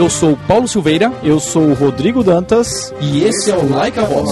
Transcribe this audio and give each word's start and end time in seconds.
Eu 0.00 0.08
sou 0.08 0.34
Paulo 0.48 0.66
Silveira. 0.66 1.12
Eu 1.22 1.38
sou 1.38 1.62
o 1.62 1.74
Rodrigo 1.74 2.24
Dantas. 2.24 2.90
E 3.02 3.22
esse 3.22 3.50
é 3.50 3.54
o 3.54 3.68
Like 3.70 4.00
a 4.00 4.04
Voz. 4.04 4.30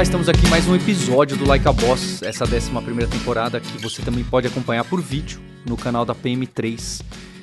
Olá, 0.00 0.04
estamos 0.04 0.30
aqui 0.30 0.46
em 0.46 0.48
mais 0.48 0.66
um 0.66 0.74
episódio 0.74 1.36
do 1.36 1.46
Like 1.46 1.68
a 1.68 1.72
Boss, 1.74 2.22
essa 2.22 2.44
11 2.44 2.70
primeira 2.82 3.06
temporada 3.06 3.60
que 3.60 3.76
você 3.76 4.00
também 4.00 4.24
pode 4.24 4.46
acompanhar 4.46 4.82
por 4.82 4.98
vídeo 4.98 5.42
no 5.66 5.76
canal 5.76 6.06
da 6.06 6.14
PM3 6.14 7.02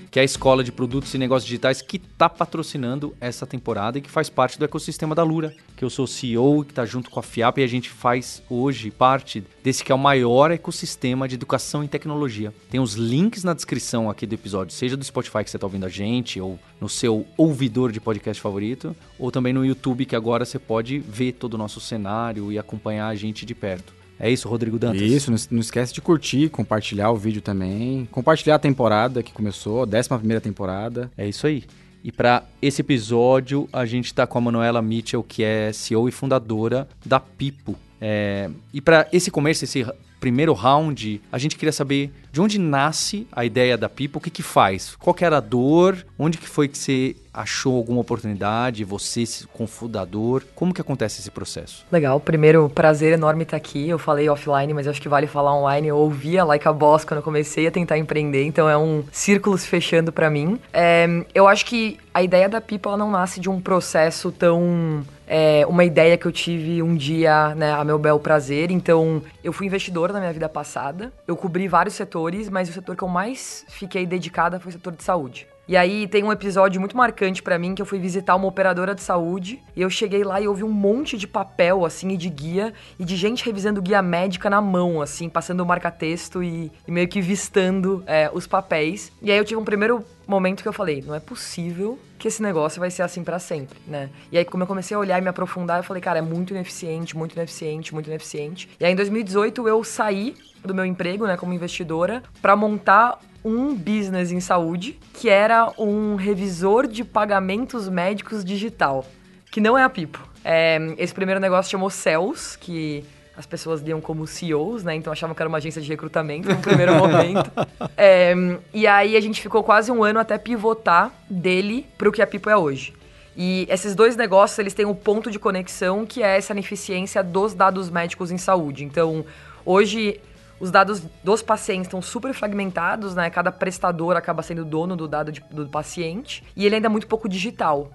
que 0.10 0.20
é 0.20 0.22
a 0.22 0.26
escola 0.26 0.64
de 0.64 0.72
produtos 0.72 1.14
e 1.14 1.18
negócios 1.18 1.48
digitais 1.48 1.82
que 1.82 1.98
está 1.98 2.30
patrocinando 2.30 3.16
essa 3.20 3.46
temporada 3.46 3.98
e 3.98 4.02
que 4.02 4.10
faz 4.10 4.30
parte 4.30 4.58
do 4.58 4.66
ecossistema 4.66 5.14
da 5.14 5.24
Lura, 5.24 5.54
que 5.76 5.84
eu 5.84 5.90
sou 5.90 6.08
CEO 6.08 6.62
e 6.62 6.66
que 6.66 6.72
está 6.72 6.86
junto 6.86 7.10
com 7.10 7.20
a 7.20 7.24
FIAP 7.24 7.60
e 7.60 7.64
a 7.64 7.68
gente 7.68 7.90
faz 7.90 8.42
hoje 8.50 8.90
parte 8.90 9.44
desse 9.64 9.84
que 9.84 9.92
é 9.92 9.96
o 9.96 10.00
maior 10.00 10.52
ecossistema 10.52 11.28
de 11.28 11.36
educação 11.36 11.84
em 11.84 11.88
tecnologia. 11.88 12.54
Tem 12.70 12.80
os 12.80 12.94
links 12.94 13.44
na 13.44 13.54
descrição 13.54 14.10
aqui 14.10 14.26
do 14.26 14.34
episódio, 14.34 14.74
seja 14.74 14.98
do 14.98 15.04
Spotify 15.04 15.44
que 15.44 15.50
você 15.50 15.58
está 15.58 15.68
ouvindo 15.68 15.86
a 15.86 15.90
gente, 15.90 16.40
ou 16.40 16.60
no 16.80 16.90
seu 16.90 17.26
ouvidor 17.38 17.92
de 17.92 18.00
podcast 18.00 18.42
favorito, 18.42 18.96
ou 19.20 19.32
também 19.32 19.54
no 19.54 19.66
YouTube 19.66 20.06
que 20.06 20.16
agora 20.16 20.46
você 20.46 20.60
pode 20.60 21.00
ver 21.00 21.34
todo 21.34 21.56
o 21.56 21.58
nosso 21.58 21.80
cenário 21.80 22.52
e 22.52 22.58
acompanhar 22.58 23.08
a 23.08 23.16
gente 23.16 23.46
de 23.46 23.54
perto. 23.54 23.97
É 24.20 24.30
isso, 24.30 24.50
Rodrigo 24.50 24.80
Dantas? 24.80 25.02
Isso, 25.02 25.32
não, 25.52 25.60
esquece 25.60 25.94
de 25.94 26.02
curtir, 26.02 26.50
compartilhar 26.50 27.12
o 27.12 27.16
vídeo 27.16 27.42
também. 27.42 28.08
Compartilhar 28.12 28.56
a 28.56 28.60
temporada 28.60 29.22
que 29.22 29.32
começou, 29.32 29.84
a 29.84 29.86
11 29.86 30.40
temporada. 30.42 31.12
É 31.18 31.28
isso 31.28 31.46
aí. 31.46 31.64
E 32.04 32.12
para 32.12 32.46
esse 32.62 32.82
episódio, 32.82 33.68
a 33.72 33.86
gente 33.86 34.06
está 34.06 34.26
com 34.26 34.38
a 34.38 34.42
Manuela 34.42 34.82
Mitchell, 34.82 35.24
que 35.24 35.44
é 35.44 35.72
CEO 35.74 36.08
e 36.08 36.12
fundadora 36.12 36.88
da 37.06 37.20
Pipo. 37.20 37.76
É, 38.00 38.50
e 38.74 38.80
para 38.80 39.08
esse 39.12 39.30
começo, 39.30 39.64
esse 39.64 39.86
primeiro 40.20 40.54
round, 40.54 41.22
a 41.32 41.38
gente 41.38 41.56
queria 41.56 41.72
saber 41.72 42.12
de 42.32 42.42
onde 42.42 42.58
nasce 42.60 43.28
a 43.32 43.46
ideia 43.46 43.78
da 43.78 43.90
Pipo, 43.90 44.20
o 44.20 44.22
que 44.22 44.30
que 44.30 44.44
faz? 44.44 44.96
Qual 44.96 45.14
que 45.14 45.26
era 45.26 45.38
a 45.38 45.42
dor? 45.42 46.06
Onde 46.18 46.38
que 46.38 46.48
foi 46.48 46.68
que 46.68 46.78
você 46.78 47.16
achou 47.38 47.78
alguma 47.78 48.02
oportunidade? 48.02 48.84
Você, 48.84 49.24
como 49.54 49.68
fundador, 49.68 50.44
como 50.56 50.74
que 50.74 50.82
acontece 50.82 51.22
esse 51.22 51.30
processo? 51.30 51.86
Legal, 51.92 52.20
primeiro, 52.20 52.68
prazer 52.70 53.14
enorme 53.14 53.44
estar 53.44 53.56
aqui. 53.56 53.88
Eu 53.88 54.00
falei 54.00 54.28
offline, 54.28 54.74
mas 54.74 54.88
acho 54.88 55.02
que 55.02 55.08
vale 55.08 55.28
falar 55.28 55.56
online. 55.56 55.88
Eu 55.88 55.98
ouvia 55.98 56.44
Like 56.44 56.68
a 56.68 56.74
Boss 56.74 57.06
quando 57.06 57.22
comecei 57.22 57.68
a 57.68 57.72
tentar 57.72 57.98
empreender, 57.98 58.44
então 58.44 58.68
é 58.68 58.78
um 58.78 59.04
círculo 59.12 59.58
se 59.58 59.68
fechando 59.68 60.12
para 60.12 60.30
mim. 60.30 60.60
É, 60.74 61.08
eu 61.34 61.48
acho 61.48 61.66
que 61.66 62.00
a 62.14 62.24
ideia 62.24 62.50
da 62.50 62.60
Pipo 62.60 62.90
ela 62.90 62.98
não 62.98 63.12
nasce 63.12 63.40
de 63.40 63.50
um 63.50 63.62
processo 63.62 64.32
tão 64.32 65.06
é 65.28 65.66
uma 65.68 65.84
ideia 65.84 66.18
que 66.18 66.26
eu 66.26 66.32
tive 66.32 66.82
um 66.82 66.96
dia, 66.96 67.54
né, 67.54 67.74
a 67.74 67.84
meu 67.84 68.00
bel 68.00 68.18
prazer. 68.18 68.72
Então, 68.72 69.22
eu 69.44 69.52
fui 69.52 69.68
investidor 69.68 70.14
na 70.14 70.20
minha 70.20 70.32
vida 70.32 70.48
passada. 70.48 71.12
Eu 71.28 71.36
cobri 71.36 71.68
vários 71.68 71.96
setores, 71.96 72.50
mas 72.50 72.70
o 72.70 72.74
setor 72.74 72.96
que 72.96 73.04
eu 73.04 73.10
mais 73.10 73.66
fiquei 73.68 74.06
dedicada 74.06 74.58
foi 74.58 74.70
o 74.70 74.74
setor 74.74 74.94
de 74.94 75.04
saúde. 75.04 75.46
E 75.68 75.76
aí 75.76 76.08
tem 76.08 76.24
um 76.24 76.32
episódio 76.32 76.80
muito 76.80 76.96
marcante 76.96 77.44
para 77.44 77.60
mim 77.60 77.76
que 77.76 77.82
eu 77.82 77.86
fui 77.86 78.00
visitar 78.00 78.36
uma 78.36 78.48
operadora 78.48 78.96
de 78.96 79.02
saúde 79.02 79.62
e 79.76 79.82
eu 79.82 79.90
cheguei 79.90 80.24
lá 80.24 80.40
e 80.40 80.48
ouvi 80.48 80.64
um 80.64 80.72
monte 80.72 81.18
de 81.18 81.28
papel 81.28 81.86
assim 81.86 82.12
e 82.12 82.18
de 82.18 82.30
guia 82.30 82.74
e 82.98 83.04
de 83.04 83.18
gente 83.18 83.44
revisando 83.44 83.82
guia 83.82 84.02
médica 84.02 84.50
na 84.50 84.62
mão 84.62 85.02
assim, 85.02 85.28
passando 85.28 85.60
o 85.60 85.66
marca-texto 85.66 86.42
e, 86.42 86.72
e, 86.88 86.92
meio 86.92 87.10
que 87.10 87.20
vistando 87.20 88.02
é, 88.08 88.32
os 88.34 88.48
papéis. 88.48 89.12
E 89.22 89.30
aí 89.30 89.38
eu 89.38 89.44
tive 89.44 89.60
um 89.60 89.66
primeiro 89.66 90.06
momento 90.26 90.62
que 90.62 90.70
eu 90.70 90.74
falei, 90.74 91.04
não 91.06 91.14
é 91.14 91.20
possível 91.20 92.00
que 92.18 92.30
esse 92.30 92.42
negócio 92.42 92.80
vai 92.80 92.90
ser 92.90 93.02
assim 93.02 93.24
para 93.24 93.38
sempre, 93.38 93.78
né? 93.86 94.10
E 94.32 94.38
aí, 94.38 94.46
como 94.46 94.64
eu 94.64 94.68
comecei 94.68 94.96
a 94.96 95.00
olhar 95.00 95.20
e 95.20 95.22
me 95.22 95.30
aprofundar, 95.30 95.78
eu 95.78 95.84
falei, 95.84 96.02
cara, 96.02 96.18
é 96.18 96.22
muito 96.22 96.52
ineficiente, 96.52 97.16
muito 97.16 97.34
ineficiente, 97.34 97.94
muito 97.94 98.08
ineficiente. 98.08 98.68
E 98.80 98.86
aí, 98.86 98.92
em 98.92 98.96
2018, 98.96 99.68
eu 99.68 99.84
saí 99.84 100.36
do 100.68 100.76
meu 100.76 100.86
emprego, 100.86 101.26
né, 101.26 101.36
como 101.38 101.54
investidora, 101.54 102.22
para 102.42 102.56
montar 102.56 103.20
um 103.44 103.74
business 103.74 104.32
em 104.32 104.40
saúde, 104.40 105.00
que 105.14 105.30
era 105.30 105.72
um 105.78 106.16
revisor 106.16 106.88
de 106.88 107.04
pagamentos 107.04 107.88
médicos 107.88 108.44
digital, 108.44 109.06
que 109.52 109.62
não 109.62 109.78
é 109.78 109.84
a 109.84 109.90
Pipo. 109.90 110.28
É, 110.44 110.78
esse 110.98 111.14
primeiro 111.14 111.40
negócio 111.40 111.72
chamou 111.72 111.90
Cels, 111.90 112.56
que 112.56 113.04
as 113.38 113.46
pessoas 113.46 113.82
liam 113.82 114.02
como 114.02 114.26
CEOs, 114.26 114.84
né? 114.84 114.96
Então 114.96 115.14
achavam 115.14 115.36
que 115.36 115.42
era 115.42 115.48
uma 115.48 115.60
agência 115.60 115.82
de 115.82 115.88
recrutamento 115.88 116.50
no 116.50 116.58
primeiro 116.58 116.96
momento. 116.98 117.52
É, 117.96 118.34
e 118.74 118.88
aí 118.88 119.16
a 119.16 119.22
gente 119.22 119.40
ficou 119.40 119.64
quase 119.64 119.92
um 119.92 120.04
ano 120.04 120.20
até 120.20 120.38
pivotar 120.38 121.12
dele 121.30 121.86
para 121.98 122.10
o 122.10 122.12
que 122.12 122.22
a 122.22 122.28
Pipo 122.28 122.50
é 122.50 122.58
hoje. 122.58 122.94
E 123.38 123.68
esses 123.70 123.94
dois 123.94 124.16
negócios, 124.16 124.58
eles 124.58 124.74
têm 124.74 124.88
um 124.88 124.96
ponto 124.96 125.30
de 125.30 125.38
conexão 125.38 126.04
que 126.04 126.24
é 126.24 126.38
essa 126.38 126.54
ineficiência 126.54 127.24
dos 127.24 127.54
dados 127.54 127.92
médicos 127.92 128.32
em 128.32 128.38
saúde. 128.40 128.84
Então, 128.84 129.24
hoje 129.64 130.20
os 130.60 130.72
dados 130.72 131.04
dos 131.24 131.42
pacientes 131.42 131.88
estão 131.88 132.02
super 132.02 132.34
fragmentados, 132.34 133.16
né? 133.16 133.30
Cada 133.30 133.52
prestador 133.52 134.16
acaba 134.16 134.42
sendo 134.42 134.66
dono 134.66 134.96
do 134.96 135.08
dado 135.08 135.32
de, 135.32 135.44
do 135.52 135.68
paciente 135.68 136.44
e 136.56 136.66
ele 136.66 136.76
ainda 136.76 136.88
é 136.88 136.90
muito 136.90 137.08
pouco 137.08 137.30
digital. 137.30 137.92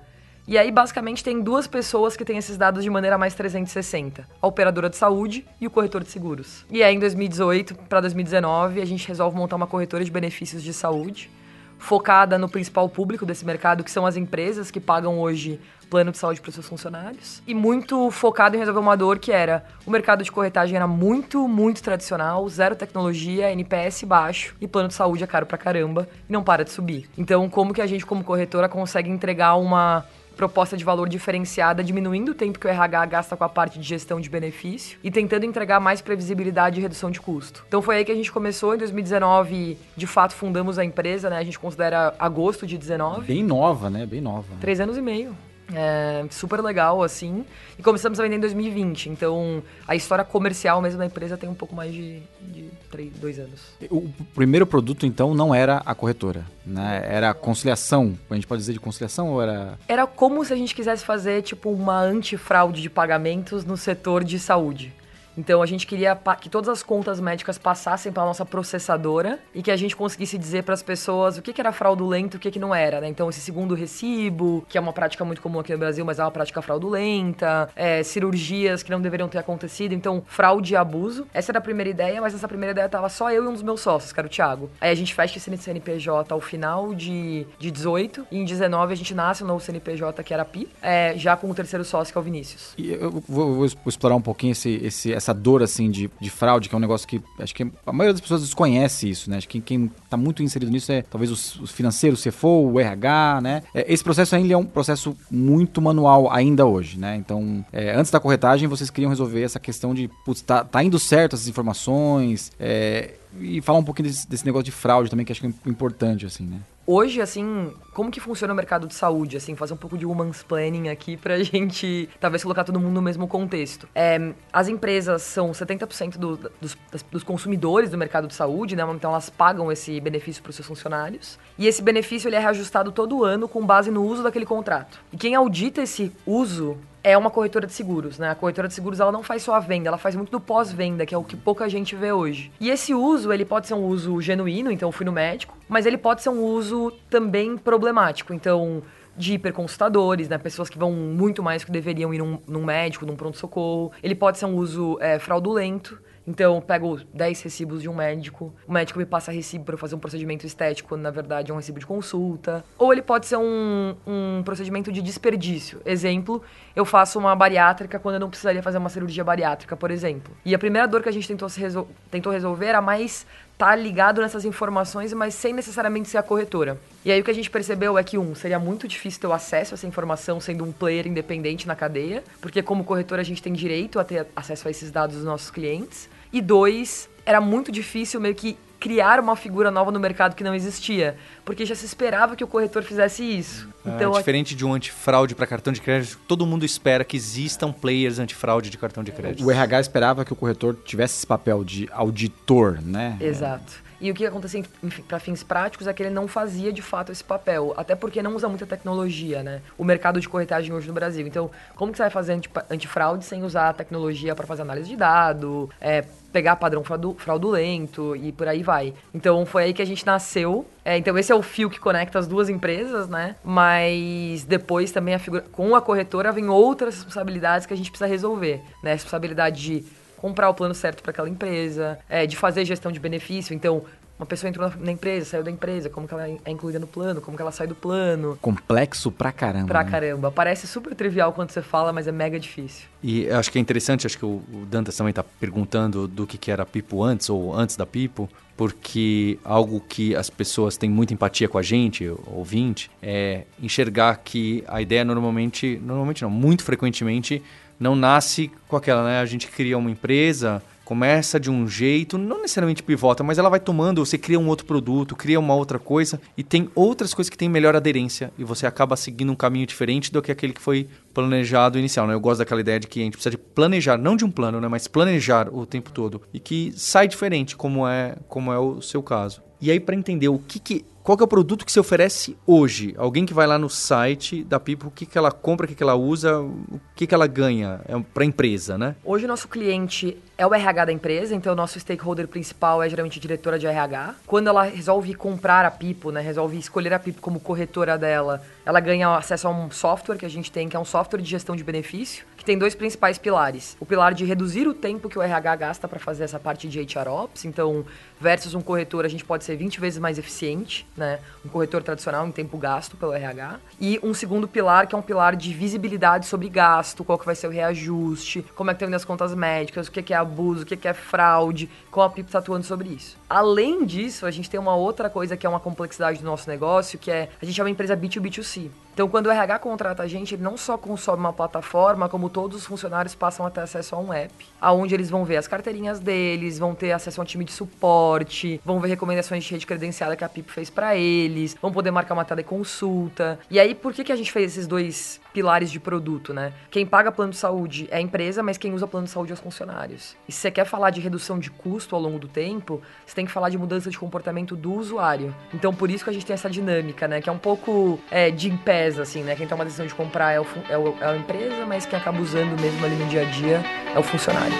E 0.46 0.58
aí, 0.58 0.72
basicamente, 0.72 1.22
tem 1.22 1.40
duas 1.40 1.68
pessoas 1.68 2.16
que 2.16 2.24
têm 2.24 2.36
esses 2.36 2.56
dados 2.56 2.82
de 2.82 2.90
maneira 2.90 3.16
mais 3.16 3.34
360: 3.34 4.26
a 4.40 4.46
operadora 4.46 4.90
de 4.90 4.96
saúde 4.96 5.46
e 5.60 5.66
o 5.66 5.70
corretor 5.70 6.02
de 6.02 6.10
seguros. 6.10 6.64
E 6.70 6.82
aí, 6.82 6.94
em 6.94 6.98
2018 6.98 7.74
para 7.88 8.00
2019, 8.00 8.80
a 8.80 8.84
gente 8.84 9.06
resolve 9.06 9.36
montar 9.36 9.56
uma 9.56 9.66
corretora 9.66 10.04
de 10.04 10.10
benefícios 10.10 10.62
de 10.62 10.72
saúde, 10.72 11.30
focada 11.78 12.38
no 12.38 12.48
principal 12.48 12.88
público 12.88 13.24
desse 13.24 13.44
mercado, 13.44 13.84
que 13.84 13.90
são 13.90 14.04
as 14.04 14.16
empresas 14.16 14.70
que 14.70 14.80
pagam 14.80 15.20
hoje 15.20 15.60
plano 15.92 16.10
de 16.10 16.16
saúde 16.16 16.40
para 16.40 16.50
seus 16.50 16.66
funcionários. 16.66 17.42
E 17.46 17.54
muito 17.54 18.10
focado 18.10 18.56
em 18.56 18.58
resolver 18.58 18.80
uma 18.80 18.96
dor 18.96 19.18
que 19.18 19.30
era 19.30 19.62
o 19.84 19.90
mercado 19.90 20.24
de 20.24 20.32
corretagem 20.32 20.74
era 20.74 20.86
muito, 20.86 21.46
muito 21.46 21.82
tradicional, 21.82 22.48
zero 22.48 22.74
tecnologia, 22.74 23.52
NPS 23.52 24.04
baixo 24.04 24.56
e 24.58 24.66
plano 24.66 24.88
de 24.88 24.94
saúde 24.94 25.22
é 25.22 25.26
caro 25.26 25.44
pra 25.44 25.58
caramba 25.58 26.08
e 26.26 26.32
não 26.32 26.42
para 26.42 26.64
de 26.64 26.70
subir. 26.70 27.10
Então, 27.18 27.46
como 27.50 27.74
que 27.74 27.82
a 27.82 27.86
gente, 27.86 28.06
como 28.06 28.24
corretora, 28.24 28.70
consegue 28.70 29.10
entregar 29.10 29.56
uma 29.56 30.06
proposta 30.34 30.78
de 30.78 30.82
valor 30.82 31.10
diferenciada, 31.10 31.84
diminuindo 31.84 32.30
o 32.30 32.34
tempo 32.34 32.58
que 32.58 32.66
o 32.66 32.70
RH 32.70 33.04
gasta 33.04 33.36
com 33.36 33.44
a 33.44 33.48
parte 33.50 33.78
de 33.78 33.86
gestão 33.86 34.18
de 34.18 34.30
benefício 34.30 34.98
e 35.04 35.10
tentando 35.10 35.44
entregar 35.44 35.78
mais 35.78 36.00
previsibilidade 36.00 36.78
e 36.78 36.82
redução 36.82 37.10
de 37.10 37.20
custo. 37.20 37.62
Então 37.68 37.82
foi 37.82 37.96
aí 37.96 38.04
que 38.04 38.12
a 38.12 38.14
gente 38.14 38.32
começou 38.32 38.74
em 38.74 38.78
2019, 38.78 39.76
de 39.94 40.06
fato 40.06 40.32
fundamos 40.32 40.78
a 40.78 40.84
empresa, 40.86 41.28
né? 41.28 41.36
A 41.36 41.44
gente 41.44 41.58
considera 41.58 42.14
agosto 42.18 42.66
de 42.66 42.78
19. 42.78 43.26
Bem 43.26 43.44
nova, 43.44 43.90
né? 43.90 44.06
Bem 44.06 44.22
nova. 44.22 44.48
Três 44.58 44.80
anos 44.80 44.96
e 44.96 45.02
meio. 45.02 45.36
É, 45.74 46.24
super 46.30 46.60
legal, 46.60 47.02
assim. 47.02 47.44
E 47.78 47.82
começamos 47.82 48.18
a 48.20 48.22
vender 48.22 48.36
em 48.36 48.40
2020. 48.40 49.10
Então, 49.10 49.62
a 49.86 49.94
história 49.94 50.24
comercial 50.24 50.80
mesmo 50.80 50.98
da 50.98 51.06
empresa 51.06 51.36
tem 51.36 51.48
um 51.48 51.54
pouco 51.54 51.74
mais 51.74 51.92
de, 51.92 52.20
de 52.40 52.68
três, 52.90 53.12
dois 53.14 53.38
anos. 53.38 53.60
O 53.90 54.08
primeiro 54.34 54.66
produto, 54.66 55.06
então, 55.06 55.34
não 55.34 55.54
era 55.54 55.82
a 55.84 55.94
corretora, 55.94 56.44
né? 56.64 57.02
Era 57.06 57.30
a 57.30 57.34
conciliação. 57.34 58.18
A 58.30 58.34
gente 58.34 58.46
pode 58.46 58.60
dizer 58.60 58.72
de 58.72 58.80
conciliação 58.80 59.30
ou 59.30 59.42
era... 59.42 59.78
Era 59.88 60.06
como 60.06 60.44
se 60.44 60.52
a 60.52 60.56
gente 60.56 60.74
quisesse 60.74 61.04
fazer, 61.04 61.42
tipo, 61.42 61.70
uma 61.70 62.00
antifraude 62.00 62.82
de 62.82 62.90
pagamentos 62.90 63.64
no 63.64 63.76
setor 63.76 64.24
de 64.24 64.38
saúde. 64.38 64.92
Então 65.36 65.62
a 65.62 65.66
gente 65.66 65.86
queria 65.86 66.18
que 66.40 66.48
todas 66.48 66.68
as 66.68 66.82
contas 66.82 67.20
médicas 67.20 67.58
passassem 67.58 68.12
para 68.12 68.24
nossa 68.24 68.44
processadora 68.44 69.38
e 69.54 69.62
que 69.62 69.70
a 69.70 69.76
gente 69.76 69.96
conseguisse 69.96 70.36
dizer 70.36 70.62
para 70.62 70.74
as 70.74 70.82
pessoas 70.82 71.38
o 71.38 71.42
que, 71.42 71.52
que 71.52 71.60
era 71.60 71.72
fraudulento 71.72 72.36
e 72.36 72.38
o 72.38 72.40
que, 72.40 72.50
que 72.50 72.58
não 72.58 72.74
era, 72.74 73.00
né? 73.00 73.08
Então 73.08 73.28
esse 73.30 73.40
segundo 73.40 73.74
recibo, 73.74 74.64
que 74.68 74.76
é 74.76 74.80
uma 74.80 74.92
prática 74.92 75.24
muito 75.24 75.40
comum 75.40 75.60
aqui 75.60 75.72
no 75.72 75.78
Brasil, 75.78 76.04
mas 76.04 76.18
é 76.18 76.24
uma 76.24 76.30
prática 76.30 76.60
fraudulenta, 76.60 77.70
é, 77.74 78.02
cirurgias 78.02 78.82
que 78.82 78.90
não 78.90 79.00
deveriam 79.00 79.28
ter 79.28 79.38
acontecido, 79.38 79.92
então 79.94 80.22
fraude 80.26 80.74
e 80.74 80.76
abuso. 80.76 81.26
Essa 81.32 81.52
era 81.52 81.58
a 81.58 81.62
primeira 81.62 81.90
ideia, 81.90 82.20
mas 82.20 82.34
essa 82.34 82.48
primeira 82.48 82.72
ideia 82.72 82.88
tava 82.88 83.08
só 83.08 83.30
eu 83.30 83.44
e 83.44 83.48
um 83.48 83.52
dos 83.52 83.62
meus 83.62 83.80
sócios, 83.80 84.12
que 84.12 84.20
era 84.20 84.26
o 84.26 84.30
Thiago. 84.30 84.70
Aí 84.80 84.90
a 84.90 84.94
gente 84.94 85.14
fecha 85.14 85.38
esse 85.38 85.56
CNPJ 85.56 86.32
ao 86.32 86.40
final 86.40 86.94
de, 86.94 87.46
de 87.58 87.70
18 87.70 88.26
e 88.30 88.38
em 88.38 88.44
19 88.44 88.92
a 88.92 88.96
gente 88.96 89.14
nasce 89.14 89.44
um 89.44 89.46
novo 89.46 89.60
CNPJ 89.60 90.22
que 90.22 90.34
era 90.34 90.42
a 90.42 90.46
PI, 90.46 90.68
é, 90.82 91.14
já 91.16 91.36
com 91.36 91.50
o 91.50 91.54
terceiro 91.54 91.84
sócio 91.84 92.12
que 92.12 92.18
é 92.18 92.20
o 92.20 92.24
Vinícius. 92.24 92.74
E 92.76 92.92
eu 92.92 93.22
vou, 93.28 93.54
vou 93.54 93.66
explorar 93.86 94.16
um 94.16 94.20
pouquinho 94.20 94.52
esse, 94.52 94.80
esse 94.82 95.12
essa 95.22 95.34
dor 95.34 95.62
assim 95.62 95.90
de, 95.90 96.10
de 96.20 96.30
fraude, 96.30 96.68
que 96.68 96.74
é 96.74 96.78
um 96.78 96.80
negócio 96.80 97.06
que 97.06 97.20
acho 97.38 97.54
que 97.54 97.62
a 97.86 97.92
maioria 97.92 98.12
das 98.12 98.20
pessoas 98.20 98.42
desconhece 98.42 99.08
isso, 99.08 99.30
né? 99.30 99.36
Acho 99.38 99.48
que 99.48 99.60
quem 99.60 99.90
está 100.04 100.16
muito 100.16 100.42
inserido 100.42 100.70
nisso 100.70 100.90
é 100.92 101.02
talvez 101.02 101.30
os, 101.30 101.58
os 101.60 101.70
financeiros, 101.70 102.24
o 102.24 102.28
CFO, 102.28 102.72
o 102.72 102.80
RH, 102.80 103.40
né? 103.42 103.62
É, 103.74 103.92
esse 103.92 104.02
processo 104.02 104.34
ainda 104.34 104.54
é 104.54 104.56
um 104.56 104.64
processo 104.64 105.16
muito 105.30 105.80
manual 105.80 106.30
ainda 106.30 106.66
hoje, 106.66 106.98
né? 106.98 107.16
Então, 107.16 107.64
é, 107.72 107.94
antes 107.94 108.10
da 108.10 108.20
corretagem, 108.20 108.68
vocês 108.68 108.90
queriam 108.90 109.08
resolver 109.08 109.42
essa 109.42 109.60
questão 109.60 109.94
de, 109.94 110.10
putz, 110.24 110.42
tá, 110.42 110.64
tá 110.64 110.82
indo 110.82 110.98
certo 110.98 111.34
essas 111.34 111.48
informações, 111.48 112.50
é, 112.58 113.14
e 113.40 113.60
falar 113.60 113.78
um 113.78 113.84
pouquinho 113.84 114.08
desse, 114.08 114.28
desse, 114.28 114.44
negócio 114.44 114.64
de 114.64 114.72
fraude 114.72 115.08
também, 115.08 115.24
que 115.24 115.32
acho 115.32 115.40
que 115.40 115.46
é 115.46 115.70
importante, 115.70 116.26
assim, 116.26 116.44
né? 116.44 116.60
Hoje, 116.86 117.20
assim, 117.20 117.72
como 117.92 118.10
que 118.10 118.20
funciona 118.20 118.52
o 118.52 118.56
mercado 118.56 118.86
de 118.86 118.94
saúde? 118.94 119.36
Assim, 119.36 119.54
fazer 119.56 119.74
um 119.74 119.76
pouco 119.76 119.96
de 119.96 120.04
woman's 120.06 120.42
planning 120.42 120.88
aqui 120.88 121.16
pra 121.16 121.40
gente, 121.42 122.08
talvez, 122.20 122.42
colocar 122.42 122.64
todo 122.64 122.78
mundo 122.78 122.94
no 122.94 123.02
mesmo 123.02 123.26
contexto. 123.26 123.88
É, 123.94 124.32
as 124.52 124.68
empresas 124.68 125.22
são 125.22 125.50
70% 125.50 126.18
do, 126.18 126.50
dos, 126.60 126.76
dos 127.10 127.22
consumidores 127.22 127.90
do 127.90 127.98
mercado 127.98 128.26
de 128.26 128.34
saúde, 128.34 128.76
né? 128.76 128.82
Então, 128.94 129.10
elas 129.10 129.30
pagam 129.30 129.70
esse 129.70 130.00
benefício 130.00 130.42
para 130.42 130.50
os 130.50 130.56
seus 130.56 130.66
funcionários. 130.66 131.38
E 131.58 131.66
esse 131.66 131.82
benefício, 131.82 132.28
ele 132.28 132.36
é 132.36 132.40
reajustado 132.40 132.92
todo 132.92 133.24
ano 133.24 133.48
com 133.48 133.64
base 133.64 133.90
no 133.90 134.04
uso 134.04 134.22
daquele 134.22 134.46
contrato. 134.46 134.98
E 135.12 135.16
quem 135.16 135.34
audita 135.34 135.82
esse 135.82 136.12
uso 136.26 136.78
é 137.04 137.16
uma 137.18 137.30
corretora 137.30 137.66
de 137.66 137.72
seguros, 137.72 138.18
né? 138.18 138.30
A 138.30 138.34
corretora 138.34 138.68
de 138.68 138.74
seguros 138.74 139.00
ela 139.00 139.10
não 139.10 139.22
faz 139.22 139.42
só 139.42 139.54
a 139.54 139.60
venda, 139.60 139.88
ela 139.88 139.98
faz 139.98 140.14
muito 140.14 140.30
do 140.30 140.40
pós-venda, 140.40 141.04
que 141.04 141.14
é 141.14 141.18
o 141.18 141.24
que 141.24 141.36
pouca 141.36 141.68
gente 141.68 141.96
vê 141.96 142.12
hoje. 142.12 142.52
E 142.60 142.70
esse 142.70 142.94
uso, 142.94 143.32
ele 143.32 143.44
pode 143.44 143.66
ser 143.66 143.74
um 143.74 143.84
uso 143.84 144.20
genuíno, 144.20 144.70
então 144.70 144.88
eu 144.88 144.92
fui 144.92 145.04
no 145.04 145.12
médico, 145.12 145.56
mas 145.68 145.86
ele 145.86 145.98
pode 145.98 146.22
ser 146.22 146.28
um 146.28 146.42
uso 146.42 146.92
também 147.10 147.56
problemático. 147.56 148.32
Então, 148.32 148.82
de 149.16 149.34
hiperconsultadores, 149.34 150.28
né? 150.28 150.38
Pessoas 150.38 150.68
que 150.68 150.78
vão 150.78 150.92
muito 150.92 151.42
mais 151.42 151.64
que 151.64 151.70
deveriam 151.70 152.14
ir 152.14 152.18
num, 152.18 152.38
num 152.46 152.64
médico, 152.64 153.04
num 153.04 153.16
pronto-socorro. 153.16 153.92
Ele 154.02 154.14
pode 154.14 154.38
ser 154.38 154.46
um 154.46 154.56
uso 154.56 154.98
é, 155.00 155.18
fraudulento. 155.18 156.00
Então, 156.26 156.56
eu 156.56 156.62
pego 156.62 157.00
10 157.12 157.42
recibos 157.42 157.82
de 157.82 157.88
um 157.88 157.94
médico, 157.94 158.54
o 158.66 158.72
médico 158.72 158.98
me 158.98 159.04
passa 159.06 159.32
recibo 159.32 159.64
para 159.64 159.76
fazer 159.76 159.94
um 159.94 159.98
procedimento 159.98 160.46
estético, 160.46 160.88
quando 160.88 161.02
na 161.02 161.10
verdade 161.10 161.50
é 161.50 161.54
um 161.54 161.56
recibo 161.56 161.78
de 161.78 161.86
consulta. 161.86 162.64
Ou 162.78 162.92
ele 162.92 163.02
pode 163.02 163.26
ser 163.26 163.36
um, 163.36 163.96
um 164.06 164.42
procedimento 164.44 164.92
de 164.92 165.02
desperdício. 165.02 165.80
Exemplo, 165.84 166.42
eu 166.76 166.84
faço 166.84 167.18
uma 167.18 167.34
bariátrica 167.34 167.98
quando 167.98 168.14
eu 168.14 168.20
não 168.20 168.30
precisaria 168.30 168.62
fazer 168.62 168.78
uma 168.78 168.88
cirurgia 168.88 169.24
bariátrica, 169.24 169.76
por 169.76 169.90
exemplo. 169.90 170.34
E 170.44 170.54
a 170.54 170.58
primeira 170.58 170.86
dor 170.86 171.02
que 171.02 171.08
a 171.08 171.12
gente 171.12 171.26
tentou, 171.26 171.48
resol 171.48 171.88
tentou 172.10 172.32
resolver 172.32 172.66
era 172.66 172.80
mais 172.80 173.26
tá 173.62 173.76
ligado 173.76 174.20
nessas 174.20 174.44
informações, 174.44 175.12
mas 175.12 175.34
sem 175.34 175.52
necessariamente 175.52 176.08
ser 176.08 176.18
a 176.18 176.22
corretora. 176.22 176.78
E 177.04 177.12
aí 177.12 177.20
o 177.20 177.24
que 177.24 177.30
a 177.30 177.34
gente 177.34 177.48
percebeu 177.48 177.96
é 177.96 178.02
que, 178.02 178.18
um, 178.18 178.34
seria 178.34 178.58
muito 178.58 178.88
difícil 178.88 179.20
ter 179.20 179.26
o 179.28 179.32
acesso 179.32 179.74
a 179.74 179.76
essa 179.76 179.86
informação 179.86 180.40
sendo 180.40 180.64
um 180.64 180.72
player 180.72 181.06
independente 181.06 181.66
na 181.66 181.76
cadeia, 181.76 182.24
porque 182.40 182.60
como 182.60 182.82
corretora 182.82 183.20
a 183.20 183.24
gente 183.24 183.40
tem 183.40 183.52
direito 183.52 184.00
a 184.00 184.04
ter 184.04 184.26
acesso 184.34 184.66
a 184.66 184.70
esses 184.70 184.90
dados 184.90 185.14
dos 185.16 185.24
nossos 185.24 185.50
clientes. 185.50 186.08
E 186.32 186.40
dois, 186.40 187.08
era 187.26 187.40
muito 187.40 187.70
difícil 187.70 188.20
meio 188.20 188.34
que 188.34 188.56
criar 188.82 189.20
uma 189.20 189.36
figura 189.36 189.70
nova 189.70 189.92
no 189.92 190.00
mercado 190.00 190.34
que 190.34 190.42
não 190.42 190.52
existia, 190.52 191.16
porque 191.44 191.64
já 191.64 191.72
se 191.72 191.86
esperava 191.86 192.34
que 192.34 192.42
o 192.42 192.48
corretor 192.48 192.82
fizesse 192.82 193.22
isso. 193.22 193.68
É, 193.86 193.90
então, 193.90 194.10
diferente 194.10 194.56
de 194.56 194.66
um 194.66 194.74
antifraude 194.74 195.36
para 195.36 195.46
cartão 195.46 195.72
de 195.72 195.80
crédito, 195.80 196.18
todo 196.26 196.44
mundo 196.44 196.64
espera 196.64 197.04
que 197.04 197.16
existam 197.16 197.72
players 197.72 198.18
antifraude 198.18 198.70
de 198.70 198.76
cartão 198.76 199.04
de 199.04 199.12
crédito. 199.12 199.46
O 199.46 199.52
RH 199.52 199.80
esperava 199.82 200.24
que 200.24 200.32
o 200.32 200.36
corretor 200.36 200.76
tivesse 200.84 201.14
esse 201.18 201.26
papel 201.26 201.62
de 201.62 201.88
auditor, 201.92 202.80
né? 202.82 203.16
Exato. 203.20 203.72
E 204.02 204.10
o 204.10 204.14
que 204.14 204.26
acontecia 204.26 204.64
para 205.06 205.20
fins 205.20 205.44
práticos 205.44 205.86
é 205.86 205.92
que 205.92 206.02
ele 206.02 206.10
não 206.10 206.26
fazia 206.26 206.72
de 206.72 206.82
fato 206.82 207.12
esse 207.12 207.22
papel, 207.22 207.72
até 207.76 207.94
porque 207.94 208.20
não 208.20 208.34
usa 208.34 208.48
muita 208.48 208.66
tecnologia, 208.66 209.44
né? 209.44 209.62
O 209.78 209.84
mercado 209.84 210.20
de 210.20 210.28
corretagem 210.28 210.74
hoje 210.74 210.88
no 210.88 210.92
Brasil. 210.92 211.24
Então, 211.24 211.48
como 211.76 211.92
que 211.92 211.98
você 211.98 212.02
vai 212.02 212.10
fazer 212.10 212.40
antifraude 212.68 213.24
sem 213.24 213.44
usar 213.44 213.68
a 213.68 213.72
tecnologia 213.72 214.34
para 214.34 214.44
fazer 214.44 214.62
análise 214.62 214.88
de 214.88 214.96
dado, 214.96 215.70
é, 215.80 216.04
pegar 216.32 216.56
padrão 216.56 216.82
fraudulento 216.82 218.16
e 218.16 218.32
por 218.32 218.48
aí 218.48 218.64
vai. 218.64 218.92
Então 219.14 219.46
foi 219.46 219.64
aí 219.64 219.72
que 219.72 219.82
a 219.82 219.84
gente 219.84 220.04
nasceu. 220.04 220.66
É, 220.84 220.98
então 220.98 221.16
esse 221.16 221.30
é 221.30 221.34
o 221.34 221.42
fio 221.42 221.70
que 221.70 221.78
conecta 221.78 222.18
as 222.18 222.26
duas 222.26 222.48
empresas, 222.48 223.08
né? 223.08 223.36
Mas 223.44 224.42
depois 224.42 224.90
também 224.90 225.14
a 225.14 225.18
figura, 225.20 225.44
com 225.52 225.76
a 225.76 225.80
corretora 225.80 226.32
vem 226.32 226.48
outras 226.48 226.96
responsabilidades 226.96 227.66
que 227.66 227.74
a 227.74 227.76
gente 227.76 227.90
precisa 227.90 228.08
resolver, 228.08 228.60
né? 228.82 228.94
Responsabilidade 228.94 229.62
de 229.62 230.01
comprar 230.22 230.48
o 230.48 230.54
plano 230.54 230.72
certo 230.72 231.02
para 231.02 231.10
aquela 231.10 231.28
empresa, 231.28 231.98
é, 232.08 232.24
de 232.28 232.36
fazer 232.36 232.64
gestão 232.64 232.92
de 232.92 233.00
benefício. 233.00 233.52
Então, 233.52 233.82
uma 234.16 234.24
pessoa 234.24 234.48
entrou 234.48 234.72
na 234.78 234.92
empresa, 234.92 235.30
saiu 235.30 235.42
da 235.42 235.50
empresa, 235.50 235.90
como 235.90 236.06
que 236.06 236.14
ela 236.14 236.28
é 236.28 236.50
incluída 236.50 236.78
no 236.78 236.86
plano, 236.86 237.20
como 237.20 237.36
que 237.36 237.42
ela 237.42 237.50
sai 237.50 237.66
do 237.66 237.74
plano. 237.74 238.38
Complexo 238.40 239.10
pra 239.10 239.32
caramba. 239.32 239.66
Pra 239.66 239.82
né? 239.82 239.90
caramba. 239.90 240.30
Parece 240.30 240.68
super 240.68 240.94
trivial 240.94 241.32
quando 241.32 241.50
você 241.50 241.60
fala, 241.60 241.92
mas 241.92 242.06
é 242.06 242.12
mega 242.12 242.38
difícil. 242.38 242.86
E 243.02 243.28
acho 243.28 243.50
que 243.50 243.58
é 243.58 243.60
interessante, 243.60 244.06
acho 244.06 244.16
que 244.16 244.24
o, 244.24 244.40
Dantas 244.70 244.96
também 244.96 245.10
está 245.10 245.24
perguntando 245.24 246.06
do 246.06 246.24
que, 246.24 246.38
que 246.38 246.52
era 246.52 246.64
Pipo 246.64 247.02
antes, 247.02 247.28
ou 247.28 247.52
antes 247.52 247.74
da 247.74 247.84
Pipo, 247.84 248.28
porque 248.56 249.40
algo 249.42 249.80
que 249.80 250.14
as 250.14 250.30
pessoas 250.30 250.76
têm 250.76 250.88
muita 250.88 251.12
empatia 251.12 251.48
com 251.48 251.58
a 251.58 251.62
gente, 251.62 252.08
ouvinte, 252.26 252.92
é 253.02 253.42
enxergar 253.60 254.20
que 254.22 254.62
a 254.68 254.80
ideia 254.80 255.04
normalmente, 255.04 255.80
normalmente 255.82 256.22
não, 256.22 256.30
muito 256.30 256.62
frequentemente, 256.62 257.42
não 257.82 257.96
nasce 257.96 258.50
com 258.68 258.76
aquela, 258.76 259.04
né? 259.04 259.20
A 259.20 259.26
gente 259.26 259.48
cria 259.48 259.76
uma 259.76 259.90
empresa, 259.90 260.62
começa 260.84 261.40
de 261.40 261.50
um 261.50 261.66
jeito, 261.66 262.16
não 262.16 262.42
necessariamente 262.42 262.82
pivota, 262.82 263.24
mas 263.24 263.38
ela 263.38 263.48
vai 263.48 263.58
tomando, 263.58 264.04
você 264.04 264.16
cria 264.16 264.38
um 264.38 264.46
outro 264.46 264.64
produto, 264.64 265.16
cria 265.16 265.40
uma 265.40 265.54
outra 265.54 265.80
coisa 265.80 266.20
e 266.36 266.44
tem 266.44 266.70
outras 266.76 267.12
coisas 267.12 267.28
que 267.28 267.36
têm 267.36 267.48
melhor 267.48 267.74
aderência 267.74 268.32
e 268.38 268.44
você 268.44 268.66
acaba 268.66 268.94
seguindo 268.94 269.32
um 269.32 269.34
caminho 269.34 269.66
diferente 269.66 270.12
do 270.12 270.22
que 270.22 270.30
aquele 270.30 270.52
que 270.52 270.60
foi 270.60 270.88
planejado 271.12 271.76
inicial, 271.76 272.06
né? 272.06 272.14
Eu 272.14 272.20
gosto 272.20 272.38
daquela 272.38 272.60
ideia 272.60 272.78
de 272.78 272.86
que 272.86 273.00
a 273.00 273.04
gente 273.04 273.14
precisa 273.14 273.32
de 273.32 273.38
planejar, 273.38 273.98
não 273.98 274.16
de 274.16 274.24
um 274.24 274.30
plano, 274.30 274.60
né, 274.60 274.68
mas 274.68 274.86
planejar 274.86 275.48
o 275.52 275.66
tempo 275.66 275.90
todo 275.90 276.22
e 276.32 276.38
que 276.38 276.72
sai 276.76 277.08
diferente, 277.08 277.56
como 277.56 277.86
é, 277.86 278.16
como 278.28 278.52
é 278.52 278.58
o 278.58 278.80
seu 278.80 279.02
caso. 279.02 279.42
E 279.62 279.70
aí 279.70 279.78
para 279.78 279.94
entender 279.94 280.28
o 280.28 280.40
que, 280.40 280.58
que 280.58 280.84
qual 281.04 281.16
que 281.16 281.22
é 281.22 281.26
o 281.26 281.28
produto 281.28 281.66
que 281.66 281.72
se 281.72 281.80
oferece 281.80 282.36
hoje? 282.46 282.94
Alguém 282.96 283.26
que 283.26 283.34
vai 283.34 283.44
lá 283.44 283.58
no 283.58 283.68
site 283.68 284.44
da 284.44 284.60
Pipo, 284.60 284.86
o 284.86 284.90
que, 284.90 285.04
que 285.04 285.18
ela 285.18 285.32
compra, 285.32 285.66
o 285.66 285.68
que, 285.68 285.74
que 285.74 285.82
ela 285.82 285.96
usa, 285.96 286.40
o 286.40 286.80
que, 286.94 287.08
que 287.08 287.14
ela 287.14 287.26
ganha 287.26 287.80
é 287.88 287.98
para 288.14 288.22
a 288.22 288.26
empresa, 288.26 288.78
né? 288.78 288.94
Hoje 289.04 289.24
o 289.24 289.28
nosso 289.28 289.48
cliente 289.48 290.16
é 290.38 290.46
o 290.46 290.54
RH 290.54 290.84
da 290.84 290.92
empresa, 290.92 291.34
então 291.34 291.52
o 291.52 291.56
nosso 291.56 291.78
stakeholder 291.78 292.28
principal 292.28 292.82
é 292.82 292.88
geralmente 292.88 293.18
a 293.18 293.22
diretora 293.22 293.58
de 293.58 293.66
RH. 293.66 294.14
Quando 294.26 294.46
ela 294.46 294.62
resolve 294.62 295.12
comprar 295.14 295.64
a 295.64 295.72
Pipo, 295.72 296.12
né, 296.12 296.20
resolve 296.20 296.56
escolher 296.56 296.92
a 296.92 297.00
Pipo 297.00 297.20
como 297.20 297.40
corretora 297.40 297.98
dela, 297.98 298.40
ela 298.64 298.78
ganha 298.78 299.16
acesso 299.16 299.48
a 299.48 299.50
um 299.50 299.72
software 299.72 300.16
que 300.16 300.26
a 300.26 300.30
gente 300.30 300.52
tem, 300.52 300.68
que 300.68 300.76
é 300.76 300.78
um 300.80 300.84
software 300.84 301.20
de 301.20 301.28
gestão 301.28 301.56
de 301.56 301.64
benefício, 301.64 302.24
que 302.42 302.46
tem 302.46 302.58
dois 302.58 302.74
principais 302.74 303.18
pilares. 303.18 303.76
O 303.78 303.86
pilar 303.86 304.12
de 304.12 304.24
reduzir 304.24 304.66
o 304.66 304.74
tempo 304.74 305.08
que 305.08 305.16
o 305.16 305.22
RH 305.22 305.54
gasta 305.54 305.86
para 305.86 306.00
fazer 306.00 306.24
essa 306.24 306.40
parte 306.40 306.68
de 306.68 306.80
HR 306.80 307.08
Ops, 307.08 307.44
então 307.44 307.84
versus 308.20 308.52
um 308.54 308.60
corretor 308.60 309.04
a 309.04 309.08
gente 309.08 309.24
pode 309.24 309.44
ser 309.44 309.56
20 309.56 309.80
vezes 309.80 309.98
mais 310.00 310.18
eficiente 310.18 310.84
né? 310.96 311.18
Um 311.44 311.48
corretor 311.48 311.82
tradicional 311.82 312.26
em 312.26 312.32
tempo 312.32 312.56
gasto 312.58 312.96
pelo 312.96 313.12
RH. 313.12 313.60
E 313.80 314.00
um 314.02 314.12
segundo 314.12 314.48
pilar, 314.48 314.86
que 314.86 314.94
é 314.94 314.98
um 314.98 315.02
pilar 315.02 315.36
de 315.36 315.52
visibilidade 315.52 316.26
sobre 316.26 316.48
gasto, 316.48 317.04
qual 317.04 317.18
que 317.18 317.26
vai 317.26 317.34
ser 317.34 317.46
o 317.46 317.50
reajuste, 317.50 318.44
como 318.54 318.70
é 318.70 318.74
que 318.74 318.84
tem 318.84 318.92
as 318.94 319.04
contas 319.04 319.34
médicas, 319.34 319.86
o 319.86 319.92
que 319.92 320.12
é 320.12 320.16
abuso, 320.16 320.62
o 320.62 320.66
que 320.66 320.88
é 320.88 320.92
fraude, 320.92 321.70
como 321.90 322.06
a 322.06 322.10
PIP 322.10 322.28
está 322.28 322.38
atuando 322.38 322.64
sobre 322.64 322.88
isso. 322.88 323.16
Além 323.28 323.84
disso, 323.84 324.26
a 324.26 324.30
gente 324.30 324.50
tem 324.50 324.58
uma 324.58 324.74
outra 324.74 325.08
coisa 325.08 325.36
que 325.36 325.46
é 325.46 325.48
uma 325.48 325.60
complexidade 325.60 326.18
do 326.18 326.24
nosso 326.24 326.48
negócio, 326.48 326.98
que 326.98 327.10
é 327.10 327.28
a 327.40 327.44
gente 327.44 327.60
é 327.60 327.64
uma 327.64 327.70
empresa 327.70 327.96
B2B2C. 327.96 328.70
Então, 328.92 329.08
quando 329.08 329.26
o 329.26 329.30
RH 329.30 329.58
contrata 329.58 330.02
a 330.02 330.06
gente, 330.06 330.34
ele 330.34 330.42
não 330.42 330.56
só 330.56 330.76
consome 330.76 331.20
uma 331.20 331.32
plataforma, 331.32 332.10
como 332.10 332.28
todos 332.28 332.58
os 332.58 332.66
funcionários 332.66 333.14
passam 333.14 333.46
a 333.46 333.50
ter 333.50 333.62
acesso 333.62 333.94
a 333.94 333.98
um 333.98 334.12
app, 334.12 334.32
aonde 334.60 334.94
eles 334.94 335.08
vão 335.08 335.24
ver 335.24 335.38
as 335.38 335.48
carteirinhas 335.48 335.98
deles, 335.98 336.58
vão 336.58 336.74
ter 336.74 336.92
acesso 336.92 337.18
a 337.18 337.22
um 337.22 337.24
time 337.24 337.44
de 337.44 337.52
suporte, 337.52 338.60
vão 338.62 338.80
ver 338.80 338.88
recomendações 338.88 339.44
de 339.44 339.50
rede 339.50 339.66
credenciada 339.66 340.14
que 340.14 340.24
a 340.24 340.28
PIP 340.28 340.52
fez 340.52 340.68
para 340.68 340.94
eles, 340.94 341.56
vão 341.60 341.72
poder 341.72 341.90
marcar 341.90 342.12
uma 342.12 342.24
teleconsulta. 342.24 343.38
E 343.50 343.58
aí, 343.58 343.74
por 343.74 343.94
que, 343.94 344.04
que 344.04 344.12
a 344.12 344.16
gente 344.16 344.30
fez 344.30 344.52
esses 344.52 344.66
dois 344.66 345.21
pilares 345.32 345.70
de 345.70 345.80
produto, 345.80 346.34
né? 346.34 346.52
Quem 346.70 346.86
paga 346.86 347.10
plano 347.10 347.32
de 347.32 347.38
saúde 347.38 347.88
é 347.90 347.96
a 347.96 348.00
empresa, 348.00 348.42
mas 348.42 348.58
quem 348.58 348.72
usa 348.72 348.86
plano 348.86 349.06
de 349.06 349.12
saúde 349.12 349.32
é 349.32 349.34
os 349.34 349.40
funcionários. 349.40 350.16
E 350.28 350.32
se 350.32 350.38
você 350.38 350.50
quer 350.50 350.64
falar 350.64 350.90
de 350.90 351.00
redução 351.00 351.38
de 351.38 351.50
custo 351.50 351.96
ao 351.96 352.02
longo 352.02 352.18
do 352.18 352.28
tempo, 352.28 352.82
você 353.06 353.14
tem 353.14 353.24
que 353.24 353.32
falar 353.32 353.48
de 353.48 353.58
mudança 353.58 353.90
de 353.90 353.98
comportamento 353.98 354.54
do 354.54 354.72
usuário. 354.72 355.34
Então, 355.54 355.74
por 355.74 355.90
isso 355.90 356.04
que 356.04 356.10
a 356.10 356.12
gente 356.12 356.26
tem 356.26 356.34
essa 356.34 356.50
dinâmica, 356.50 357.08
né? 357.08 357.20
Que 357.20 357.28
é 357.28 357.32
um 357.32 357.38
pouco 357.38 357.98
é, 358.10 358.30
de 358.30 358.50
em 358.50 358.56
pés, 358.56 358.98
assim, 358.98 359.22
né? 359.22 359.34
Quem 359.34 359.46
toma 359.46 359.62
a 359.62 359.64
decisão 359.64 359.86
de 359.86 359.94
comprar 359.94 360.32
é, 360.32 360.40
o, 360.40 360.46
é, 360.68 360.76
o, 360.76 360.94
é 361.00 361.06
a 361.06 361.16
empresa, 361.16 361.64
mas 361.66 361.86
quem 361.86 361.98
acaba 361.98 362.20
usando 362.20 362.60
mesmo 362.60 362.84
ali 362.84 362.94
no 362.96 363.06
dia 363.06 363.22
a 363.22 363.24
dia 363.24 363.62
é 363.94 363.98
o 363.98 364.02
funcionário. 364.02 364.52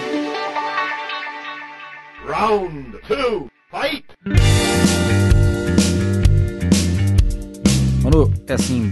Round 2.25 2.97
two, 3.07 3.49
fight! 3.69 4.05
Mano, 8.03 8.33
é 8.47 8.53
assim, 8.53 8.91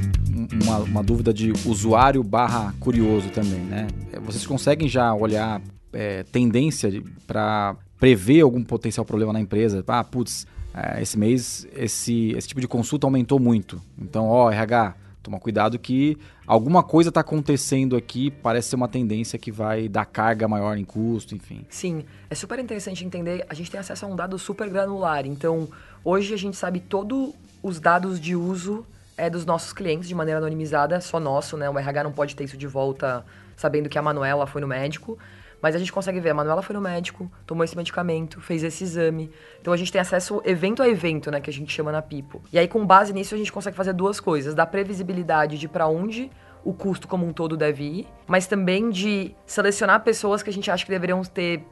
uma, 0.53 0.77
uma 0.79 1.03
dúvida 1.03 1.33
de 1.33 1.51
usuário 1.65 2.23
barra 2.23 2.73
curioso 2.79 3.29
também, 3.29 3.59
né? 3.61 3.87
É, 4.11 4.19
vocês 4.19 4.45
conseguem 4.45 4.87
já 4.87 5.13
olhar 5.13 5.61
é, 5.93 6.23
tendência 6.23 7.03
para 7.27 7.75
prever 7.99 8.41
algum 8.41 8.63
potencial 8.63 9.05
problema 9.05 9.33
na 9.33 9.39
empresa? 9.39 9.83
Ah, 9.87 10.03
putz, 10.03 10.47
é, 10.73 11.01
esse 11.01 11.17
mês 11.17 11.67
esse, 11.75 12.31
esse 12.31 12.47
tipo 12.47 12.61
de 12.61 12.67
consulta 12.67 13.07
aumentou 13.07 13.39
muito. 13.39 13.81
Então, 13.97 14.27
ó, 14.27 14.51
RH, 14.51 14.95
toma 15.21 15.39
cuidado 15.39 15.77
que 15.77 16.17
alguma 16.47 16.83
coisa 16.83 17.09
está 17.09 17.21
acontecendo 17.21 17.95
aqui, 17.95 18.31
parece 18.31 18.69
ser 18.69 18.75
uma 18.75 18.87
tendência 18.87 19.37
que 19.37 19.51
vai 19.51 19.87
dar 19.87 20.05
carga 20.05 20.47
maior 20.47 20.77
em 20.77 20.85
custo, 20.85 21.35
enfim. 21.35 21.65
Sim, 21.69 22.03
é 22.29 22.35
super 22.35 22.59
interessante 22.59 23.05
entender. 23.05 23.45
A 23.49 23.53
gente 23.53 23.69
tem 23.69 23.79
acesso 23.79 24.05
a 24.05 24.07
um 24.07 24.15
dado 24.15 24.37
super 24.39 24.69
granular. 24.69 25.25
Então, 25.25 25.67
hoje 26.03 26.33
a 26.33 26.37
gente 26.37 26.57
sabe 26.57 26.79
todos 26.79 27.33
os 27.61 27.79
dados 27.79 28.19
de 28.19 28.35
uso 28.35 28.85
é 29.21 29.29
dos 29.29 29.45
nossos 29.45 29.71
clientes 29.71 30.07
de 30.07 30.15
maneira 30.15 30.39
anonimizada, 30.39 30.99
só 30.99 31.19
nosso, 31.19 31.55
né? 31.55 31.69
O 31.69 31.77
RH 31.77 32.03
não 32.03 32.11
pode 32.11 32.35
ter 32.35 32.43
isso 32.43 32.57
de 32.57 32.65
volta 32.65 33.23
sabendo 33.55 33.87
que 33.87 33.97
a 33.97 34.01
Manuela 34.01 34.47
foi 34.47 34.59
no 34.61 34.67
médico. 34.67 35.17
Mas 35.61 35.75
a 35.75 35.77
gente 35.77 35.93
consegue 35.93 36.19
ver, 36.19 36.31
a 36.31 36.33
Manuela 36.33 36.63
foi 36.63 36.73
no 36.73 36.81
médico, 36.81 37.31
tomou 37.45 37.63
esse 37.63 37.77
medicamento, 37.77 38.41
fez 38.41 38.63
esse 38.63 38.83
exame. 38.83 39.29
Então 39.61 39.71
a 39.71 39.77
gente 39.77 39.91
tem 39.91 40.01
acesso 40.01 40.41
evento 40.43 40.81
a 40.81 40.89
evento, 40.89 41.29
né, 41.29 41.39
que 41.39 41.51
a 41.51 41.53
gente 41.53 41.71
chama 41.71 41.91
na 41.91 42.01
Pipo. 42.01 42.41
E 42.51 42.57
aí 42.57 42.67
com 42.67 42.83
base 42.83 43.13
nisso 43.13 43.35
a 43.35 43.37
gente 43.37 43.51
consegue 43.51 43.77
fazer 43.77 43.93
duas 43.93 44.19
coisas, 44.19 44.55
dar 44.55 44.65
previsibilidade 44.65 45.59
de 45.59 45.67
para 45.67 45.87
onde 45.87 46.31
o 46.63 46.73
custo 46.73 47.07
como 47.07 47.27
um 47.27 47.31
todo 47.31 47.55
deve 47.55 47.83
ir, 47.83 48.07
mas 48.25 48.47
também 48.47 48.89
de 48.89 49.35
selecionar 49.45 50.01
pessoas 50.01 50.41
que 50.41 50.49
a 50.49 50.53
gente 50.53 50.71
acha 50.71 50.83
que 50.83 50.89
deveriam 50.89 51.21
ter 51.21 51.63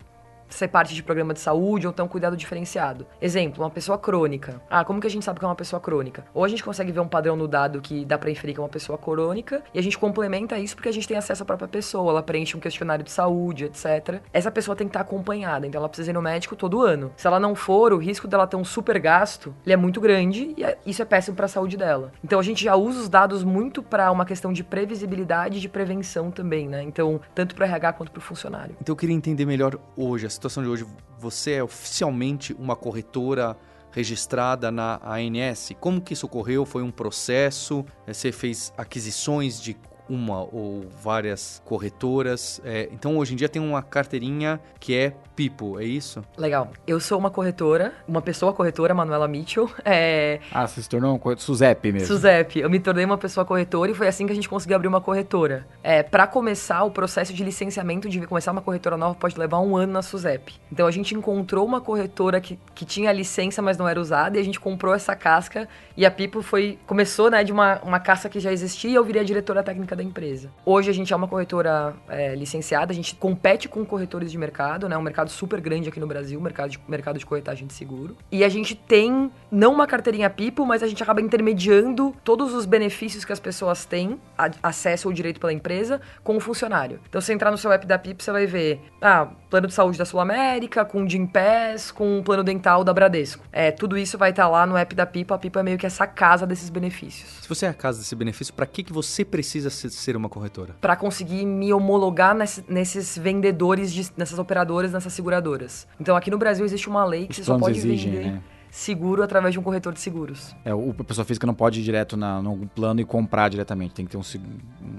ser 0.50 0.68
parte 0.68 0.94
de 0.94 1.04
programa 1.04 1.34
de 1.34 1.40
saúde 1.40 1.88
ou 1.88 1.94
ter 1.94 2.02
um 2.02 2.08
cuidado 2.08 2.36
diferenciado. 2.36 3.06
Exemplo, 3.22 3.64
uma 3.64 3.70
pessoa 3.70 3.98
crônica. 3.98 4.62
Ah, 4.70 4.84
como 4.84 5.00
que 5.00 5.08
a 5.08 5.10
gente 5.10 5.24
sabe 5.24 5.40
que 5.40 5.46
é 5.46 5.48
uma 5.48 5.56
pessoa 5.56 5.80
crônica? 5.80 6.26
Ou 6.34 6.44
a 6.44 6.48
gente 6.48 6.64
consegue 6.64 6.92
ver 6.92 7.00
um 7.00 7.08
padrão 7.08 7.36
no 7.36 7.48
dado 7.48 7.82
que 7.82 8.06
dá 8.06 8.18
para 8.18 8.32
inferir 8.32 8.54
que 8.54 8.60
é 8.60 8.64
uma 8.64 8.70
pessoa 8.70 8.98
crônica 8.98 9.64
e 9.74 9.80
a 9.80 9.84
gente 9.84 9.98
complementa 9.98 10.58
isso 10.58 10.76
porque 10.76 10.90
a 10.90 10.94
gente 10.94 11.08
tem 11.08 11.18
acesso 11.18 11.44
à 11.44 11.46
própria 11.46 11.68
pessoa, 11.68 12.12
ela 12.12 12.24
preenche 12.24 12.56
um 12.56 12.60
questionário 12.60 13.04
de 13.04 13.12
saúde, 13.12 13.66
etc. 13.66 14.22
Essa 14.34 14.52
pessoa 14.52 14.76
tem 14.76 14.88
que 14.88 14.92
estar 14.92 15.02
acompanhada, 15.02 15.68
então 15.68 15.80
ela 15.80 15.90
precisa 15.90 16.12
ir 16.12 16.14
no 16.14 16.22
médico 16.22 16.56
todo 16.56 16.82
ano. 16.82 17.12
Se 17.16 17.28
ela 17.28 17.40
não 17.40 17.56
for, 17.56 17.94
o 17.94 17.98
risco 17.98 18.28
dela 18.28 18.48
ter 18.48 18.56
um 18.56 18.66
super 18.66 19.00
gasto, 19.00 19.54
ele 19.66 19.74
é 19.74 19.78
muito 19.78 20.02
grande 20.02 20.54
e 20.58 20.64
é, 20.64 20.78
isso 20.86 21.02
é 21.02 21.06
péssimo 21.06 21.36
para 21.36 21.46
a 21.46 21.50
saúde 21.50 21.78
dela. 21.78 22.12
Então 22.24 22.40
a 22.40 22.44
gente 22.44 22.64
já 22.64 22.76
usa 22.76 23.02
os 23.02 23.10
dados 23.10 23.44
muito 23.44 23.82
para 23.82 24.12
uma 24.12 24.26
questão 24.26 24.52
de 24.52 24.64
previsibilidade 24.64 25.58
e 25.58 25.62
de 25.62 25.70
prevenção 25.70 26.32
também, 26.32 26.68
né? 26.68 26.82
Então, 26.84 27.20
tanto 27.34 27.56
para 27.56 27.66
RH 27.66 27.94
quanto 27.94 28.12
para 28.12 28.20
o 28.20 28.22
funcionário. 28.22 28.76
Então 28.82 28.94
eu 28.94 28.98
queria 28.98 29.16
entender 29.16 29.46
melhor 29.46 29.78
hoje 29.96 30.26
a 30.26 30.30
situação 30.40 30.64
de 30.64 30.70
hoje, 30.70 30.86
você 31.20 31.54
é 31.54 31.64
oficialmente 31.64 32.54
uma 32.54 32.76
corretora 32.76 33.58
registrada 33.92 34.72
na 34.72 35.00
ANS? 35.04 35.72
Como 35.80 36.00
que 36.00 36.14
isso 36.14 36.26
ocorreu? 36.26 36.66
Foi 36.66 36.82
um 36.82 36.92
processo? 36.92 37.86
Você 38.08 38.32
fez 38.32 38.74
aquisições 38.78 39.62
de 39.62 39.76
uma 40.10 40.42
ou 40.42 40.86
várias 41.02 41.62
corretoras? 41.64 42.62
É, 42.66 42.90
então 42.92 43.18
hoje 43.18 43.34
em 43.34 43.36
dia 43.36 43.48
tem 43.48 43.62
uma 43.62 43.82
carteirinha 43.82 44.60
que 44.80 44.96
é 44.96 45.14
Pipo, 45.36 45.80
é 45.80 45.86
isso? 45.86 46.22
Legal. 46.38 46.70
Eu 46.86 47.00
sou 47.00 47.18
uma 47.18 47.30
corretora, 47.30 47.94
uma 48.06 48.22
pessoa 48.22 48.52
corretora, 48.52 48.94
Manuela 48.94 49.26
Mitchell. 49.26 49.72
É... 49.86 50.42
Ah, 50.52 50.68
você 50.68 50.82
se 50.82 50.90
tornou 50.90 51.16
uma 51.16 51.38
Suzep 51.38 51.92
mesmo? 51.94 52.08
Suzep. 52.08 52.60
Eu 52.60 52.70
me 52.70 52.78
tornei 52.78 53.06
uma 53.06 53.18
pessoa 53.18 53.46
corretora 53.46 53.90
e 53.90 53.94
foi 53.94 54.08
assim 54.08 54.26
que 54.26 54.34
a 54.34 54.36
gente 54.36 54.50
conseguiu 54.50 54.76
abrir 54.76 54.90
uma 54.90 55.00
corretora. 55.00 55.66
É, 55.82 56.04
para 56.04 56.28
começar, 56.28 56.84
o 56.84 56.92
processo 56.92 57.34
de 57.34 57.42
licenciamento 57.44 58.10
de 58.10 58.20
começar 58.28 58.52
uma 58.52 58.62
corretora 58.62 58.98
nova 58.98 59.16
pode 59.16 59.40
levar 59.40 59.60
um 59.60 59.78
ano 59.78 59.94
na 59.94 60.02
Suzep. 60.02 60.54
Então 60.70 60.86
a 60.86 60.92
gente 60.92 61.16
encontrou 61.16 61.66
uma 61.66 61.80
corretora 61.80 62.42
que, 62.42 62.60
que 62.76 62.84
tinha 62.84 63.12
licença, 63.14 63.62
mas 63.62 63.78
não 63.78 63.88
era 63.88 64.00
usada, 64.00 64.38
e 64.38 64.42
a 64.42 64.44
gente 64.44 64.60
comprou 64.60 64.94
essa 64.94 65.16
casca 65.16 65.70
e 65.96 66.06
a 66.06 66.12
Pipo 66.12 66.42
foi. 66.42 66.78
começou 66.86 67.30
né, 67.30 67.44
de 67.44 67.52
uma, 67.52 67.80
uma 67.82 68.00
casca 68.00 68.30
que 68.30 68.40
já 68.40 68.52
existia 68.52 68.90
e 68.92 68.96
eu 68.96 69.04
virei 69.04 69.22
a 69.22 69.26
diretora 69.26 69.64
técnica 69.64 69.96
empresa. 70.04 70.50
Hoje 70.66 70.90
a 70.90 70.94
gente 70.94 71.12
é 71.12 71.16
uma 71.16 71.28
corretora 71.28 71.96
é, 72.08 72.36
licenciada, 72.36 72.92
a 72.92 72.96
gente 72.96 73.16
compete 73.16 73.68
com 73.68 73.86
corretores 73.86 74.32
de 74.32 74.38
mercado, 74.38 74.88
né? 74.88 74.98
Um 74.98 75.02
mercado 75.02 75.30
super 75.30 75.60
grande 75.60 75.90
aqui 75.90 76.00
no 76.00 76.08
Brasil, 76.08 76.40
mercado 76.40 76.70
de, 76.70 76.80
mercado 76.88 77.20
de 77.20 77.26
corretagem 77.26 77.68
de 77.68 77.74
seguro. 77.74 78.16
E 78.32 78.44
a 78.44 78.50
gente 78.50 78.76
tem, 78.76 79.32
não 79.52 79.74
uma 79.74 79.88
carteirinha 79.88 80.30
Pipo, 80.30 80.66
mas 80.66 80.84
a 80.84 80.88
gente 80.88 81.02
acaba 81.02 81.22
intermediando 81.22 82.16
todos 82.24 82.54
os 82.54 82.66
benefícios 82.66 83.26
que 83.26 83.34
as 83.34 83.40
pessoas 83.40 83.86
têm, 83.86 84.20
a, 84.38 84.50
acesso 84.64 85.08
ao 85.08 85.14
direito 85.14 85.40
pela 85.40 85.52
empresa, 85.52 86.00
com 86.24 86.38
o 86.38 86.40
funcionário. 86.40 87.00
Então, 87.10 87.20
se 87.20 87.34
entrar 87.34 87.52
no 87.52 87.58
seu 87.58 87.72
app 87.72 87.86
da 87.86 87.98
Pipo, 87.98 88.24
você 88.24 88.32
vai 88.32 88.46
ver, 88.46 88.82
ah, 89.02 89.30
plano 89.50 89.68
de 89.68 89.74
saúde 89.74 89.98
da 89.98 90.06
Sul 90.06 90.20
América, 90.20 90.86
com 90.86 91.04
o 91.04 91.10
Gimpass, 91.10 91.92
com 91.92 92.20
o 92.20 92.24
plano 92.24 92.44
dental 92.44 92.84
da 92.84 92.94
Bradesco. 92.94 93.44
É, 93.52 93.72
tudo 93.72 93.98
isso 93.98 94.18
vai 94.18 94.30
estar 94.30 94.48
lá 94.48 94.66
no 94.66 94.78
app 94.78 94.94
da 94.96 95.06
Pipo. 95.06 95.34
A 95.34 95.38
Pipo 95.38 95.60
é 95.60 95.64
meio 95.64 95.78
que 95.78 95.86
essa 95.86 96.06
casa 96.06 96.46
desses 96.46 96.70
benefícios. 96.70 97.40
Se 97.42 97.50
você 97.50 97.66
é 97.66 97.70
a 97.70 97.74
casa 97.74 98.00
desse 98.00 98.16
benefício, 98.16 98.54
para 98.54 98.66
que, 98.66 98.84
que 98.84 98.94
você 98.94 99.26
precisa 99.26 99.70
ser 99.96 100.16
uma 100.16 100.30
corretora? 100.30 100.76
Para 100.80 100.96
conseguir 100.96 101.46
me 101.46 101.74
homologar 101.74 102.36
nesse, 102.36 102.64
nesses 102.68 103.18
vendedores, 103.18 103.94
de, 103.94 104.12
nessas 104.18 104.40
operadoras, 104.40 104.92
nessas 104.92 105.14
seguradoras. 105.14 105.88
Então 106.00 106.16
aqui 106.16 106.30
no 106.30 106.38
Brasil 106.38 106.66
existe 106.66 106.88
uma 106.90 107.06
lei 107.06 107.26
que 107.26 107.32
Os 107.32 107.38
você 107.38 107.44
só 107.44 107.58
pode 107.58 107.78
exigem, 107.78 108.12
vender. 108.12 108.32
Né? 108.32 108.44
seguro 108.72 109.24
através 109.24 109.54
de 109.54 109.60
um 109.60 109.64
corretor 109.64 109.94
de 109.94 110.00
seguros. 110.00 110.56
É, 110.64 110.74
o, 110.74 110.92
a 110.98 111.04
pessoa 111.04 111.26
física 111.26 111.48
não 111.48 111.54
pode 111.54 111.80
ir 111.80 111.84
direto 111.84 112.16
na, 112.16 112.42
no 112.42 112.68
plano 112.68 113.02
e 113.02 113.06
comprar 113.06 113.50
diretamente, 113.50 113.94
tem 113.94 114.06
que 114.06 114.12
ter 114.12 114.18
um, 114.18 114.24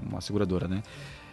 uma 0.09 0.21
seguradora, 0.21 0.67
né? 0.67 0.83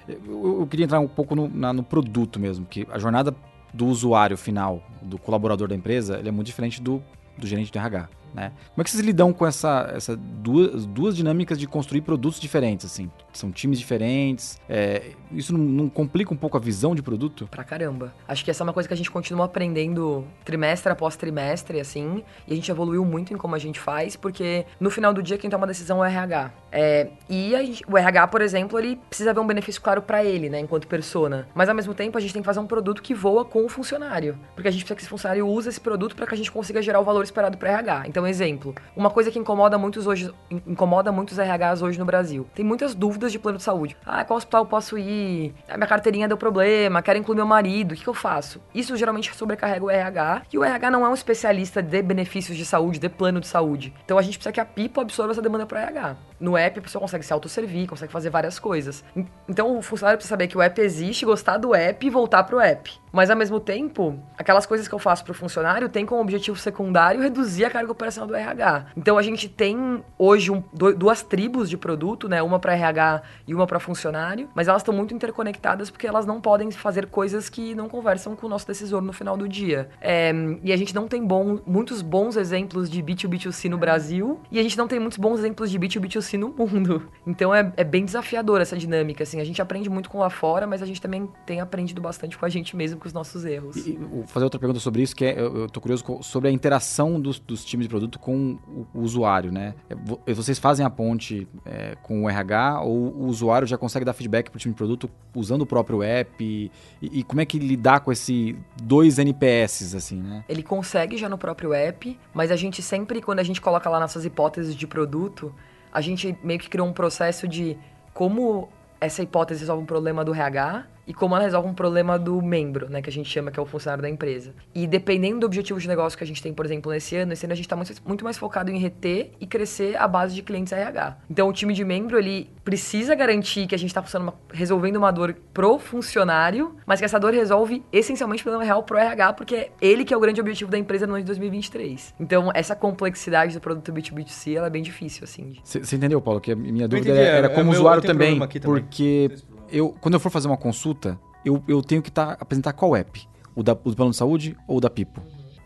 Eu, 0.09 0.61
eu 0.61 0.67
queria 0.67 0.85
entrar 0.85 1.01
um 1.01 1.09
pouco 1.09 1.35
no, 1.35 1.49
na, 1.49 1.73
no 1.73 1.83
produto 1.83 2.41
mesmo, 2.41 2.65
que 2.65 2.87
a 2.91 2.99
jornada 2.99 3.35
do 3.75 3.87
usuário 3.87 4.37
final, 4.37 4.83
do 5.03 5.19
colaborador 5.19 5.69
da 5.69 5.75
empresa, 5.75 6.19
ele 6.19 6.29
é 6.29 6.33
muito 6.33 6.47
diferente 6.47 6.81
do, 6.81 7.03
do 7.37 7.47
gerente 7.47 7.71
de 7.71 7.79
RH. 7.79 8.09
Né? 8.39 8.53
Como 8.75 8.83
é 8.83 8.85
que 8.85 8.91
vocês 8.91 9.03
lidam 9.03 9.33
com 9.33 9.47
essa, 9.47 9.91
essa 9.95 10.17
duas, 10.17 10.87
duas 10.87 11.17
dinâmicas 11.17 11.59
de 11.59 11.67
construir 11.67 12.03
produtos 12.03 12.41
diferentes, 12.41 12.87
assim? 12.87 13.11
São 13.33 13.51
times 13.51 13.79
diferentes. 13.79 14.61
É, 14.69 15.13
isso 15.33 15.53
não, 15.53 15.65
não, 15.65 15.89
complica 15.89 16.33
um 16.33 16.37
pouco 16.37 16.57
a 16.57 16.61
visão 16.61 16.95
de 16.95 17.03
produto? 17.03 17.49
Pra 17.51 17.65
caramba. 17.65 18.15
Acho 18.27 18.45
que 18.45 18.51
essa 18.51 18.63
é 18.63 18.65
uma 18.65 18.73
coisa 18.73 18.89
que 18.89 18.95
a 18.95 18.97
gente 18.97 19.11
continua 19.11 19.47
aprendendo 19.47 20.27
trimestre 20.45 20.93
após 20.93 21.17
trimestre, 21.17 21.81
assim. 21.81 22.23
E 22.47 22.53
a 22.53 22.57
gente 22.57 22.71
evoluiu 22.71 23.05
muito 23.05 23.33
em 23.33 23.37
como 23.37 23.55
a 23.55 23.59
gente 23.59 23.81
faz, 23.81 24.17
porque 24.17 24.65
no 24.81 24.91
final 24.91 25.13
do 25.13 25.23
dia 25.23 25.39
quem 25.39 25.51
toma 25.51 25.65
a 25.65 25.69
decisão 25.69 26.05
é 26.05 26.09
o 26.09 26.11
RH. 26.11 26.53
É, 26.71 27.09
e 27.29 27.51
gente, 27.51 27.85
o 27.89 27.97
RH, 27.97 28.29
por 28.29 28.41
exemplo, 28.41 28.79
ele 28.79 28.97
precisa 29.09 29.33
ver 29.33 29.41
um 29.41 29.47
benefício 29.47 29.81
claro 29.81 30.03
para 30.03 30.25
ele, 30.25 30.49
né, 30.49 30.61
enquanto 30.61 30.87
persona. 30.87 31.49
Mas 31.55 31.69
ao 31.69 31.75
mesmo 31.75 31.95
tempo 31.95 32.17
a 32.17 32.21
gente 32.21 32.33
tem 32.33 32.43
que 32.43 32.47
fazer 32.47 32.61
um 32.61 32.67
produto 32.67 33.03
que 33.03 33.15
voa 33.15 33.45
com 33.45 33.65
o 33.65 33.69
funcionário. 33.69 34.39
Porque 34.55 34.69
a 34.69 34.71
gente 34.71 34.83
precisa 34.83 34.95
que 34.97 35.03
esse 35.03 35.11
funcionário 35.11 35.47
use 35.47 35.69
esse 35.69 35.81
produto 35.81 36.15
para 36.15 36.27
que 36.27 36.35
a 36.35 36.37
gente 36.37 36.51
consiga 36.51 36.81
gerar 36.83 37.01
o 37.01 37.05
valor 37.05 37.25
esperado 37.25 37.57
para 37.57 37.71
RH. 37.71 38.05
Então, 38.07 38.27
exemplo, 38.29 38.75
uma 38.97 39.11
coisa 39.11 39.31
que 39.31 39.39
incomoda 39.39 39.79
muitos 39.79 40.07
hoje, 40.07 40.33
incomoda 40.67 41.11
muitos 41.11 41.39
RHs 41.39 41.83
hoje 41.83 41.99
no 41.99 42.05
Brasil. 42.05 42.47
Tem 42.55 42.65
muitas 42.65 42.95
dúvidas 42.95 43.33
de 43.33 43.39
plano 43.39 43.59
de 43.59 43.65
saúde. 43.65 43.97
Ah, 44.05 44.25
qual 44.25 44.37
hospital 44.37 44.63
eu 44.63 44.67
posso 44.67 44.99
ir? 44.99 45.55
A 45.69 45.77
minha 45.77 45.87
carteirinha 45.87 46.29
deu 46.29 46.37
problema, 46.37 47.03
quero 47.03 47.19
incluir 47.19 47.37
meu 47.37 47.47
marido, 47.47 47.93
o 47.93 47.97
que, 47.97 48.03
que 48.03 48.09
eu 48.09 48.15
faço? 48.15 48.61
Isso 48.75 48.97
geralmente 48.97 49.35
sobrecarrega 49.35 49.85
o 49.85 49.91
RH, 49.91 50.43
e 50.53 50.59
o 50.59 50.65
RH 50.65 50.91
não 50.91 51.05
é 51.05 51.09
um 51.09 51.15
especialista 51.15 51.83
de 51.83 52.03
benefícios 52.03 52.57
de 52.57 52.65
saúde, 52.65 52.99
de 52.99 53.09
plano 53.09 53.41
de 53.41 53.47
saúde. 53.47 53.93
Então 54.05 54.19
a 54.19 54.23
gente 54.23 54.39
precisa 54.39 54.53
que 54.53 54.61
a 54.61 54.65
Pipo 54.65 55.01
absorva 55.01 55.33
essa 55.33 55.43
demanda 55.43 55.67
para 55.67 55.79
o 55.79 55.83
RH. 55.83 56.17
No 56.41 56.57
app 56.57 56.79
a 56.79 56.83
pessoa 56.83 57.01
consegue 57.01 57.25
se 57.25 57.33
autosservir, 57.33 57.89
consegue 57.89 58.13
fazer 58.13 58.31
várias 58.31 58.59
coisas. 58.59 59.05
Então 59.49 59.77
o 59.77 59.83
funcionário 59.83 60.19
precisa 60.19 60.31
saber 60.31 60.47
que 60.47 60.57
o 60.57 60.63
app 60.63 60.81
existe, 60.81 61.25
gostar 61.25 61.59
do 61.59 61.75
app 61.75 62.07
e 62.07 62.11
voltar 62.11 62.45
pro 62.45 62.61
app. 62.61 62.91
Mas 63.13 63.31
ao 63.31 63.37
mesmo 63.37 63.59
tempo, 63.59 64.19
aquelas 64.37 64.67
coisas 64.67 64.87
que 64.87 64.95
eu 64.95 64.99
faço 64.99 65.25
pro 65.25 65.35
funcionário 65.35 65.89
tem 65.89 66.05
como 66.05 66.21
objetivo 66.21 66.57
secundário 66.59 67.21
reduzir 67.21 67.65
a 67.65 67.71
carga 67.71 67.91
operacional 67.91 68.29
do 68.29 68.35
RH. 68.35 68.87
Então 68.97 69.17
a 69.17 69.23
gente 69.23 69.49
tem 69.49 70.05
hoje 70.19 70.51
um, 70.51 70.63
duas 70.73 71.23
tribos 71.23 71.71
de 71.71 71.77
produto, 71.77 72.29
né? 72.29 72.43
Uma 72.43 72.59
para 72.59 72.75
RH 72.75 73.23
e 73.47 73.55
uma 73.55 73.67
para 73.67 73.81
funcionário, 73.81 74.49
mas 74.55 74.69
elas 74.69 74.83
estão 74.83 74.95
muito 74.95 75.15
interconectadas 75.15 75.91
porque 75.91 76.07
elas 76.07 76.27
não 76.27 76.41
podem 76.41 76.71
fazer 76.71 77.07
coisas 77.07 77.49
que 77.49 77.75
não 77.75 77.89
conversam 77.89 78.37
com 78.37 78.47
o 78.47 78.49
nosso 78.49 78.67
decisor 78.67 79.01
no 79.01 79.13
final 79.13 79.37
do 79.37 79.49
dia. 79.49 79.89
É, 80.01 80.33
e 80.63 80.73
a 80.73 80.77
gente 80.77 80.95
não 80.95 81.09
tem 81.09 81.25
bom, 81.25 81.59
muitos 81.67 82.03
bons 82.03 82.37
exemplos 82.37 82.91
de 82.91 83.03
B2B2C 83.03 83.69
no 83.71 83.79
Brasil 83.79 84.41
e 84.51 84.59
a 84.59 84.63
gente 84.63 84.77
não 84.77 84.87
tem 84.87 84.99
muitos 84.99 85.19
bons 85.19 85.39
exemplos 85.39 85.71
de 85.71 85.79
B2B2C 85.79 86.28
no 86.37 86.49
mundo. 86.49 87.09
Então 87.29 87.55
é, 87.55 87.71
é 87.77 87.85
bem 87.85 88.07
desafiador 88.07 88.59
essa 88.59 88.75
dinâmica, 88.75 89.23
assim. 89.23 89.39
A 89.39 89.45
gente 89.45 89.61
aprende 89.61 89.91
muito 89.91 90.09
com 90.09 90.19
lá 90.19 90.31
fora, 90.31 90.67
mas 90.67 90.81
a 90.83 90.87
gente 90.87 90.99
também 90.99 91.29
tem 91.45 91.61
aprendido 91.61 92.01
bastante 92.01 92.39
com 92.39 92.45
a 92.47 92.49
gente 92.49 92.75
mesmo, 92.75 92.99
com 92.99 93.07
os 93.07 93.13
nossos 93.13 93.45
erros. 93.45 93.77
E, 93.77 93.93
vou 93.93 94.27
fazer 94.27 94.45
outra 94.45 94.59
pergunta 94.59 94.81
sobre 94.81 95.03
isso, 95.03 95.15
que 95.15 95.27
é, 95.27 95.39
eu, 95.39 95.55
eu 95.59 95.69
tô 95.69 95.79
curioso 95.79 96.03
sobre 96.23 96.49
a 96.49 96.53
interação 96.53 97.21
dos, 97.21 97.39
dos 97.39 97.65
times 97.67 97.85
de 97.85 97.91
produto 97.91 98.19
com 98.19 98.59
o, 98.67 98.87
o 98.95 99.01
usuário, 99.03 99.53
né? 99.53 99.75
É, 99.91 100.33
vocês 100.33 100.59
fazem 100.59 100.87
a 100.87 100.91
ponte 100.91 101.47
é, 101.67 101.97
com 102.03 102.25
o 102.25 102.31
RH 102.31 102.81
ou 102.81 102.97
o 102.97 103.27
usuário 103.27 103.67
já 103.67 103.77
consegue 103.77 104.07
dar 104.07 104.15
feedback 104.15 104.51
pro 104.51 104.59
time 104.59 104.73
de 104.73 104.79
produto 104.79 105.11
usando 105.35 105.63
o 105.63 105.67
próprio 105.67 106.03
app? 106.03 106.43
E, 106.43 106.71
e 107.03 107.23
como 107.23 107.43
é 107.43 107.45
que 107.45 107.59
lidar 107.59 108.01
com 108.01 108.11
esse 108.11 108.57
dois 108.83 109.19
NPS, 109.19 109.95
assim, 109.95 110.23
né? 110.23 110.45
Ele 110.49 110.63
consegue 110.63 111.17
já 111.17 111.29
no 111.29 111.37
próprio 111.37 111.73
app, 111.73 112.19
mas 112.33 112.51
a 112.51 112.57
gente 112.57 112.83
sempre, 112.83 113.21
quando 113.21 113.41
a 113.41 113.43
gente 113.43 113.61
coloca 113.61 113.89
lá 113.91 114.01
nossas 114.01 114.25
hipóteses 114.25 114.75
de 114.75 114.87
produto, 114.87 115.55
a 115.93 116.01
gente 116.01 116.37
meio 116.43 116.59
que 116.59 116.69
criou 116.69 116.87
um 116.87 116.93
processo 116.93 117.47
de 117.47 117.77
como 118.13 118.69
essa 119.01 119.23
hipótese 119.23 119.61
resolve 119.61 119.83
um 119.83 119.87
problema 119.87 120.25
do 120.25 120.35
RH 120.35 120.87
e 121.09 121.15
como 121.15 121.35
ela 121.35 121.43
resolve 121.43 121.67
um 121.67 121.73
problema 121.73 122.19
do 122.19 122.43
membro, 122.43 122.91
né, 122.91 123.01
que 123.01 123.09
a 123.09 123.13
gente 123.13 123.31
chama 123.31 123.51
que 123.51 123.59
é 123.59 123.63
o 123.63 123.65
funcionário 123.65 124.03
da 124.03 124.11
empresa. 124.11 124.53
E 124.75 124.87
dependendo 124.87 125.41
do 125.41 125.47
objetivo 125.47 125.81
de 125.81 125.89
negócio 125.89 126.19
que 126.19 126.23
a 126.23 126.27
gente 126.27 126.43
tem, 126.43 126.53
por 126.53 126.67
exemplo, 126.67 126.93
nesse 126.93 127.17
ano, 127.17 127.33
esse 127.33 127.47
ano 127.47 127.55
a 127.55 127.57
gente 127.57 127.65
está 127.65 127.75
muito, 127.75 127.95
muito 128.07 128.25
mais 128.25 128.37
focado 128.37 128.71
em 128.71 128.79
reter 128.79 129.33
e 129.41 129.47
crescer 129.47 129.97
a 129.97 130.07
base 130.07 130.35
de 130.35 130.43
clientes 130.43 130.71
RH. 130.71 131.17
Então 131.31 131.49
o 131.49 131.53
time 131.53 131.73
de 131.73 131.83
membro, 131.83 132.19
ele 132.19 132.51
precisa 132.63 133.15
garantir 133.15 133.67
que 133.67 133.75
a 133.75 133.79
gente 133.79 133.89
está 133.89 134.05
resolvendo 134.53 134.97
uma 134.97 135.11
dor 135.11 135.35
pro 135.55 135.79
funcionário, 135.79 136.77
mas 136.85 136.99
que 136.99 137.07
essa 137.07 137.19
dor 137.19 137.33
resolve 137.33 137.83
essencialmente 137.91 138.43
o 138.43 138.45
problema 138.45 138.65
real 138.65 138.83
pro 138.83 138.99
RH, 138.99 139.33
porque 139.33 139.55
é 139.55 139.71
ele 139.81 140.05
que 140.05 140.13
é 140.13 140.17
o 140.17 140.21
grande 140.21 140.43
objetivo 140.43 140.71
da 140.71 140.77
empresa 140.77 141.07
no 141.07 141.15
ano 141.15 141.23
de 141.23 141.27
2023. 141.27 142.15
Então 142.21 142.51
essa 142.53 142.77
complexidade 142.77 143.55
do 143.55 143.61
produto 143.63 143.91
B2B2C, 143.91 144.57
ela 144.57 144.67
é 144.67 144.71
bem 144.71 144.83
difícil, 144.83 145.25
assim. 145.25 145.55
Você 145.65 145.97
entendeu, 145.97 146.21
Paulo, 146.21 146.39
que 146.39 146.53
a 146.53 146.57
minha 146.57 146.87
dúvida 146.87 147.13
era, 147.13 147.39
era, 147.39 147.47
é, 147.47 147.55
como 147.55 147.73
é 147.73 147.75
usuário 147.75 148.03
também, 148.03 148.39
também, 148.39 148.61
porque 148.61 149.31
eu, 149.71 149.95
quando 150.01 150.15
eu 150.15 150.21
for 150.21 150.31
fazer 150.31 150.49
uma 150.49 150.57
consulta, 150.57 151.19
eu, 151.45 151.63
eu 151.69 151.83
tenho 151.83 152.03
que 152.03 152.11
tá, 152.11 152.37
apresentar 152.41 152.73
qual 152.73 152.97
app? 152.97 153.29
O, 153.55 153.63
da, 153.63 153.73
o 153.73 153.91
do 153.91 153.97
plano 153.97 154.11
de 154.11 154.17
saúde 154.17 154.57
ou 154.67 154.79
o 154.79 154.81
da 154.81 154.91
Pipo? 154.91 155.21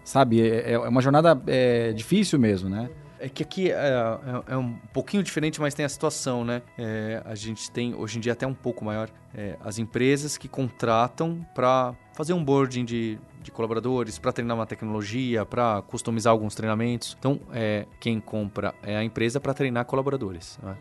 Sabe? 0.04 0.40
É, 0.40 0.70
é, 0.70 0.72
é 0.72 0.78
uma 0.78 1.02
jornada 1.02 1.40
é, 1.46 1.92
difícil 1.92 2.38
mesmo, 2.38 2.68
né? 2.68 2.90
É 3.20 3.28
que 3.28 3.42
aqui 3.44 3.70
é, 3.70 3.74
é, 3.76 4.54
é 4.54 4.56
um 4.56 4.74
pouquinho 4.92 5.22
diferente, 5.22 5.60
mas 5.60 5.74
tem 5.74 5.84
a 5.84 5.88
situação, 5.88 6.44
né? 6.44 6.60
É, 6.76 7.22
a 7.24 7.36
gente 7.36 7.70
tem, 7.70 7.94
hoje 7.94 8.18
em 8.18 8.20
dia, 8.20 8.32
até 8.32 8.44
um 8.44 8.54
pouco 8.54 8.84
maior, 8.84 9.08
é, 9.32 9.56
as 9.64 9.78
empresas 9.78 10.36
que 10.36 10.48
contratam 10.48 11.46
para 11.54 11.94
fazer 12.14 12.32
um 12.32 12.42
boarding 12.42 12.84
de, 12.84 13.18
de 13.40 13.52
colaboradores, 13.52 14.18
para 14.18 14.32
treinar 14.32 14.56
uma 14.56 14.66
tecnologia, 14.66 15.46
para 15.46 15.82
customizar 15.82 16.32
alguns 16.32 16.56
treinamentos. 16.56 17.16
Então, 17.16 17.38
é, 17.52 17.86
quem 18.00 18.18
compra 18.18 18.74
é 18.82 18.96
a 18.96 19.04
empresa 19.04 19.38
para 19.38 19.54
treinar 19.54 19.84
colaboradores. 19.84 20.58
Né? 20.60 20.76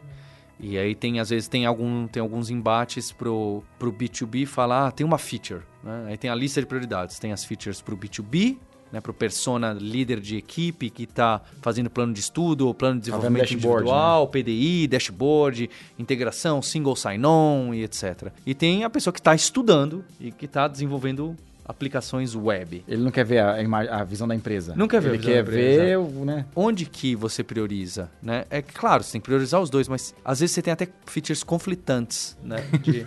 E 0.61 0.77
aí 0.77 0.93
tem, 0.93 1.19
às 1.19 1.31
vezes, 1.31 1.47
tem, 1.47 1.65
algum, 1.65 2.07
tem 2.07 2.21
alguns 2.21 2.51
embates 2.51 3.11
pro, 3.11 3.63
pro 3.79 3.91
B2B 3.91 4.45
falar, 4.45 4.87
ah, 4.87 4.91
tem 4.91 5.05
uma 5.05 5.17
feature. 5.17 5.61
Né? 5.83 6.05
Aí 6.09 6.17
tem 6.17 6.29
a 6.29 6.35
lista 6.35 6.61
de 6.61 6.67
prioridades. 6.67 7.17
Tem 7.17 7.33
as 7.33 7.43
features 7.43 7.81
pro 7.81 7.97
B2B, 7.97 8.57
né, 8.91 9.01
para 9.01 9.11
o 9.11 9.13
persona 9.13 9.73
líder 9.73 10.19
de 10.19 10.37
equipe 10.37 10.89
que 10.89 11.03
está 11.03 11.41
fazendo 11.61 11.89
plano 11.89 12.13
de 12.13 12.19
estudo, 12.19 12.67
ou 12.67 12.73
plano 12.73 12.95
de 12.95 13.01
desenvolvimento 13.01 13.43
dashboard, 13.43 13.83
individual, 13.83 14.27
PDI, 14.27 14.87
dashboard, 14.87 15.69
integração, 15.97 16.61
single 16.61 16.95
sign-on 16.95 17.73
e 17.73 17.83
etc. 17.83 18.31
E 18.45 18.53
tem 18.53 18.83
a 18.83 18.89
pessoa 18.89 19.13
que 19.13 19.19
está 19.19 19.33
estudando 19.33 20.03
e 20.19 20.31
que 20.31 20.45
está 20.45 20.67
desenvolvendo 20.67 21.35
aplicações 21.65 22.35
web. 22.35 22.83
Ele 22.87 23.01
não 23.03 23.11
quer 23.11 23.23
ver 23.25 23.39
a, 23.39 23.55
a 23.99 24.03
visão 24.03 24.27
da 24.27 24.35
empresa. 24.35 24.75
Não 24.75 24.87
quer 24.87 25.01
ver 25.01 25.09
Ele 25.09 25.19
quer 25.19 25.43
ver, 25.43 25.97
né? 26.25 26.45
Onde 26.55 26.85
que 26.85 27.15
você 27.15 27.43
prioriza, 27.43 28.09
né? 28.21 28.45
É 28.49 28.61
claro, 28.61 29.03
você 29.03 29.13
tem 29.13 29.21
que 29.21 29.25
priorizar 29.25 29.61
os 29.61 29.69
dois, 29.69 29.87
mas 29.87 30.13
às 30.23 30.39
vezes 30.39 30.53
você 30.53 30.61
tem 30.61 30.73
até 30.73 30.87
features 31.05 31.43
conflitantes, 31.43 32.37
né? 32.43 32.57
De, 32.81 33.05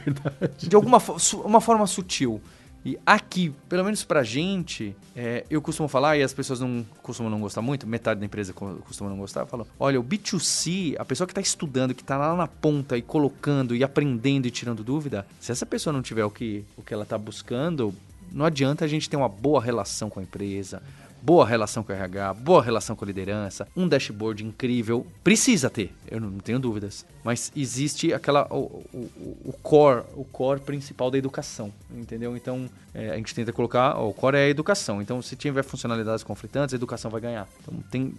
de 0.68 0.76
alguma 0.76 0.98
uma 1.44 1.60
forma 1.60 1.86
sutil. 1.86 2.40
E 2.86 2.98
aqui, 3.06 3.50
pelo 3.66 3.82
menos 3.82 4.04
pra 4.04 4.22
gente, 4.22 4.94
é, 5.16 5.46
eu 5.48 5.62
costumo 5.62 5.88
falar, 5.88 6.18
e 6.18 6.22
as 6.22 6.34
pessoas 6.34 6.60
não 6.60 6.84
costumam 7.02 7.30
não 7.30 7.40
gostar 7.40 7.62
muito, 7.62 7.86
metade 7.86 8.20
da 8.20 8.26
empresa 8.26 8.52
co- 8.52 8.74
costuma 8.86 9.08
não 9.08 9.16
gostar, 9.16 9.46
falam, 9.46 9.66
olha, 9.80 9.98
o 9.98 10.04
B2C, 10.04 10.94
a 10.98 11.04
pessoa 11.04 11.26
que 11.26 11.30
está 11.32 11.40
estudando, 11.40 11.94
que 11.94 12.02
está 12.02 12.18
lá 12.18 12.36
na 12.36 12.46
ponta 12.46 12.98
e 12.98 13.00
colocando 13.00 13.74
e 13.74 13.82
aprendendo 13.82 14.46
e 14.46 14.50
tirando 14.50 14.84
dúvida, 14.84 15.26
se 15.40 15.50
essa 15.50 15.64
pessoa 15.64 15.94
não 15.94 16.02
tiver 16.02 16.26
o 16.26 16.30
que, 16.30 16.62
o 16.76 16.82
que 16.82 16.92
ela 16.92 17.04
está 17.04 17.16
buscando, 17.16 17.94
não 18.34 18.44
adianta 18.44 18.84
a 18.84 18.88
gente 18.88 19.08
ter 19.08 19.16
uma 19.16 19.28
boa 19.28 19.62
relação 19.62 20.10
com 20.10 20.20
a 20.20 20.22
empresa, 20.22 20.82
boa 21.22 21.46
relação 21.46 21.82
com 21.82 21.90
o 21.90 21.94
RH, 21.96 22.34
boa 22.34 22.62
relação 22.62 22.94
com 22.94 23.02
a 23.04 23.06
liderança, 23.06 23.66
um 23.74 23.88
dashboard 23.88 24.44
incrível. 24.44 25.06
Precisa 25.22 25.70
ter, 25.70 25.90
eu 26.10 26.20
não 26.20 26.32
tenho 26.38 26.58
dúvidas. 26.58 27.06
Mas 27.22 27.50
existe 27.56 28.12
aquela 28.12 28.46
o, 28.50 28.84
o, 28.92 28.98
o 29.46 29.54
core, 29.62 30.04
o 30.14 30.24
core 30.24 30.60
principal 30.60 31.10
da 31.10 31.16
educação, 31.16 31.72
entendeu? 31.90 32.36
Então 32.36 32.68
é, 32.92 33.10
a 33.10 33.16
gente 33.16 33.34
tenta 33.34 33.52
colocar, 33.54 33.98
o 33.98 34.12
core 34.12 34.36
é 34.36 34.44
a 34.44 34.48
educação. 34.48 35.00
Então 35.00 35.22
se 35.22 35.34
tiver 35.34 35.62
funcionalidades 35.62 36.22
conflitantes, 36.22 36.74
a 36.74 36.76
educação 36.76 37.10
vai 37.10 37.22
ganhar. 37.22 37.48
Então 37.62 37.74
tem 37.90 38.12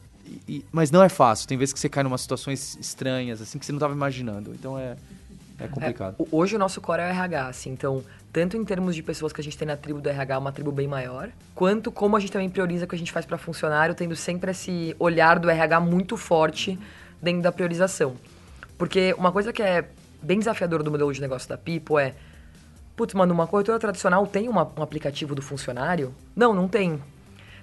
e- 0.49 0.65
mas 0.71 0.89
não 0.89 1.03
é 1.03 1.09
fácil. 1.09 1.47
Tem 1.47 1.55
vezes 1.59 1.73
que 1.73 1.79
você 1.79 1.87
cai 1.87 2.03
em 2.03 2.07
umas 2.07 2.21
situações 2.21 2.75
estranhas, 2.81 3.39
assim, 3.39 3.59
que 3.59 3.65
você 3.67 3.71
não 3.71 3.77
estava 3.77 3.93
imaginando. 3.93 4.51
Então 4.55 4.79
é, 4.79 4.95
é 5.59 5.67
complicado. 5.67 6.15
É, 6.19 6.25
hoje 6.31 6.55
o 6.55 6.59
nosso 6.59 6.81
core 6.81 7.01
é 7.01 7.05
o 7.05 7.09
RH, 7.09 7.47
assim, 7.47 7.69
então, 7.69 8.03
tanto 8.35 8.57
em 8.57 8.65
termos 8.65 8.93
de 8.93 9.01
pessoas 9.01 9.31
que 9.31 9.39
a 9.39 9.43
gente 9.43 9.57
tem 9.57 9.65
na 9.65 9.77
tribo 9.77 10.01
do 10.01 10.09
RH, 10.09 10.37
uma 10.37 10.51
tribo 10.51 10.69
bem 10.69 10.89
maior, 10.89 11.29
quanto 11.55 11.89
como 11.89 12.17
a 12.17 12.19
gente 12.19 12.33
também 12.33 12.49
prioriza 12.49 12.83
o 12.83 12.87
que 12.87 12.93
a 12.93 12.97
gente 12.97 13.09
faz 13.09 13.25
para 13.25 13.37
funcionário, 13.37 13.95
tendo 13.95 14.13
sempre 14.13 14.51
esse 14.51 14.93
olhar 14.99 15.39
do 15.39 15.49
RH 15.49 15.79
muito 15.79 16.17
forte 16.17 16.77
dentro 17.21 17.41
da 17.41 17.49
priorização. 17.49 18.17
Porque 18.77 19.15
uma 19.17 19.31
coisa 19.31 19.53
que 19.53 19.63
é 19.63 19.85
bem 20.21 20.37
desafiadora 20.37 20.83
do 20.83 20.91
modelo 20.91 21.13
de 21.13 21.21
negócio 21.21 21.47
da 21.47 21.57
Pipo 21.57 21.97
é, 21.97 22.13
putz, 22.93 23.13
mano, 23.13 23.33
uma 23.33 23.47
corretora 23.47 23.79
tradicional 23.79 24.27
tem 24.27 24.49
uma- 24.49 24.69
um 24.77 24.83
aplicativo 24.83 25.33
do 25.33 25.41
funcionário? 25.41 26.13
Não, 26.35 26.53
não 26.53 26.67
tem. 26.67 27.01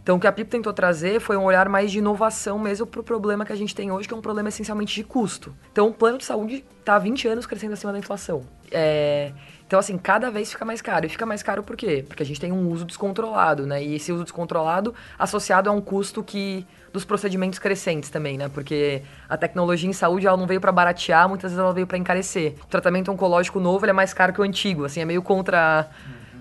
Então, 0.02 0.16
o 0.16 0.20
que 0.20 0.26
a 0.26 0.32
Pipo 0.32 0.50
tentou 0.50 0.72
trazer 0.72 1.20
foi 1.20 1.36
um 1.36 1.44
olhar 1.44 1.68
mais 1.68 1.92
de 1.92 1.98
inovação 1.98 2.58
mesmo 2.58 2.86
para 2.86 3.00
o 3.00 3.04
problema 3.04 3.44
que 3.44 3.52
a 3.52 3.56
gente 3.56 3.74
tem 3.74 3.92
hoje, 3.92 4.08
que 4.08 4.14
é 4.14 4.16
um 4.16 4.20
problema 4.20 4.48
essencialmente 4.48 4.94
de 4.94 5.04
custo. 5.04 5.54
Então, 5.70 5.88
o 5.88 5.92
plano 5.92 6.18
de 6.18 6.24
saúde 6.24 6.64
está 6.80 6.96
há 6.96 6.98
20 6.98 7.28
anos 7.28 7.46
crescendo 7.46 7.74
acima 7.74 7.92
da 7.92 7.98
inflação. 7.98 8.42
É, 8.70 9.32
Então, 9.66 9.78
assim, 9.78 9.96
cada 9.96 10.30
vez 10.30 10.50
fica 10.50 10.64
mais 10.64 10.82
caro. 10.82 11.06
E 11.06 11.08
fica 11.08 11.24
mais 11.24 11.42
caro 11.42 11.62
por 11.62 11.76
quê? 11.76 12.04
Porque 12.06 12.22
a 12.22 12.26
gente 12.26 12.40
tem 12.40 12.50
um 12.50 12.68
uso 12.68 12.84
descontrolado, 12.84 13.66
né? 13.66 13.82
E 13.82 13.94
esse 13.94 14.12
uso 14.12 14.24
descontrolado 14.24 14.92
associado 15.18 15.70
a 15.70 15.72
um 15.72 15.80
custo 15.80 16.22
que 16.22 16.66
dos 16.92 17.04
procedimentos 17.04 17.58
crescentes 17.58 18.10
também, 18.10 18.36
né? 18.36 18.48
Porque 18.48 19.02
a 19.28 19.36
tecnologia 19.36 19.88
em 19.88 19.92
saúde 19.94 20.26
ela 20.26 20.36
não 20.36 20.46
veio 20.46 20.60
para 20.60 20.72
baratear, 20.72 21.28
muitas 21.28 21.52
vezes 21.52 21.62
ela 21.62 21.72
veio 21.72 21.86
para 21.86 21.96
encarecer. 21.96 22.54
O 22.64 22.66
tratamento 22.66 23.10
oncológico 23.10 23.60
novo 23.60 23.86
é 23.86 23.92
mais 23.92 24.12
caro 24.12 24.32
que 24.32 24.40
o 24.40 24.44
antigo, 24.44 24.84
assim, 24.84 25.00
é 25.00 25.04
meio 25.04 25.22
contra 25.22 25.88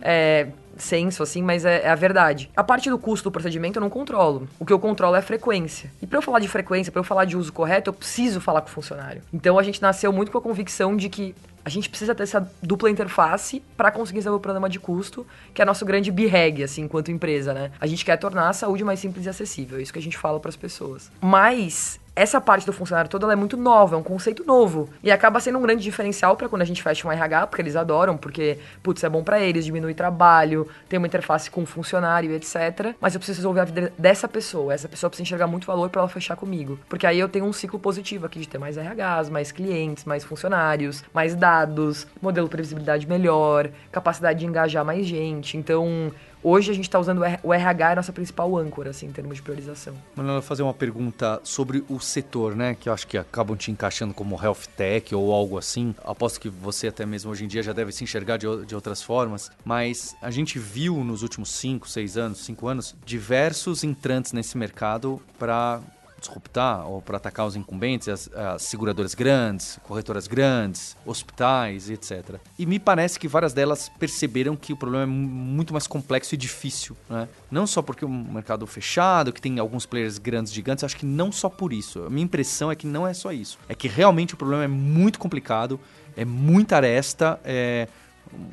é, 0.02 0.50
senso, 0.82 1.24
assim, 1.24 1.42
mas 1.42 1.66
é, 1.66 1.84
é 1.84 1.90
a 1.90 1.96
verdade. 1.96 2.50
A 2.56 2.64
parte 2.64 2.90
do 2.90 2.98
custo 2.98 3.30
do 3.30 3.32
procedimento 3.32 3.78
eu 3.78 3.82
não 3.82 3.90
controlo. 3.90 4.48
O 4.60 4.66
que 4.66 4.74
eu 4.74 4.80
controlo 4.80 5.16
é 5.16 5.20
a 5.20 5.22
frequência. 5.22 5.92
E 6.02 6.08
para 6.08 6.18
eu 6.18 6.22
falar 6.22 6.40
de 6.40 6.48
frequência, 6.48 6.92
para 6.92 7.00
eu 7.00 7.04
falar 7.04 7.26
de 7.26 7.38
uso 7.38 7.54
correto, 7.54 7.90
eu 7.90 7.94
preciso 7.94 8.42
falar 8.42 8.62
com 8.62 8.68
o 8.68 8.72
funcionário. 8.72 9.22
Então 9.32 9.58
a 9.58 9.64
gente 9.64 9.82
nasceu 9.82 10.12
muito 10.12 10.32
com 10.32 10.38
a 10.38 10.42
convicção 10.42 10.96
de 10.96 11.10
que 11.10 11.36
a 11.64 11.70
gente 11.70 11.90
precisa 11.90 12.16
ter 12.16 12.24
essa 12.24 12.52
dupla 12.62 12.90
interface 12.90 13.62
para 13.78 13.92
conseguir 13.92 14.20
resolver 14.20 14.38
o 14.38 14.40
problema 14.40 14.68
de 14.68 14.80
custo, 14.80 15.26
que 15.54 15.62
é 15.62 15.66
nosso 15.66 15.86
grande 15.86 16.12
BREG, 16.12 16.64
assim, 16.64 16.82
enquanto 16.84 17.12
empresa, 17.12 17.54
né? 17.54 17.72
A 17.80 17.86
gente 17.86 18.04
quer 18.04 18.18
tornar 18.18 18.50
a 18.50 18.54
saúde 18.54 18.84
mais 18.84 19.00
simples 19.00 19.26
e 19.26 19.30
acessível, 19.30 19.78
é 19.78 19.82
isso 19.82 19.94
que 19.94 20.00
a 20.00 20.02
gente 20.02 20.18
fala 20.18 20.40
para 20.40 20.50
as 20.50 20.56
pessoas. 20.56 21.12
Mas 21.22 22.00
essa 22.16 22.42
parte 22.42 22.66
do 22.66 22.74
funcionário 22.74 23.10
todo 23.10 23.30
é 23.32 23.36
muito 23.36 23.56
nova, 23.56 23.96
é 23.96 23.98
um 23.98 24.04
conceito 24.04 24.44
novo. 24.46 24.90
E 25.02 25.12
acaba 25.12 25.40
sendo 25.40 25.58
um 25.58 25.62
grande 25.62 25.82
diferencial 25.82 26.36
para 26.36 26.50
quando 26.50 26.62
a 26.62 26.66
gente 26.66 26.84
fecha 26.84 27.08
um 27.08 27.12
RH, 27.12 27.48
porque 27.48 27.62
eles 27.62 27.76
adoram, 27.76 28.18
porque, 28.18 28.58
putz, 28.84 29.04
é 29.04 29.10
bom 29.10 29.24
para 29.24 29.40
eles, 29.40 29.64
diminui 29.64 29.94
trabalho, 29.94 30.68
tem 30.90 30.98
uma 30.98 31.08
interface 31.08 31.50
com 31.50 31.64
o 31.64 31.66
funcionário, 31.66 32.32
etc. 32.34 32.96
Mas 33.00 33.14
eu 33.14 33.20
preciso 33.20 33.40
resolver 33.40 33.62
a 33.62 33.66
vida 33.66 33.94
dessa 33.98 34.28
pessoa. 34.28 34.74
Essa 34.74 34.90
pessoa 34.90 35.10
precisa 35.10 35.24
enxergar 35.24 35.48
muito 35.48 35.66
valor 35.66 35.90
para 35.90 36.02
ela 36.02 36.10
fechar 36.10 36.36
comigo. 36.36 36.78
Porque 36.90 37.08
aí 37.08 37.20
eu 37.20 37.30
tenho 37.30 37.46
um 37.46 37.54
ciclo 37.54 37.80
positivo 37.80 38.26
aqui 38.26 38.40
de 38.40 38.48
ter 38.48 38.58
mais 38.58 38.78
RHs, 38.78 39.30
mais 39.30 39.52
clientes, 39.52 40.04
mais 40.04 40.24
funcionários, 40.24 41.04
mais 41.14 41.34
dados, 41.34 42.06
modelo 42.22 42.48
de 42.48 42.52
previsibilidade 42.52 43.08
melhor, 43.08 43.70
capacidade 43.92 44.40
de 44.40 44.46
engajar 44.46 44.84
mais 44.84 45.06
gente. 45.06 45.56
Então, 45.58 46.12
hoje 46.44 46.72
a 46.72 46.74
gente 46.74 46.86
está 46.86 47.00
usando 47.00 47.22
o 47.44 47.54
RH 47.54 47.92
é 47.92 47.96
nossa 47.96 48.14
principal 48.14 48.58
âncora, 48.58 48.90
assim, 48.90 49.08
em 49.08 49.12
termos 49.12 49.36
de 49.36 49.42
priorização. 49.42 49.94
Manuela, 50.16 50.42
fazer 50.42 50.64
uma 50.64 50.74
pergunta 50.74 51.40
sobre 51.44 51.84
o 51.90 52.00
setor, 52.00 52.56
né? 52.56 52.76
Que 52.80 52.90
eu 52.90 52.94
acho 52.94 53.08
que 53.08 53.18
acabam 53.18 53.58
te 53.58 53.72
encaixando 53.72 54.14
como 54.14 54.42
health 54.42 54.68
tech 54.76 55.14
ou 55.14 55.34
algo 55.34 55.58
assim. 55.58 55.96
Aposto 56.04 56.40
que 56.40 56.50
você 56.50 56.88
até 56.88 57.06
mesmo 57.06 57.32
hoje 57.32 57.46
em 57.46 57.48
dia 57.48 57.64
já 57.64 57.74
deve 57.74 57.92
se 57.92 58.04
enxergar 58.04 58.38
de, 58.38 58.48
de 58.66 58.76
outras 58.76 59.02
formas. 59.02 59.52
Mas 59.64 60.16
a 60.22 60.32
gente 60.32 60.60
viu 60.60 61.04
nos 61.04 61.24
últimos 61.24 61.52
5, 61.52 61.90
6 61.90 62.18
anos, 62.18 62.40
5 62.40 62.68
anos, 62.68 62.96
diversos 63.06 63.84
entrantes 63.84 64.34
nesse 64.34 64.58
mercado 64.58 65.22
para 65.38 65.82
disruptar 66.22 66.88
ou 66.88 67.02
para 67.02 67.18
atacar 67.18 67.46
os 67.46 67.56
incumbentes, 67.56 68.08
as, 68.08 68.30
as 68.34 68.62
seguradoras 68.62 69.14
grandes, 69.14 69.80
corretoras 69.84 70.28
grandes, 70.28 70.96
hospitais, 71.06 71.90
etc. 71.90 72.36
E 72.58 72.66
me 72.66 72.80
parece 72.80 73.20
que 73.20 73.28
várias 73.28 73.52
delas 73.54 73.90
perceberam 74.00 74.56
que 74.56 74.72
o 74.72 74.78
problema 74.78 75.04
é 75.04 75.08
mu- 75.08 75.28
muito 75.28 75.74
mais 75.74 75.88
complexo 75.88 76.34
e 76.36 76.38
difícil, 76.38 76.96
né? 77.10 77.28
Não 77.50 77.66
só 77.68 77.82
porque 77.82 78.06
um 78.06 78.32
mercado 78.32 78.66
fechado, 78.68 79.34
que 79.34 79.42
tem 79.42 79.60
alguns 79.60 79.86
players 79.86 80.18
grandes, 80.18 80.54
gigantes, 80.54 80.84
acho 80.84 80.96
que 80.96 81.06
não 81.06 81.32
só 81.32 81.50
por 81.50 81.74
isso. 81.74 82.04
A 82.04 82.10
minha 82.10 82.24
impressão 82.24 82.72
é 82.72 82.76
que 82.76 82.86
não 82.88 83.06
é 83.08 83.14
só 83.14 83.32
isso. 83.34 83.58
É 83.68 83.74
que 83.76 83.88
realmente 83.88 84.34
o 84.36 84.38
problema 84.38 84.64
é 84.64 84.68
muito 84.68 85.18
complicado, 85.20 85.80
é 86.16 86.24
muita 86.24 86.76
aresta, 86.78 87.40
é 87.44 87.88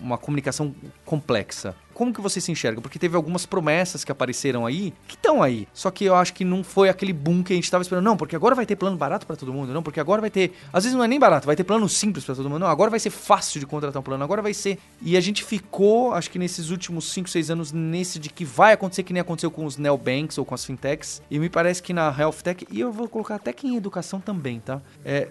uma 0.01 0.19
comunicação 0.19 0.75
complexa. 1.05 1.75
Como 1.99 2.15
que 2.15 2.21
você 2.21 2.41
se 2.41 2.53
enxerga? 2.53 2.81
Porque 2.81 2.97
teve 2.97 3.17
algumas 3.17 3.45
promessas 3.45 4.05
que 4.05 4.13
apareceram 4.13 4.65
aí, 4.65 4.95
que 5.09 5.17
estão 5.17 5.43
aí. 5.43 5.67
Só 5.75 5.91
que 5.91 6.05
eu 6.05 6.15
acho 6.15 6.33
que 6.33 6.45
não 6.45 6.63
foi 6.63 6.89
aquele 6.89 7.13
boom 7.13 7.43
que 7.43 7.53
a 7.53 7.57
gente 7.57 7.65
estava 7.65 7.83
esperando. 7.83 8.05
Não, 8.05 8.17
porque 8.17 8.37
agora 8.37 8.55
vai 8.55 8.65
ter 8.65 8.77
plano 8.77 8.97
barato 8.97 9.27
para 9.27 9.35
todo 9.35 9.53
mundo. 9.53 9.73
Não, 9.73 9.83
porque 9.83 9.99
agora 9.99 10.21
vai 10.21 10.31
ter... 10.31 10.53
Às 10.73 10.85
vezes 10.85 10.97
não 10.97 11.03
é 11.05 11.09
nem 11.09 11.19
barato, 11.19 11.45
vai 11.45 11.57
ter 11.57 11.65
plano 11.65 11.89
simples 11.89 12.25
para 12.25 12.37
todo 12.37 12.49
mundo. 12.49 12.61
Não, 12.61 12.69
agora 12.69 12.89
vai 12.89 13.01
ser 13.01 13.11
fácil 13.11 13.59
de 13.59 13.67
contratar 13.67 13.99
um 13.99 14.05
plano. 14.05 14.23
Agora 14.23 14.41
vai 14.41 14.55
ser... 14.55 14.79
E 15.03 15.17
a 15.17 15.21
gente 15.21 15.43
ficou, 15.43 16.15
acho 16.15 16.31
que 16.31 16.39
nesses 16.39 16.71
últimos 16.71 17.11
5, 17.13 17.29
6 17.29 17.51
anos, 17.51 17.73
nesse 17.73 18.21
de 18.21 18.29
que 18.29 18.45
vai 18.45 18.75
acontecer 18.75 19.03
que 19.03 19.13
nem 19.13 19.21
aconteceu 19.21 19.51
com 19.51 19.65
os 19.65 19.77
neobanks 19.77 20.39
ou 20.39 20.45
com 20.45 20.55
as 20.55 20.65
fintechs. 20.65 21.21
E 21.29 21.37
me 21.41 21.49
parece 21.49 21.83
que 21.83 21.93
na 21.93 22.17
health 22.17 22.43
tech, 22.45 22.65
e 22.71 22.79
eu 22.79 22.93
vou 22.93 23.09
colocar 23.09 23.35
até 23.35 23.53
que 23.53 23.67
em 23.67 23.77
educação 23.77 24.21
também, 24.21 24.61
tá? 24.61 24.81
É, 25.05 25.31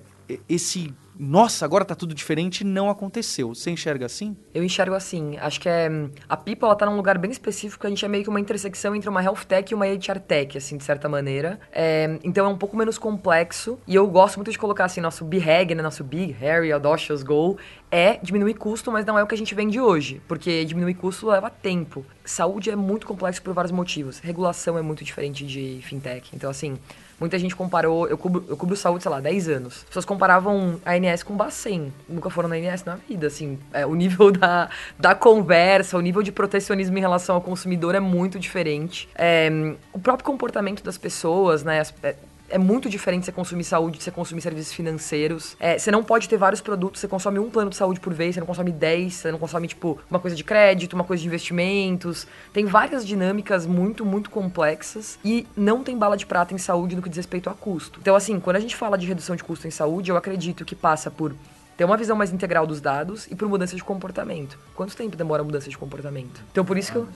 esse... 0.49 0.93
Nossa, 1.19 1.65
agora 1.65 1.83
tá 1.83 1.95
tudo 1.95 2.13
diferente, 2.13 2.63
não 2.63 2.89
aconteceu. 2.89 3.53
Você 3.53 3.71
enxerga 3.71 4.05
assim? 4.05 4.35
Eu 4.53 4.63
enxergo 4.63 4.95
assim, 4.95 5.37
acho 5.37 5.59
que 5.59 5.67
é 5.67 5.89
a 6.29 6.37
Pipa 6.37 6.67
ela 6.67 6.75
tá 6.75 6.85
num 6.85 6.95
lugar 6.95 7.17
bem 7.17 7.31
específico, 7.31 7.85
a 7.85 7.89
gente 7.89 8.03
é 8.05 8.07
meio 8.07 8.23
que 8.23 8.29
uma 8.29 8.39
intersecção 8.39 8.95
entre 8.95 9.09
uma 9.09 9.23
health 9.23 9.45
tech 9.47 9.71
e 9.71 9.75
uma 9.75 9.85
HR 9.85 10.19
tech, 10.19 10.57
assim, 10.57 10.77
de 10.77 10.83
certa 10.83 11.09
maneira. 11.09 11.59
É, 11.71 12.19
então 12.23 12.45
é 12.45 12.49
um 12.49 12.57
pouco 12.57 12.77
menos 12.77 12.97
complexo 12.97 13.79
e 13.87 13.95
eu 13.95 14.07
gosto 14.07 14.37
muito 14.37 14.51
de 14.51 14.59
colocar 14.59 14.85
assim, 14.85 15.01
nosso 15.01 15.25
BHAG, 15.25 15.73
né, 15.73 15.81
nosso 15.81 16.03
Big, 16.03 16.33
Harry, 16.33 16.71
Audacious 16.71 17.23
Goal, 17.23 17.57
é 17.89 18.17
diminuir 18.21 18.53
custo, 18.55 18.91
mas 18.91 19.05
não 19.05 19.17
é 19.17 19.23
o 19.23 19.27
que 19.27 19.35
a 19.35 19.37
gente 19.37 19.55
vende 19.55 19.79
hoje, 19.79 20.21
porque 20.27 20.65
diminuir 20.65 20.93
custo 20.95 21.27
leva 21.27 21.49
tempo. 21.49 22.05
Saúde 22.23 22.69
é 22.69 22.75
muito 22.75 23.07
complexo 23.07 23.41
por 23.41 23.53
vários 23.53 23.71
motivos. 23.71 24.19
Regulação 24.19 24.77
é 24.77 24.81
muito 24.81 25.03
diferente 25.03 25.45
de 25.45 25.79
fintech. 25.81 26.29
Então, 26.33 26.49
assim, 26.49 26.77
muita 27.19 27.37
gente 27.39 27.55
comparou. 27.55 28.07
Eu 28.07 28.17
cubro, 28.17 28.45
eu 28.47 28.55
cubro 28.57 28.75
saúde, 28.75 29.03
sei 29.03 29.11
lá, 29.11 29.19
10 29.19 29.49
anos. 29.49 29.77
As 29.77 29.83
pessoas 29.85 30.05
comparavam 30.05 30.79
a 30.85 30.93
ANS 30.93 31.23
com 31.23 31.35
Bacen. 31.35 31.93
Nunca 32.07 32.29
foram 32.29 32.49
na 32.49 32.55
ANS 32.55 32.83
na 32.85 32.95
vida, 32.95 33.27
assim. 33.27 33.57
É, 33.73 33.85
o 33.85 33.95
nível 33.95 34.31
da, 34.33 34.69
da 34.97 35.15
conversa, 35.15 35.97
o 35.97 36.01
nível 36.01 36.21
de 36.23 36.31
protecionismo 36.31 36.97
em 36.97 37.01
relação 37.01 37.35
ao 37.35 37.41
consumidor 37.41 37.95
é 37.95 37.99
muito 37.99 38.39
diferente. 38.39 39.09
É, 39.15 39.49
o 39.93 39.99
próprio 39.99 40.25
comportamento 40.25 40.83
das 40.83 40.97
pessoas, 40.97 41.63
né? 41.63 41.79
as- 41.79 41.93
é, 42.03 42.15
é 42.49 42.57
muito 42.57 42.89
diferente 42.89 43.25
você 43.25 43.31
consumir 43.31 43.63
saúde 43.63 43.97
de 43.97 44.03
você 44.03 44.11
consumir 44.11 44.41
serviços 44.41 44.73
financeiros. 44.73 45.55
É, 45.59 45.77
você 45.77 45.91
não 45.91 46.03
pode 46.03 46.29
ter 46.29 46.37
vários 46.37 46.61
produtos, 46.61 47.01
você 47.01 47.07
consome 47.07 47.39
um 47.39 47.49
plano 47.49 47.69
de 47.69 47.75
saúde 47.75 47.99
por 47.99 48.13
vez, 48.13 48.35
você 48.35 48.39
não 48.39 48.47
consome 48.47 48.71
10, 48.71 49.13
você 49.13 49.31
não 49.31 49.39
consome, 49.39 49.67
tipo, 49.67 49.99
uma 50.09 50.19
coisa 50.19 50.35
de 50.35 50.43
crédito, 50.43 50.93
uma 50.93 51.03
coisa 51.03 51.21
de 51.21 51.27
investimentos. 51.27 52.27
Tem 52.53 52.65
várias 52.65 53.05
dinâmicas 53.05 53.65
muito, 53.65 54.05
muito 54.05 54.29
complexas 54.29 55.19
e 55.23 55.45
não 55.55 55.83
tem 55.83 55.97
bala 55.97 56.15
de 56.15 56.25
prata 56.25 56.53
em 56.53 56.57
saúde 56.57 56.95
no 56.95 57.01
que 57.01 57.09
diz 57.09 57.17
respeito 57.17 57.49
a 57.49 57.53
custo. 57.53 57.99
Então, 58.01 58.15
assim, 58.15 58.39
quando 58.39 58.55
a 58.55 58.59
gente 58.59 58.75
fala 58.75 58.97
de 58.97 59.05
redução 59.05 59.35
de 59.35 59.43
custo 59.43 59.67
em 59.67 59.71
saúde, 59.71 60.11
eu 60.11 60.17
acredito 60.17 60.63
que 60.63 60.75
passa 60.75 61.11
por 61.11 61.35
ter 61.77 61.85
uma 61.85 61.95
visão 61.95 62.17
mais 62.17 62.33
integral 62.33 62.65
dos 62.65 62.81
dados 62.81 63.27
e 63.27 63.35
por 63.35 63.47
mudança 63.47 63.75
de 63.75 63.83
comportamento. 63.83 64.57
Quanto 64.75 64.95
tempo 64.97 65.15
demora 65.15 65.43
a 65.43 65.45
mudança 65.45 65.69
de 65.69 65.77
comportamento? 65.77 66.41
Então, 66.51 66.65
por 66.65 66.75
isso 66.75 66.91
que 66.91 66.97
eu... 66.97 67.07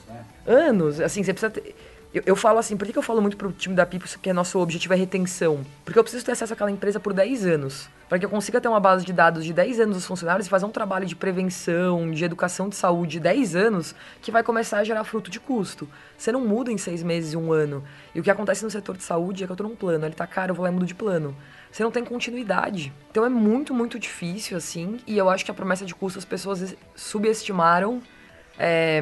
Anos. 0.46 1.00
Assim, 1.00 1.22
você 1.24 1.32
precisa 1.32 1.50
ter... 1.50 1.74
Eu, 2.14 2.22
eu, 2.26 2.36
falo 2.36 2.58
assim, 2.58 2.76
por 2.76 2.86
que, 2.86 2.96
eu 2.96 3.02
falo 3.02 3.22
muito 3.22 3.38
pro 3.38 3.50
time 3.52 3.74
da 3.74 3.86
Pipo 3.86 4.06
que 4.20 4.28
é 4.28 4.34
nosso 4.34 4.58
objetivo 4.58 4.92
é 4.92 4.96
retenção? 4.98 5.64
Porque 5.82 5.98
eu 5.98 6.02
preciso 6.02 6.22
ter 6.22 6.32
acesso 6.32 6.52
àquela 6.52 6.70
empresa 6.70 7.00
por 7.00 7.14
10 7.14 7.46
anos. 7.46 7.88
Para 8.06 8.18
que 8.18 8.26
eu 8.26 8.28
consiga 8.28 8.60
ter 8.60 8.68
uma 8.68 8.78
base 8.78 9.02
de 9.02 9.14
dados 9.14 9.42
de 9.46 9.52
10 9.54 9.80
anos 9.80 9.96
dos 9.96 10.04
funcionários 10.04 10.46
e 10.46 10.50
fazer 10.50 10.66
um 10.66 10.70
trabalho 10.70 11.06
de 11.06 11.16
prevenção, 11.16 12.10
de 12.10 12.22
educação 12.22 12.68
de 12.68 12.76
saúde 12.76 13.12
de 13.12 13.20
10 13.20 13.56
anos, 13.56 13.94
que 14.20 14.30
vai 14.30 14.42
começar 14.42 14.80
a 14.80 14.84
gerar 14.84 15.04
fruto 15.04 15.30
de 15.30 15.40
custo. 15.40 15.88
Você 16.18 16.30
não 16.30 16.46
muda 16.46 16.70
em 16.70 16.76
6 16.76 17.02
meses 17.02 17.32
e 17.32 17.36
um 17.36 17.50
ano. 17.50 17.82
E 18.14 18.20
o 18.20 18.22
que 18.22 18.30
acontece 18.30 18.62
no 18.62 18.70
setor 18.70 18.98
de 18.98 19.04
saúde 19.04 19.42
é 19.42 19.46
que 19.46 19.52
eu 19.52 19.56
tô 19.56 19.62
num 19.62 19.74
plano, 19.74 20.04
ele 20.04 20.14
tá 20.14 20.26
caro, 20.26 20.50
eu 20.50 20.54
vou 20.54 20.64
lá 20.64 20.70
e 20.70 20.74
mudo 20.74 20.84
de 20.84 20.94
plano 20.94 21.34
você 21.72 21.82
não 21.82 21.90
tem 21.90 22.04
continuidade. 22.04 22.92
Então 23.10 23.24
é 23.24 23.30
muito, 23.30 23.72
muito 23.72 23.98
difícil, 23.98 24.58
assim, 24.58 24.98
e 25.06 25.16
eu 25.16 25.30
acho 25.30 25.42
que 25.42 25.50
a 25.50 25.54
promessa 25.54 25.86
de 25.86 25.94
custo 25.94 26.18
as 26.18 26.24
pessoas 26.24 26.76
subestimaram 26.94 28.02
é, 28.58 29.00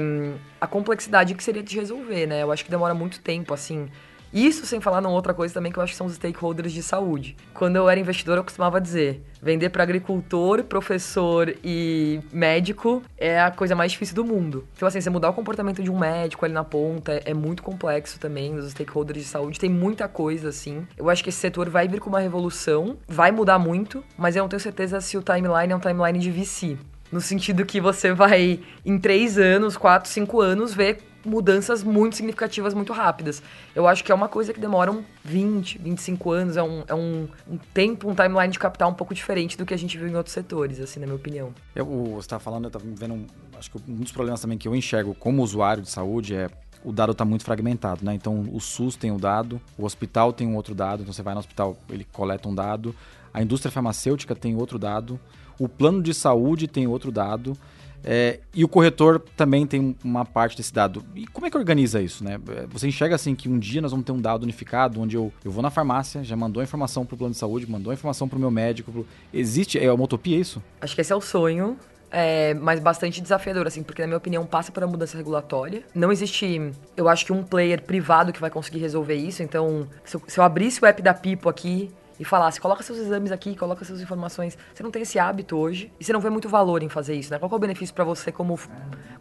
a 0.60 0.66
complexidade 0.66 1.34
que 1.34 1.42
seria 1.42 1.62
de 1.62 1.76
resolver, 1.76 2.26
né? 2.26 2.42
Eu 2.42 2.52
acho 2.52 2.64
que 2.64 2.70
demora 2.70 2.94
muito 2.94 3.20
tempo, 3.20 3.52
assim. 3.54 3.88
Isso 4.32 4.64
sem 4.64 4.80
falar 4.80 5.00
numa 5.00 5.12
outra 5.12 5.34
coisa 5.34 5.52
também 5.52 5.72
que 5.72 5.78
eu 5.78 5.82
acho 5.82 5.92
que 5.92 5.96
são 5.96 6.06
os 6.06 6.14
stakeholders 6.14 6.72
de 6.72 6.82
saúde. 6.84 7.36
Quando 7.52 7.74
eu 7.76 7.88
era 7.88 7.98
investidor, 7.98 8.36
eu 8.36 8.44
costumava 8.44 8.80
dizer: 8.80 9.24
vender 9.42 9.70
para 9.70 9.82
agricultor, 9.82 10.62
professor 10.62 11.52
e 11.64 12.20
médico 12.32 13.02
é 13.18 13.40
a 13.40 13.50
coisa 13.50 13.74
mais 13.74 13.90
difícil 13.90 14.14
do 14.14 14.24
mundo. 14.24 14.64
Então, 14.76 14.86
assim, 14.86 15.00
você 15.00 15.10
mudar 15.10 15.30
o 15.30 15.32
comportamento 15.32 15.82
de 15.82 15.90
um 15.90 15.98
médico 15.98 16.44
ali 16.44 16.54
na 16.54 16.62
ponta 16.62 17.20
é 17.24 17.34
muito 17.34 17.62
complexo 17.62 18.20
também. 18.20 18.54
Os 18.54 18.70
stakeholders 18.70 19.18
de 19.18 19.28
saúde 19.28 19.58
tem 19.58 19.68
muita 19.68 20.06
coisa, 20.06 20.50
assim. 20.50 20.86
Eu 20.96 21.10
acho 21.10 21.24
que 21.24 21.30
esse 21.30 21.38
setor 21.38 21.68
vai 21.68 21.88
vir 21.88 21.98
com 21.98 22.08
uma 22.08 22.20
revolução, 22.20 22.96
vai 23.08 23.32
mudar 23.32 23.58
muito, 23.58 24.04
mas 24.16 24.36
eu 24.36 24.42
não 24.42 24.48
tenho 24.48 24.60
certeza 24.60 25.00
se 25.00 25.18
o 25.18 25.22
timeline 25.22 25.72
é 25.72 25.76
um 25.76 25.80
timeline 25.80 26.18
de 26.20 26.30
VC. 26.30 26.78
No 27.10 27.20
sentido 27.20 27.64
que 27.64 27.80
você 27.80 28.12
vai, 28.12 28.60
em 28.84 28.98
três 28.98 29.38
anos, 29.38 29.76
quatro, 29.76 30.08
cinco 30.08 30.40
anos, 30.40 30.72
ver 30.72 31.02
mudanças 31.24 31.82
muito 31.82 32.16
significativas, 32.16 32.72
muito 32.74 32.92
rápidas. 32.92 33.42
Eu 33.74 33.86
acho 33.86 34.02
que 34.02 34.10
é 34.10 34.14
uma 34.14 34.28
coisa 34.28 34.52
que 34.52 34.60
demora 34.60 34.90
um 34.90 35.04
20, 35.24 35.78
25 35.78 36.30
anos, 36.30 36.56
é 36.56 36.62
um, 36.62 36.84
é 36.86 36.94
um, 36.94 37.28
um 37.48 37.58
tempo, 37.74 38.08
um 38.08 38.14
timeline 38.14 38.52
de 38.52 38.58
capital 38.58 38.90
um 38.90 38.94
pouco 38.94 39.14
diferente 39.14 39.56
do 39.56 39.66
que 39.66 39.74
a 39.74 39.76
gente 39.76 39.98
viu 39.98 40.08
em 40.08 40.14
outros 40.14 40.32
setores, 40.32 40.80
assim, 40.80 41.00
na 41.00 41.06
minha 41.06 41.16
opinião. 41.16 41.52
Eu, 41.74 41.86
você 41.86 42.20
estava 42.20 42.42
falando, 42.42 42.64
eu 42.64 42.68
estava 42.68 42.84
vendo, 42.86 43.26
acho 43.58 43.70
que 43.70 43.78
um 43.88 43.96
dos 43.96 44.12
problemas 44.12 44.40
também 44.40 44.56
que 44.56 44.66
eu 44.66 44.74
enxergo 44.74 45.14
como 45.14 45.42
usuário 45.42 45.82
de 45.82 45.90
saúde 45.90 46.34
é 46.34 46.48
o 46.82 46.92
dado 46.92 47.12
está 47.12 47.26
muito 47.26 47.44
fragmentado, 47.44 48.02
né? 48.04 48.14
Então 48.14 48.48
o 48.52 48.58
SUS 48.58 48.96
tem 48.96 49.10
um 49.10 49.18
dado, 49.18 49.60
o 49.76 49.84
hospital 49.84 50.32
tem 50.32 50.46
um 50.46 50.56
outro 50.56 50.74
dado, 50.74 51.02
então 51.02 51.12
você 51.12 51.22
vai 51.22 51.34
no 51.34 51.40
hospital, 51.40 51.76
ele 51.90 52.06
coleta 52.10 52.48
um 52.48 52.54
dado, 52.54 52.94
a 53.34 53.42
indústria 53.42 53.70
farmacêutica 53.70 54.34
tem 54.34 54.56
outro 54.56 54.78
dado, 54.78 55.20
o 55.60 55.68
plano 55.68 56.02
de 56.02 56.14
saúde 56.14 56.66
tem 56.66 56.86
outro 56.86 57.12
dado. 57.12 57.56
É, 58.02 58.40
e 58.54 58.64
o 58.64 58.68
corretor 58.68 59.20
também 59.36 59.66
tem 59.66 59.94
uma 60.02 60.24
parte 60.24 60.56
desse 60.56 60.72
dado. 60.72 61.04
E 61.14 61.26
como 61.26 61.46
é 61.46 61.50
que 61.50 61.56
organiza 61.56 62.00
isso, 62.00 62.24
né? 62.24 62.40
Você 62.70 62.88
enxerga 62.88 63.14
assim 63.14 63.34
que 63.34 63.46
um 63.46 63.58
dia 63.58 63.82
nós 63.82 63.90
vamos 63.90 64.06
ter 64.06 64.12
um 64.12 64.20
dado 64.20 64.42
unificado, 64.42 64.98
onde 65.00 65.16
eu, 65.16 65.30
eu 65.44 65.50
vou 65.50 65.62
na 65.62 65.68
farmácia, 65.68 66.24
já 66.24 66.34
mandou 66.34 66.62
a 66.62 66.64
informação 66.64 67.04
para 67.04 67.14
o 67.14 67.18
plano 67.18 67.32
de 67.32 67.38
saúde, 67.38 67.70
mandou 67.70 67.90
a 67.90 67.94
informação 67.94 68.26
para 68.26 68.38
o 68.38 68.40
meu 68.40 68.50
médico. 68.50 68.90
Pro... 68.90 69.06
Existe? 69.34 69.78
É 69.78 69.92
uma 69.92 70.04
utopia 70.04 70.38
isso? 70.38 70.62
Acho 70.80 70.94
que 70.94 71.02
esse 71.02 71.12
é 71.12 71.16
o 71.16 71.20
sonho. 71.20 71.76
É, 72.12 72.54
mas 72.54 72.80
bastante 72.80 73.20
desafiador, 73.20 73.66
assim, 73.66 73.84
porque 73.84 74.02
na 74.02 74.08
minha 74.08 74.16
opinião 74.16 74.44
passa 74.44 74.72
por 74.72 74.82
uma 74.82 74.90
mudança 74.90 75.16
regulatória. 75.16 75.84
Não 75.94 76.10
existe, 76.10 76.72
eu 76.96 77.08
acho 77.08 77.24
que 77.24 77.32
um 77.32 77.44
player 77.44 77.82
privado 77.82 78.32
que 78.32 78.40
vai 78.40 78.50
conseguir 78.50 78.78
resolver 78.78 79.14
isso. 79.14 79.42
Então, 79.42 79.86
se 80.04 80.16
eu, 80.16 80.22
se 80.26 80.40
eu 80.40 80.42
abrisse 80.42 80.82
o 80.82 80.86
app 80.86 81.00
da 81.02 81.14
Pipo 81.14 81.48
aqui, 81.48 81.90
e 82.20 82.24
falasse, 82.24 82.60
coloca 82.60 82.82
seus 82.82 82.98
exames 82.98 83.32
aqui, 83.32 83.56
coloca 83.56 83.82
suas 83.82 84.02
informações. 84.02 84.56
Você 84.74 84.82
não 84.82 84.90
tem 84.90 85.00
esse 85.00 85.18
hábito 85.18 85.56
hoje 85.56 85.90
e 85.98 86.04
você 86.04 86.12
não 86.12 86.20
vê 86.20 86.28
muito 86.28 86.50
valor 86.50 86.82
em 86.82 86.88
fazer 86.90 87.14
isso, 87.14 87.30
né? 87.30 87.38
Qual 87.38 87.50
é 87.50 87.54
o 87.54 87.58
benefício 87.58 87.94
para 87.94 88.04
você 88.04 88.30
como, 88.30 88.60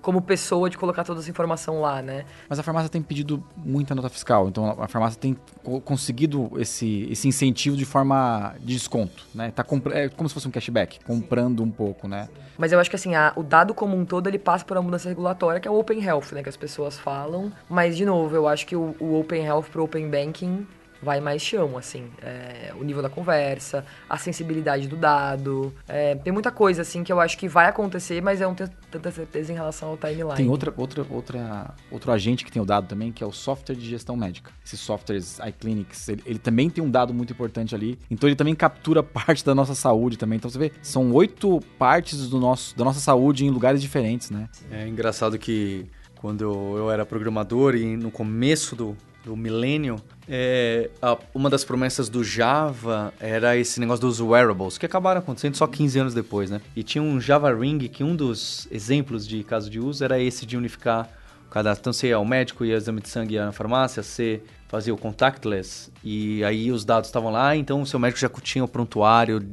como 0.01 0.21
pessoa 0.21 0.69
de 0.69 0.77
colocar 0.77 1.05
toda 1.05 1.21
essa 1.21 1.29
informação 1.29 1.79
lá, 1.79 2.01
né? 2.01 2.25
Mas 2.49 2.59
a 2.59 2.63
farmácia 2.63 2.89
tem 2.89 3.01
pedido 3.01 3.41
muita 3.55 3.95
nota 3.95 4.09
fiscal, 4.09 4.49
então 4.49 4.75
a 4.77 4.88
farmácia 4.89 5.17
tem 5.17 5.38
conseguido 5.85 6.51
esse, 6.57 7.07
esse 7.09 7.25
incentivo 7.25 7.77
de 7.77 7.85
forma 7.85 8.53
de 8.59 8.73
desconto, 8.73 9.25
né? 9.33 9.51
Tá 9.51 9.65
é 9.93 10.09
como 10.09 10.27
se 10.27 10.33
fosse 10.33 10.49
um 10.49 10.51
cashback, 10.51 10.99
comprando 11.05 11.63
um 11.63 11.71
pouco, 11.71 12.05
né? 12.05 12.27
Mas 12.57 12.73
eu 12.73 12.79
acho 12.81 12.89
que 12.89 12.97
assim, 12.97 13.15
a, 13.15 13.31
o 13.38 13.43
dado 13.43 13.73
como 13.73 13.95
um 13.95 14.03
todo, 14.03 14.27
ele 14.27 14.38
passa 14.38 14.65
por 14.65 14.75
uma 14.75 14.83
mudança 14.83 15.07
regulatória, 15.07 15.62
que 15.62 15.67
é 15.69 15.71
o 15.71 15.79
Open 15.79 16.03
Health, 16.03 16.33
né? 16.33 16.43
Que 16.43 16.49
as 16.49 16.57
pessoas 16.57 16.99
falam. 16.99 17.49
Mas, 17.69 17.95
de 17.95 18.05
novo, 18.05 18.35
eu 18.35 18.45
acho 18.45 18.67
que 18.67 18.75
o, 18.75 18.93
o 18.99 19.17
Open 19.17 19.45
Health 19.45 19.67
pro 19.71 19.85
Open 19.85 20.09
Banking 20.09 20.67
vai 21.01 21.19
mais 21.19 21.41
chão, 21.41 21.77
assim. 21.77 22.07
É, 22.21 22.73
o 22.79 22.83
nível 22.83 23.01
da 23.01 23.09
conversa, 23.09 23.85
a 24.09 24.17
sensibilidade 24.17 24.88
do 24.88 24.95
dado. 24.95 25.73
É, 25.88 26.15
tem 26.15 26.31
muita 26.31 26.51
coisa, 26.51 26.81
assim, 26.81 27.03
que 27.03 27.12
eu 27.12 27.19
acho 27.19 27.38
que 27.38 27.47
vai 27.47 27.67
acontecer, 27.67 28.21
mas 28.21 28.41
eu 28.41 28.49
não 28.49 28.55
tenho 28.55 28.69
tanta 28.91 29.12
certeza 29.12 29.51
em 29.51 29.55
relação 29.55 29.89
ao 29.89 29.97
timeline. 29.97 30.35
Tem 30.35 30.49
outra, 30.49 30.73
outra, 30.75 31.05
outra, 31.09 31.73
outro 31.91 32.12
agente 32.12 32.43
que 32.43 32.51
tem 32.51 32.62
o 32.62 32.65
dado 32.65 32.88
também, 32.88 33.12
que 33.12 33.23
é 33.23 33.27
o 33.27 33.31
software 33.31 33.75
de 33.75 33.88
gestão 33.88 34.15
médica. 34.15 34.51
Esses 34.65 34.79
softwares 34.79 35.39
iClinics, 35.47 36.09
ele, 36.09 36.23
ele 36.25 36.39
também 36.39 36.69
tem 36.69 36.83
um 36.83 36.89
dado 36.89 37.13
muito 37.13 37.33
importante 37.33 37.73
ali. 37.75 37.97
Então 38.09 38.27
ele 38.27 38.35
também 38.35 38.55
captura 38.55 39.01
parte 39.03 39.45
da 39.45 39.55
nossa 39.55 39.75
saúde 39.75 40.17
também. 40.17 40.38
Então 40.38 40.49
você 40.49 40.59
vê, 40.59 40.71
são 40.81 41.12
oito 41.13 41.59
partes 41.77 42.29
do 42.29 42.39
nosso, 42.39 42.77
da 42.77 42.83
nossa 42.83 42.99
saúde 42.99 43.45
em 43.45 43.49
lugares 43.49 43.81
diferentes, 43.81 44.29
né? 44.29 44.49
É 44.71 44.88
engraçado 44.88 45.38
que 45.38 45.85
quando 46.15 46.43
eu 46.77 46.91
era 46.91 47.05
programador 47.05 47.75
e 47.75 47.95
no 47.95 48.12
começo 48.12 48.75
do, 48.75 48.97
do 49.23 49.36
milênio, 49.36 49.97
é, 50.27 50.89
uma 51.34 51.49
das 51.49 51.63
promessas 51.63 52.10
do 52.10 52.23
Java 52.23 53.13
era 53.19 53.58
esse 53.58 53.79
negócio 53.79 54.01
dos 54.01 54.21
wearables, 54.21 54.77
que 54.77 54.86
acabaram 54.86 55.19
acontecendo 55.19 55.55
só 55.55 55.67
15 55.67 55.99
anos 55.99 56.13
depois, 56.13 56.49
né? 56.49 56.62
E 56.75 56.84
tinha 56.84 57.01
um 57.01 57.19
Java 57.19 57.53
Ring 57.53 57.79
que 57.88 58.03
um 58.03 58.15
dos 58.15 58.67
exemplos 58.71 59.27
de 59.27 59.43
caso 59.43 59.69
de 59.69 59.79
uso 59.79 60.03
era 60.03 60.19
esse 60.19 60.45
de 60.45 60.55
unificar 60.55 61.10
o 61.47 61.49
cadastro. 61.49 61.82
Então, 61.82 61.93
você 61.93 62.08
ia 62.08 62.15
ao 62.15 62.25
médico, 62.25 62.63
ia 62.63 62.75
ao 62.75 62.77
exame 62.77 63.01
de 63.01 63.10
sangue 63.10 63.36
ia 63.36 63.45
na 63.45 63.51
farmácia, 63.51 64.01
você 64.03 64.41
fazia 64.69 64.93
o 64.93 64.97
contactless 64.97 65.91
e 66.03 66.43
aí 66.43 66.71
os 66.71 66.86
dados 66.86 67.10
estavam 67.10 67.32
lá, 67.32 67.55
então 67.55 67.82
o 67.82 67.86
seu 67.88 67.99
médico 67.99 68.19
já 68.19 68.29
tinha 68.29 68.63
o 68.63 68.67
prontuário 68.67 69.43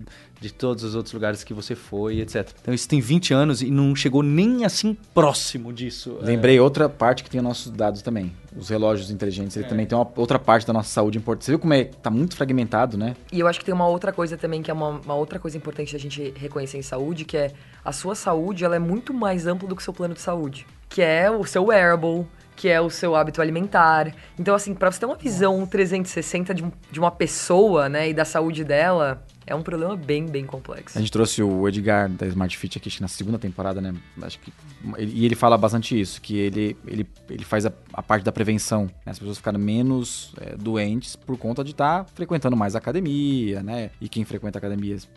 de 0.40 0.52
todos 0.52 0.84
os 0.84 0.94
outros 0.94 1.12
lugares 1.14 1.42
que 1.42 1.54
você 1.54 1.74
foi, 1.74 2.20
etc. 2.20 2.48
Então 2.60 2.72
isso 2.74 2.88
tem 2.88 3.00
20 3.00 3.32
anos 3.32 3.62
e 3.62 3.70
não 3.70 3.94
chegou 3.94 4.22
nem 4.22 4.64
assim 4.64 4.96
próximo 5.14 5.72
disso. 5.72 6.18
Lembrei 6.20 6.58
é... 6.58 6.60
outra 6.60 6.88
parte 6.88 7.24
que 7.24 7.30
tem 7.30 7.40
nossos 7.40 7.70
dados 7.72 8.02
também. 8.02 8.32
Os 8.56 8.68
relógios 8.68 9.10
inteligentes, 9.10 9.56
ele 9.56 9.66
é. 9.66 9.68
também 9.68 9.86
tem 9.86 9.96
uma 9.96 10.10
outra 10.16 10.38
parte 10.38 10.66
da 10.66 10.72
nossa 10.72 10.88
saúde 10.88 11.18
importante. 11.18 11.44
Você 11.44 11.52
viu 11.52 11.58
como 11.58 11.74
é, 11.74 11.84
tá 11.84 12.10
muito 12.10 12.36
fragmentado, 12.36 12.96
né? 12.96 13.14
E 13.30 13.40
eu 13.40 13.46
acho 13.46 13.58
que 13.58 13.64
tem 13.64 13.74
uma 13.74 13.86
outra 13.86 14.12
coisa 14.12 14.36
também, 14.36 14.62
que 14.62 14.70
é 14.70 14.74
uma, 14.74 15.00
uma 15.00 15.14
outra 15.14 15.38
coisa 15.38 15.56
importante 15.56 15.92
da 15.92 15.98
gente 15.98 16.32
reconhecer 16.36 16.78
em 16.78 16.82
saúde, 16.82 17.24
que 17.24 17.36
é 17.36 17.52
a 17.84 17.92
sua 17.92 18.14
saúde, 18.14 18.64
ela 18.64 18.76
é 18.76 18.78
muito 18.78 19.12
mais 19.12 19.46
ampla 19.46 19.68
do 19.68 19.76
que 19.76 19.82
o 19.82 19.84
seu 19.84 19.92
plano 19.92 20.14
de 20.14 20.20
saúde. 20.20 20.66
Que 20.88 21.02
é 21.02 21.30
o 21.30 21.44
seu 21.44 21.66
wearable, 21.66 22.26
que 22.56 22.68
é 22.68 22.80
o 22.80 22.88
seu 22.88 23.14
hábito 23.14 23.42
alimentar. 23.42 24.12
Então, 24.38 24.54
assim, 24.54 24.74
para 24.74 24.90
você 24.90 24.98
ter 24.98 25.06
uma 25.06 25.16
visão 25.16 25.66
360 25.66 26.54
de, 26.54 26.64
de 26.90 26.98
uma 26.98 27.10
pessoa, 27.10 27.88
né, 27.88 28.08
e 28.08 28.14
da 28.14 28.24
saúde 28.24 28.64
dela, 28.64 29.22
é 29.46 29.54
um 29.54 29.62
problema 29.62 29.96
bem, 29.96 30.26
bem 30.26 30.44
complexo. 30.44 30.98
A 30.98 31.00
gente 31.00 31.12
trouxe 31.12 31.40
o 31.40 31.68
Edgar 31.68 32.08
da 32.10 32.26
Smart 32.26 32.56
Fit 32.58 32.78
aqui, 32.78 32.88
acho 32.88 32.96
que 32.96 33.02
na 33.02 33.08
segunda 33.08 33.38
temporada, 33.38 33.80
né? 33.80 33.94
Acho 34.20 34.40
que, 34.40 34.52
e 34.98 35.24
ele 35.24 35.36
fala 35.36 35.56
bastante 35.56 35.98
isso, 35.98 36.20
que 36.20 36.36
ele, 36.36 36.76
ele, 36.84 37.06
ele 37.30 37.44
faz 37.44 37.64
a, 37.64 37.72
a 37.92 38.02
parte 38.02 38.24
da 38.24 38.32
prevenção. 38.32 38.86
Né? 39.04 39.12
As 39.12 39.18
pessoas 39.18 39.38
ficaram 39.38 39.60
menos 39.60 40.34
é, 40.40 40.56
doentes 40.56 41.14
por 41.14 41.38
conta 41.38 41.62
de 41.62 41.70
estar 41.70 42.04
tá 42.04 42.10
frequentando 42.12 42.56
mais 42.56 42.74
academia, 42.74 43.62
né? 43.62 43.90
E 44.00 44.08
quem 44.08 44.24
frequenta 44.24 44.58
academias, 44.58 45.08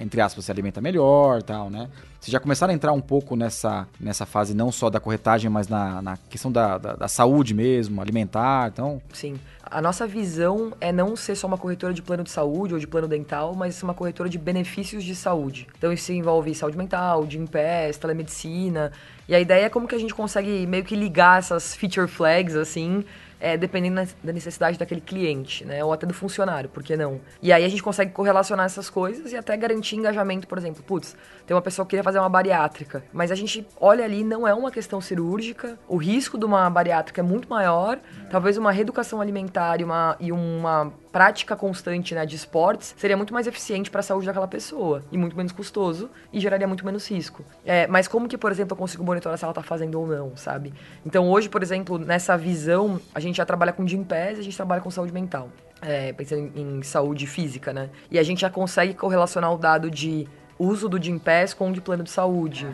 entre 0.00 0.20
aspas, 0.20 0.44
se 0.44 0.50
alimenta 0.50 0.80
melhor 0.80 1.40
tal, 1.40 1.70
né? 1.70 1.88
Vocês 2.18 2.32
já 2.32 2.40
começaram 2.40 2.72
a 2.72 2.74
entrar 2.74 2.92
um 2.92 3.00
pouco 3.00 3.36
nessa, 3.36 3.86
nessa 3.98 4.26
fase 4.26 4.52
não 4.52 4.72
só 4.72 4.90
da 4.90 4.98
corretagem, 4.98 5.48
mas 5.48 5.68
na, 5.68 6.02
na 6.02 6.16
questão 6.28 6.50
da, 6.50 6.76
da, 6.76 6.94
da 6.94 7.08
saúde 7.08 7.54
mesmo, 7.54 8.00
alimentar, 8.00 8.68
então... 8.72 9.00
Sim 9.12 9.38
a 9.70 9.80
nossa 9.80 10.06
visão 10.06 10.72
é 10.80 10.90
não 10.90 11.14
ser 11.14 11.36
só 11.36 11.46
uma 11.46 11.56
corretora 11.56 11.94
de 11.94 12.02
plano 12.02 12.24
de 12.24 12.30
saúde 12.30 12.74
ou 12.74 12.80
de 12.80 12.86
plano 12.86 13.06
dental, 13.06 13.54
mas 13.54 13.80
uma 13.82 13.94
corretora 13.94 14.28
de 14.28 14.36
benefícios 14.36 15.04
de 15.04 15.14
saúde. 15.14 15.68
Então 15.78 15.92
isso 15.92 16.12
envolve 16.12 16.52
saúde 16.54 16.76
mental, 16.76 17.24
de 17.24 17.38
pés, 17.46 17.96
telemedicina. 17.96 18.90
E 19.28 19.34
a 19.34 19.40
ideia 19.40 19.66
é 19.66 19.68
como 19.68 19.86
que 19.86 19.94
a 19.94 19.98
gente 19.98 20.14
consegue 20.14 20.66
meio 20.66 20.82
que 20.82 20.96
ligar 20.96 21.38
essas 21.38 21.74
feature 21.76 22.08
flags, 22.08 22.56
assim, 22.56 23.04
é, 23.40 23.56
dependendo 23.56 24.06
da 24.22 24.32
necessidade 24.32 24.78
daquele 24.78 25.00
cliente, 25.00 25.64
né? 25.64 25.82
Ou 25.82 25.92
até 25.92 26.06
do 26.06 26.12
funcionário, 26.14 26.68
por 26.68 26.82
que 26.82 26.96
não? 26.96 27.20
E 27.42 27.52
aí 27.52 27.64
a 27.64 27.68
gente 27.68 27.82
consegue 27.82 28.12
correlacionar 28.12 28.66
essas 28.66 28.90
coisas 28.90 29.32
e 29.32 29.36
até 29.36 29.56
garantir 29.56 29.96
engajamento, 29.96 30.46
por 30.46 30.58
exemplo. 30.58 30.82
Putz, 30.82 31.16
tem 31.46 31.54
uma 31.54 31.62
pessoa 31.62 31.86
que 31.86 31.90
queria 31.90 32.04
fazer 32.04 32.18
uma 32.18 32.28
bariátrica, 32.28 33.02
mas 33.12 33.32
a 33.32 33.34
gente 33.34 33.66
olha 33.80 34.04
ali, 34.04 34.22
não 34.22 34.46
é 34.46 34.52
uma 34.54 34.70
questão 34.70 35.00
cirúrgica, 35.00 35.78
o 35.88 35.96
risco 35.96 36.38
de 36.38 36.44
uma 36.44 36.68
bariátrica 36.68 37.20
é 37.20 37.24
muito 37.24 37.48
maior, 37.48 37.98
talvez 38.30 38.58
uma 38.58 38.70
reeducação 38.70 39.20
alimentar 39.20 39.80
e 39.80 39.84
uma, 39.84 40.16
e 40.20 40.30
uma 40.30 40.92
prática 41.12 41.56
constante 41.56 42.14
né, 42.14 42.24
de 42.24 42.36
esportes 42.36 42.94
seria 42.96 43.16
muito 43.16 43.34
mais 43.34 43.46
eficiente 43.46 43.90
para 43.90 44.00
a 44.00 44.02
saúde 44.02 44.26
daquela 44.26 44.46
pessoa 44.46 45.02
e 45.10 45.18
muito 45.18 45.36
menos 45.36 45.52
custoso 45.52 46.08
e 46.32 46.38
geraria 46.38 46.66
muito 46.66 46.84
menos 46.84 47.08
risco. 47.10 47.44
É, 47.64 47.86
mas 47.86 48.06
como 48.06 48.28
que, 48.28 48.38
por 48.38 48.52
exemplo, 48.52 48.74
eu 48.74 48.76
consigo 48.78 49.02
monitorar 49.04 49.36
se 49.36 49.44
ela 49.44 49.50
está 49.50 49.62
fazendo 49.62 50.00
ou 50.00 50.06
não, 50.06 50.36
sabe? 50.36 50.72
Então 51.04 51.28
hoje, 51.28 51.48
por 51.48 51.62
exemplo, 51.62 51.98
nessa 51.98 52.36
visão, 52.36 53.00
a 53.14 53.20
gente 53.20 53.36
já 53.36 53.44
trabalha 53.44 53.72
com 53.72 53.86
Gympass 53.86 54.38
e 54.38 54.40
a 54.40 54.44
gente 54.44 54.56
trabalha 54.56 54.80
com 54.80 54.90
saúde 54.90 55.12
mental. 55.12 55.48
É, 55.82 56.12
pensando 56.12 56.52
em, 56.54 56.78
em 56.78 56.82
saúde 56.82 57.26
física, 57.26 57.72
né? 57.72 57.88
E 58.10 58.18
a 58.18 58.22
gente 58.22 58.42
já 58.42 58.50
consegue 58.50 58.92
correlacionar 58.92 59.50
o 59.50 59.56
dado 59.56 59.90
de 59.90 60.28
uso 60.58 60.90
do 60.90 61.02
Gympass 61.02 61.54
com 61.54 61.70
o 61.70 61.72
de 61.72 61.80
plano 61.80 62.04
de 62.04 62.10
saúde. 62.10 62.68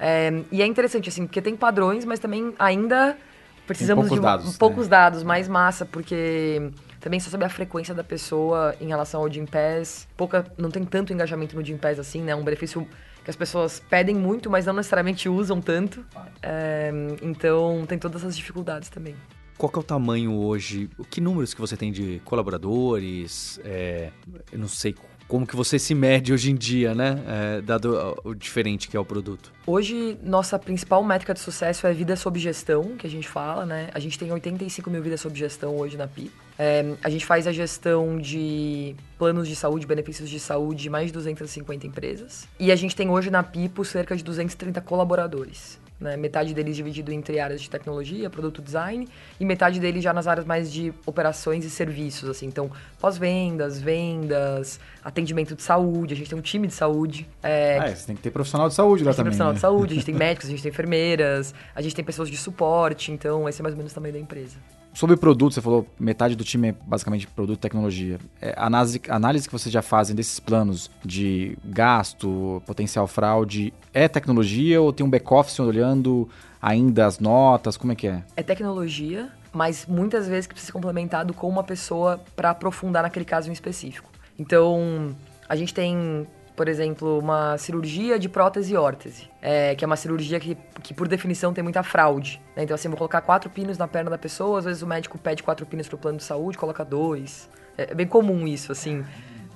É, 0.00 0.32
e 0.50 0.62
é 0.62 0.66
interessante, 0.66 1.10
assim, 1.10 1.26
porque 1.26 1.42
tem 1.42 1.54
padrões, 1.54 2.06
mas 2.06 2.18
também 2.18 2.54
ainda 2.58 3.18
precisamos 3.66 4.08
poucos 4.08 4.18
de 4.18 4.24
dados, 4.24 4.46
né? 4.46 4.56
poucos 4.58 4.88
dados, 4.88 5.22
mais 5.22 5.46
massa, 5.46 5.84
porque 5.84 6.72
também 7.08 7.20
só 7.20 7.30
saber 7.30 7.46
a 7.46 7.48
frequência 7.48 7.94
da 7.94 8.04
pessoa 8.04 8.74
em 8.78 8.88
relação 8.88 9.22
ao 9.22 9.32
Gympass. 9.32 10.06
Pouca, 10.14 10.44
não 10.58 10.70
tem 10.70 10.84
tanto 10.84 11.10
engajamento 11.10 11.56
no 11.56 11.64
Gympass 11.64 11.98
assim, 11.98 12.20
né? 12.20 12.36
Um 12.36 12.44
benefício 12.44 12.86
que 13.24 13.30
as 13.30 13.36
pessoas 13.36 13.82
pedem 13.88 14.14
muito, 14.14 14.50
mas 14.50 14.66
não 14.66 14.74
necessariamente 14.74 15.26
usam 15.26 15.58
tanto. 15.58 16.04
É, 16.42 16.92
então 17.22 17.86
tem 17.88 17.98
todas 17.98 18.20
essas 18.20 18.36
dificuldades 18.36 18.90
também. 18.90 19.14
Qual 19.56 19.72
é 19.74 19.78
o 19.78 19.82
tamanho 19.82 20.34
hoje? 20.34 20.90
Que 21.10 21.18
números 21.18 21.54
que 21.54 21.60
você 21.62 21.78
tem 21.78 21.90
de 21.90 22.20
colaboradores? 22.26 23.58
É, 23.64 24.10
eu 24.52 24.58
não 24.58 24.68
sei 24.68 24.94
como 25.26 25.46
que 25.46 25.56
você 25.56 25.78
se 25.78 25.94
mede 25.94 26.30
hoje 26.30 26.50
em 26.50 26.54
dia, 26.54 26.94
né? 26.94 27.24
É, 27.26 27.60
dado 27.62 28.20
o 28.22 28.34
diferente 28.34 28.86
que 28.86 28.98
é 28.98 29.00
o 29.00 29.04
produto. 29.04 29.50
Hoje, 29.66 30.18
nossa 30.22 30.58
principal 30.58 31.02
métrica 31.02 31.32
de 31.32 31.40
sucesso 31.40 31.86
é 31.86 31.92
vida 31.94 32.14
sob 32.16 32.38
gestão, 32.38 32.96
que 32.98 33.06
a 33.06 33.10
gente 33.10 33.26
fala, 33.26 33.64
né? 33.64 33.88
A 33.94 33.98
gente 33.98 34.18
tem 34.18 34.30
85 34.30 34.90
mil 34.90 35.02
vidas 35.02 35.22
sob 35.22 35.38
gestão 35.38 35.74
hoje 35.74 35.96
na 35.96 36.06
PI. 36.06 36.30
É, 36.58 36.94
a 37.04 37.08
gente 37.08 37.24
faz 37.24 37.46
a 37.46 37.52
gestão 37.52 38.18
de 38.18 38.96
planos 39.16 39.46
de 39.46 39.54
saúde, 39.54 39.86
benefícios 39.86 40.28
de 40.28 40.40
saúde 40.40 40.82
de 40.82 40.90
mais 40.90 41.06
de 41.06 41.12
250 41.12 41.86
empresas. 41.86 42.48
E 42.58 42.72
a 42.72 42.76
gente 42.76 42.96
tem 42.96 43.08
hoje 43.08 43.30
na 43.30 43.42
PIPO 43.42 43.84
cerca 43.84 44.16
de 44.16 44.24
230 44.24 44.80
colaboradores. 44.80 45.78
Né? 46.00 46.16
Metade 46.16 46.54
deles 46.54 46.76
dividido 46.76 47.12
entre 47.12 47.40
áreas 47.40 47.60
de 47.60 47.68
tecnologia, 47.68 48.30
produto 48.30 48.62
design, 48.62 49.08
e 49.38 49.44
metade 49.44 49.80
deles 49.80 50.02
já 50.02 50.12
nas 50.12 50.28
áreas 50.28 50.46
mais 50.46 50.72
de 50.72 50.92
operações 51.04 51.64
e 51.64 51.70
serviços, 51.70 52.28
assim. 52.28 52.46
Então, 52.46 52.70
pós-vendas, 53.00 53.80
vendas, 53.80 54.78
atendimento 55.02 55.56
de 55.56 55.62
saúde, 55.62 56.14
a 56.14 56.16
gente 56.16 56.30
tem 56.30 56.38
um 56.38 56.42
time 56.42 56.68
de 56.68 56.74
saúde. 56.74 57.28
É, 57.42 57.78
Ah, 57.80 57.88
é, 57.88 57.94
você 57.94 58.06
tem 58.06 58.16
que 58.16 58.22
ter 58.22 58.30
profissional 58.30 58.68
de 58.68 58.74
saúde 58.74 59.02
lá 59.02 59.10
a 59.10 59.12
gente 59.12 59.16
tem 59.16 59.24
também. 59.24 59.30
profissional 59.30 59.52
né? 59.52 59.56
de 59.56 59.60
saúde, 59.60 59.92
a 59.92 59.96
gente 59.96 60.06
tem 60.06 60.14
médicos, 60.18 60.48
a 60.48 60.50
gente 60.50 60.62
tem 60.62 60.70
enfermeiras, 60.70 61.54
a 61.74 61.82
gente 61.82 61.94
tem 61.94 62.04
pessoas 62.04 62.28
de 62.28 62.36
suporte, 62.36 63.10
então 63.10 63.48
esse 63.48 63.60
é 63.60 63.62
mais 63.62 63.74
ou 63.74 63.78
menos 63.78 63.90
o 63.90 63.94
tamanho 63.94 64.14
da 64.14 64.20
empresa. 64.20 64.56
Sobre 64.92 65.16
produto, 65.16 65.54
você 65.54 65.60
falou 65.60 65.86
metade 65.98 66.34
do 66.34 66.42
time 66.42 66.68
é 66.68 66.72
basicamente 66.72 67.26
produto 67.26 67.58
e 67.58 67.60
tecnologia. 67.60 68.18
É, 68.40 68.54
análise, 68.56 69.00
análise 69.08 69.46
que 69.46 69.52
vocês 69.52 69.72
já 69.72 69.82
fazem 69.82 70.16
desses 70.16 70.40
planos 70.40 70.90
de 71.04 71.56
gasto, 71.64 72.62
potencial 72.66 73.06
fraude, 73.06 73.72
é 73.94 74.08
tecnologia 74.08 74.80
ou 74.80 74.92
tem 74.92 75.06
um 75.06 75.10
back-office 75.10 75.60
olhando 75.60 76.28
ainda 76.60 77.06
as 77.06 77.18
notas? 77.18 77.76
Como 77.76 77.92
é 77.92 77.94
que 77.94 78.08
é? 78.08 78.24
É 78.36 78.42
tecnologia, 78.42 79.30
mas 79.52 79.86
muitas 79.86 80.26
vezes 80.26 80.46
que 80.46 80.54
precisa 80.54 80.68
ser 80.68 80.72
complementado 80.72 81.32
com 81.32 81.48
uma 81.48 81.62
pessoa 81.62 82.20
para 82.34 82.50
aprofundar 82.50 83.02
naquele 83.02 83.24
caso 83.24 83.48
em 83.48 83.52
específico. 83.52 84.10
Então, 84.38 85.14
a 85.48 85.56
gente 85.56 85.72
tem, 85.72 86.26
por 86.58 86.66
exemplo, 86.66 87.20
uma 87.20 87.56
cirurgia 87.56 88.18
de 88.18 88.28
prótese 88.28 88.74
e 88.74 88.76
órtese, 88.76 89.30
é, 89.40 89.76
que 89.76 89.84
é 89.84 89.86
uma 89.86 89.94
cirurgia 89.94 90.40
que, 90.40 90.58
que, 90.82 90.92
por 90.92 91.06
definição, 91.06 91.54
tem 91.54 91.62
muita 91.62 91.84
fraude. 91.84 92.42
né? 92.56 92.64
Então, 92.64 92.74
assim, 92.74 92.88
vou 92.88 92.98
colocar 92.98 93.20
quatro 93.20 93.48
pinos 93.48 93.78
na 93.78 93.86
perna 93.86 94.10
da 94.10 94.18
pessoa, 94.18 94.58
às 94.58 94.64
vezes 94.64 94.82
o 94.82 94.86
médico 94.86 95.16
pede 95.16 95.40
quatro 95.40 95.64
pinos 95.64 95.86
para 95.86 95.94
o 95.94 95.98
plano 96.00 96.18
de 96.18 96.24
saúde, 96.24 96.58
coloca 96.58 96.84
dois. 96.84 97.48
É, 97.76 97.92
é 97.92 97.94
bem 97.94 98.08
comum 98.08 98.44
isso, 98.44 98.72
assim. 98.72 99.04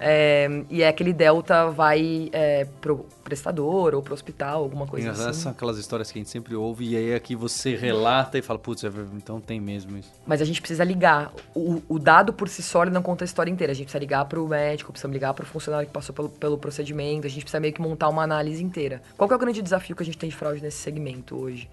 É, 0.05 0.65
e 0.69 0.83
é 0.83 0.88
aquele 0.88 1.12
delta 1.12 1.71
vai 1.71 2.29
é, 2.33 2.67
pro 2.81 3.07
prestador 3.23 3.95
ou 3.95 4.03
pro 4.03 4.12
hospital, 4.12 4.65
alguma 4.65 4.85
coisa 4.85 5.07
Engraçado, 5.07 5.31
assim. 5.31 5.43
São 5.43 5.53
aquelas 5.53 5.79
histórias 5.79 6.11
que 6.11 6.19
a 6.19 6.21
gente 6.21 6.29
sempre 6.29 6.57
ouve 6.57 6.88
e 6.88 6.97
aí 6.97 7.15
aqui 7.15 7.37
você 7.37 7.77
relata 7.77 8.37
e 8.37 8.43
fala, 8.43 8.59
putz, 8.59 8.83
é 8.83 8.88
então 9.15 9.41
tem 9.41 9.61
mesmo 9.61 9.97
isso. 9.97 10.11
Mas 10.27 10.43
a 10.43 10.45
gente 10.45 10.61
precisa 10.61 10.83
ligar. 10.83 11.33
O, 11.55 11.81
o 11.88 12.01
dado 12.01 12.33
por 12.33 12.49
si 12.49 12.65
só 12.65 12.85
não 12.85 13.01
conta 13.01 13.23
a 13.23 13.27
história 13.27 13.49
inteira. 13.49 13.71
A 13.71 13.77
gente 13.77 13.85
precisa 13.85 14.01
ligar 14.01 14.25
pro 14.25 14.45
médico, 14.49 14.91
precisa 14.91 15.12
ligar 15.12 15.35
pro 15.35 15.47
funcionário 15.47 15.87
que 15.87 15.93
passou 15.93 16.12
pelo, 16.12 16.29
pelo 16.31 16.59
procedimento. 16.59 17.25
A 17.25 17.31
gente 17.31 17.43
precisa 17.43 17.61
meio 17.61 17.73
que 17.73 17.81
montar 17.81 18.09
uma 18.09 18.25
análise 18.25 18.61
inteira. 18.61 19.01
Qual 19.17 19.29
que 19.29 19.35
é 19.35 19.37
o 19.37 19.38
grande 19.38 19.62
desafio 19.62 19.95
que 19.95 20.03
a 20.03 20.07
gente 20.07 20.19
tem 20.19 20.29
de 20.29 20.35
fraude 20.35 20.61
nesse 20.61 20.79
segmento 20.79 21.41
hoje? 21.41 21.71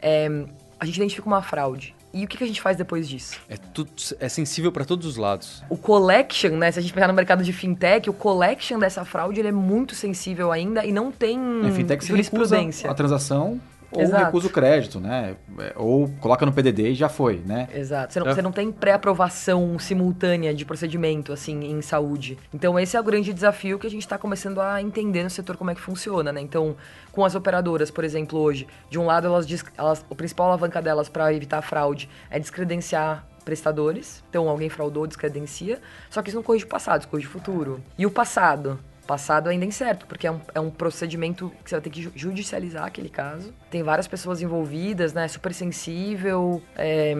É, 0.00 0.28
a 0.78 0.86
gente 0.86 0.98
identifica 0.98 1.26
uma 1.26 1.42
fraude. 1.42 1.96
E 2.14 2.24
o 2.24 2.28
que, 2.28 2.36
que 2.36 2.44
a 2.44 2.46
gente 2.46 2.60
faz 2.60 2.76
depois 2.76 3.08
disso? 3.08 3.38
É, 3.48 3.56
tudo, 3.56 3.90
é 4.20 4.28
sensível 4.28 4.70
para 4.70 4.84
todos 4.84 5.06
os 5.06 5.16
lados. 5.16 5.62
O 5.70 5.76
collection, 5.76 6.50
né? 6.56 6.70
Se 6.70 6.78
a 6.78 6.82
gente 6.82 6.92
pegar 6.92 7.08
no 7.08 7.14
mercado 7.14 7.42
de 7.42 7.52
fintech, 7.52 8.10
o 8.10 8.12
collection 8.12 8.78
dessa 8.78 9.04
fraude 9.04 9.40
ele 9.40 9.48
é 9.48 9.52
muito 9.52 9.94
sensível 9.94 10.52
ainda 10.52 10.84
e 10.84 10.92
não 10.92 11.10
tem 11.10 11.38
Na 11.38 11.70
fintech 11.72 12.04
jurisprudência. 12.04 12.90
a 12.90 12.94
transação 12.94 13.58
ou 13.94 14.02
Exato. 14.02 14.24
recusa 14.24 14.46
o 14.46 14.50
crédito, 14.50 14.98
né? 15.00 15.36
É, 15.58 15.72
Ou 15.76 16.08
coloca 16.20 16.44
no 16.46 16.52
PDD 16.52 16.90
e 16.90 16.94
já 16.94 17.08
foi, 17.08 17.42
né? 17.44 17.68
Exato. 17.74 18.12
Você 18.12 18.20
não, 18.20 18.26
É. 18.28 18.34
você 18.34 18.42
não 18.42 18.52
tem 18.52 18.72
pré-aprovação 18.72 19.78
simultânea 19.78 20.54
de 20.54 20.64
procedimento, 20.64 21.32
assim, 21.32 21.64
em 21.70 21.82
saúde. 21.82 22.38
Então, 22.54 22.78
esse 22.78 22.96
é 22.96 23.00
o 23.00 23.04
grande 23.04 23.32
desafio 23.32 23.78
que 23.78 23.86
a 23.86 23.90
gente 23.90 24.02
está 24.02 24.16
começando 24.16 24.60
a 24.60 24.80
entender 24.80 25.22
no 25.22 25.30
setor 25.30 25.56
como 25.56 25.70
é 25.70 25.74
que 25.74 25.80
funciona, 25.80 26.32
né? 26.32 26.40
Então, 26.40 26.76
com 27.10 27.24
as 27.24 27.34
operadoras, 27.34 27.90
por 27.90 28.04
exemplo, 28.04 28.38
hoje, 28.38 28.66
de 28.88 28.98
um 28.98 29.04
lado, 29.06 29.26
elas, 29.26 29.46
diz- 29.46 29.64
elas 29.76 30.04
a 30.10 30.14
principal 30.14 30.46
alavanca 30.48 30.80
delas 30.80 31.08
para 31.08 31.32
evitar 31.34 31.60
fraude 31.62 32.08
é 32.30 32.38
descredenciar 32.38 33.26
prestadores. 33.44 34.22
Então, 34.30 34.48
alguém 34.48 34.68
fraudou, 34.68 35.06
descredencia. 35.06 35.80
Só 36.08 36.22
que 36.22 36.28
isso 36.30 36.36
não 36.36 36.42
corrige 36.42 36.64
o 36.64 36.68
passado, 36.68 37.00
isso 37.00 37.08
corrige 37.08 37.26
o 37.28 37.30
futuro. 37.30 37.80
E 37.98 38.06
o 38.06 38.10
passado? 38.10 38.78
Passado 39.06 39.48
ainda 39.48 39.64
é 39.64 39.68
incerto, 39.68 40.06
porque 40.06 40.26
é 40.26 40.30
um, 40.30 40.40
é 40.54 40.60
um 40.60 40.70
procedimento 40.70 41.52
que 41.64 41.70
você 41.70 41.74
vai 41.76 41.82
ter 41.82 41.90
que 41.90 42.02
ju- 42.02 42.12
judicializar 42.14 42.84
aquele 42.84 43.08
caso. 43.08 43.52
Tem 43.70 43.82
várias 43.82 44.06
pessoas 44.06 44.40
envolvidas, 44.40 45.12
né? 45.12 45.26
Super 45.28 45.52
sensível. 45.52 46.62
é, 46.76 47.14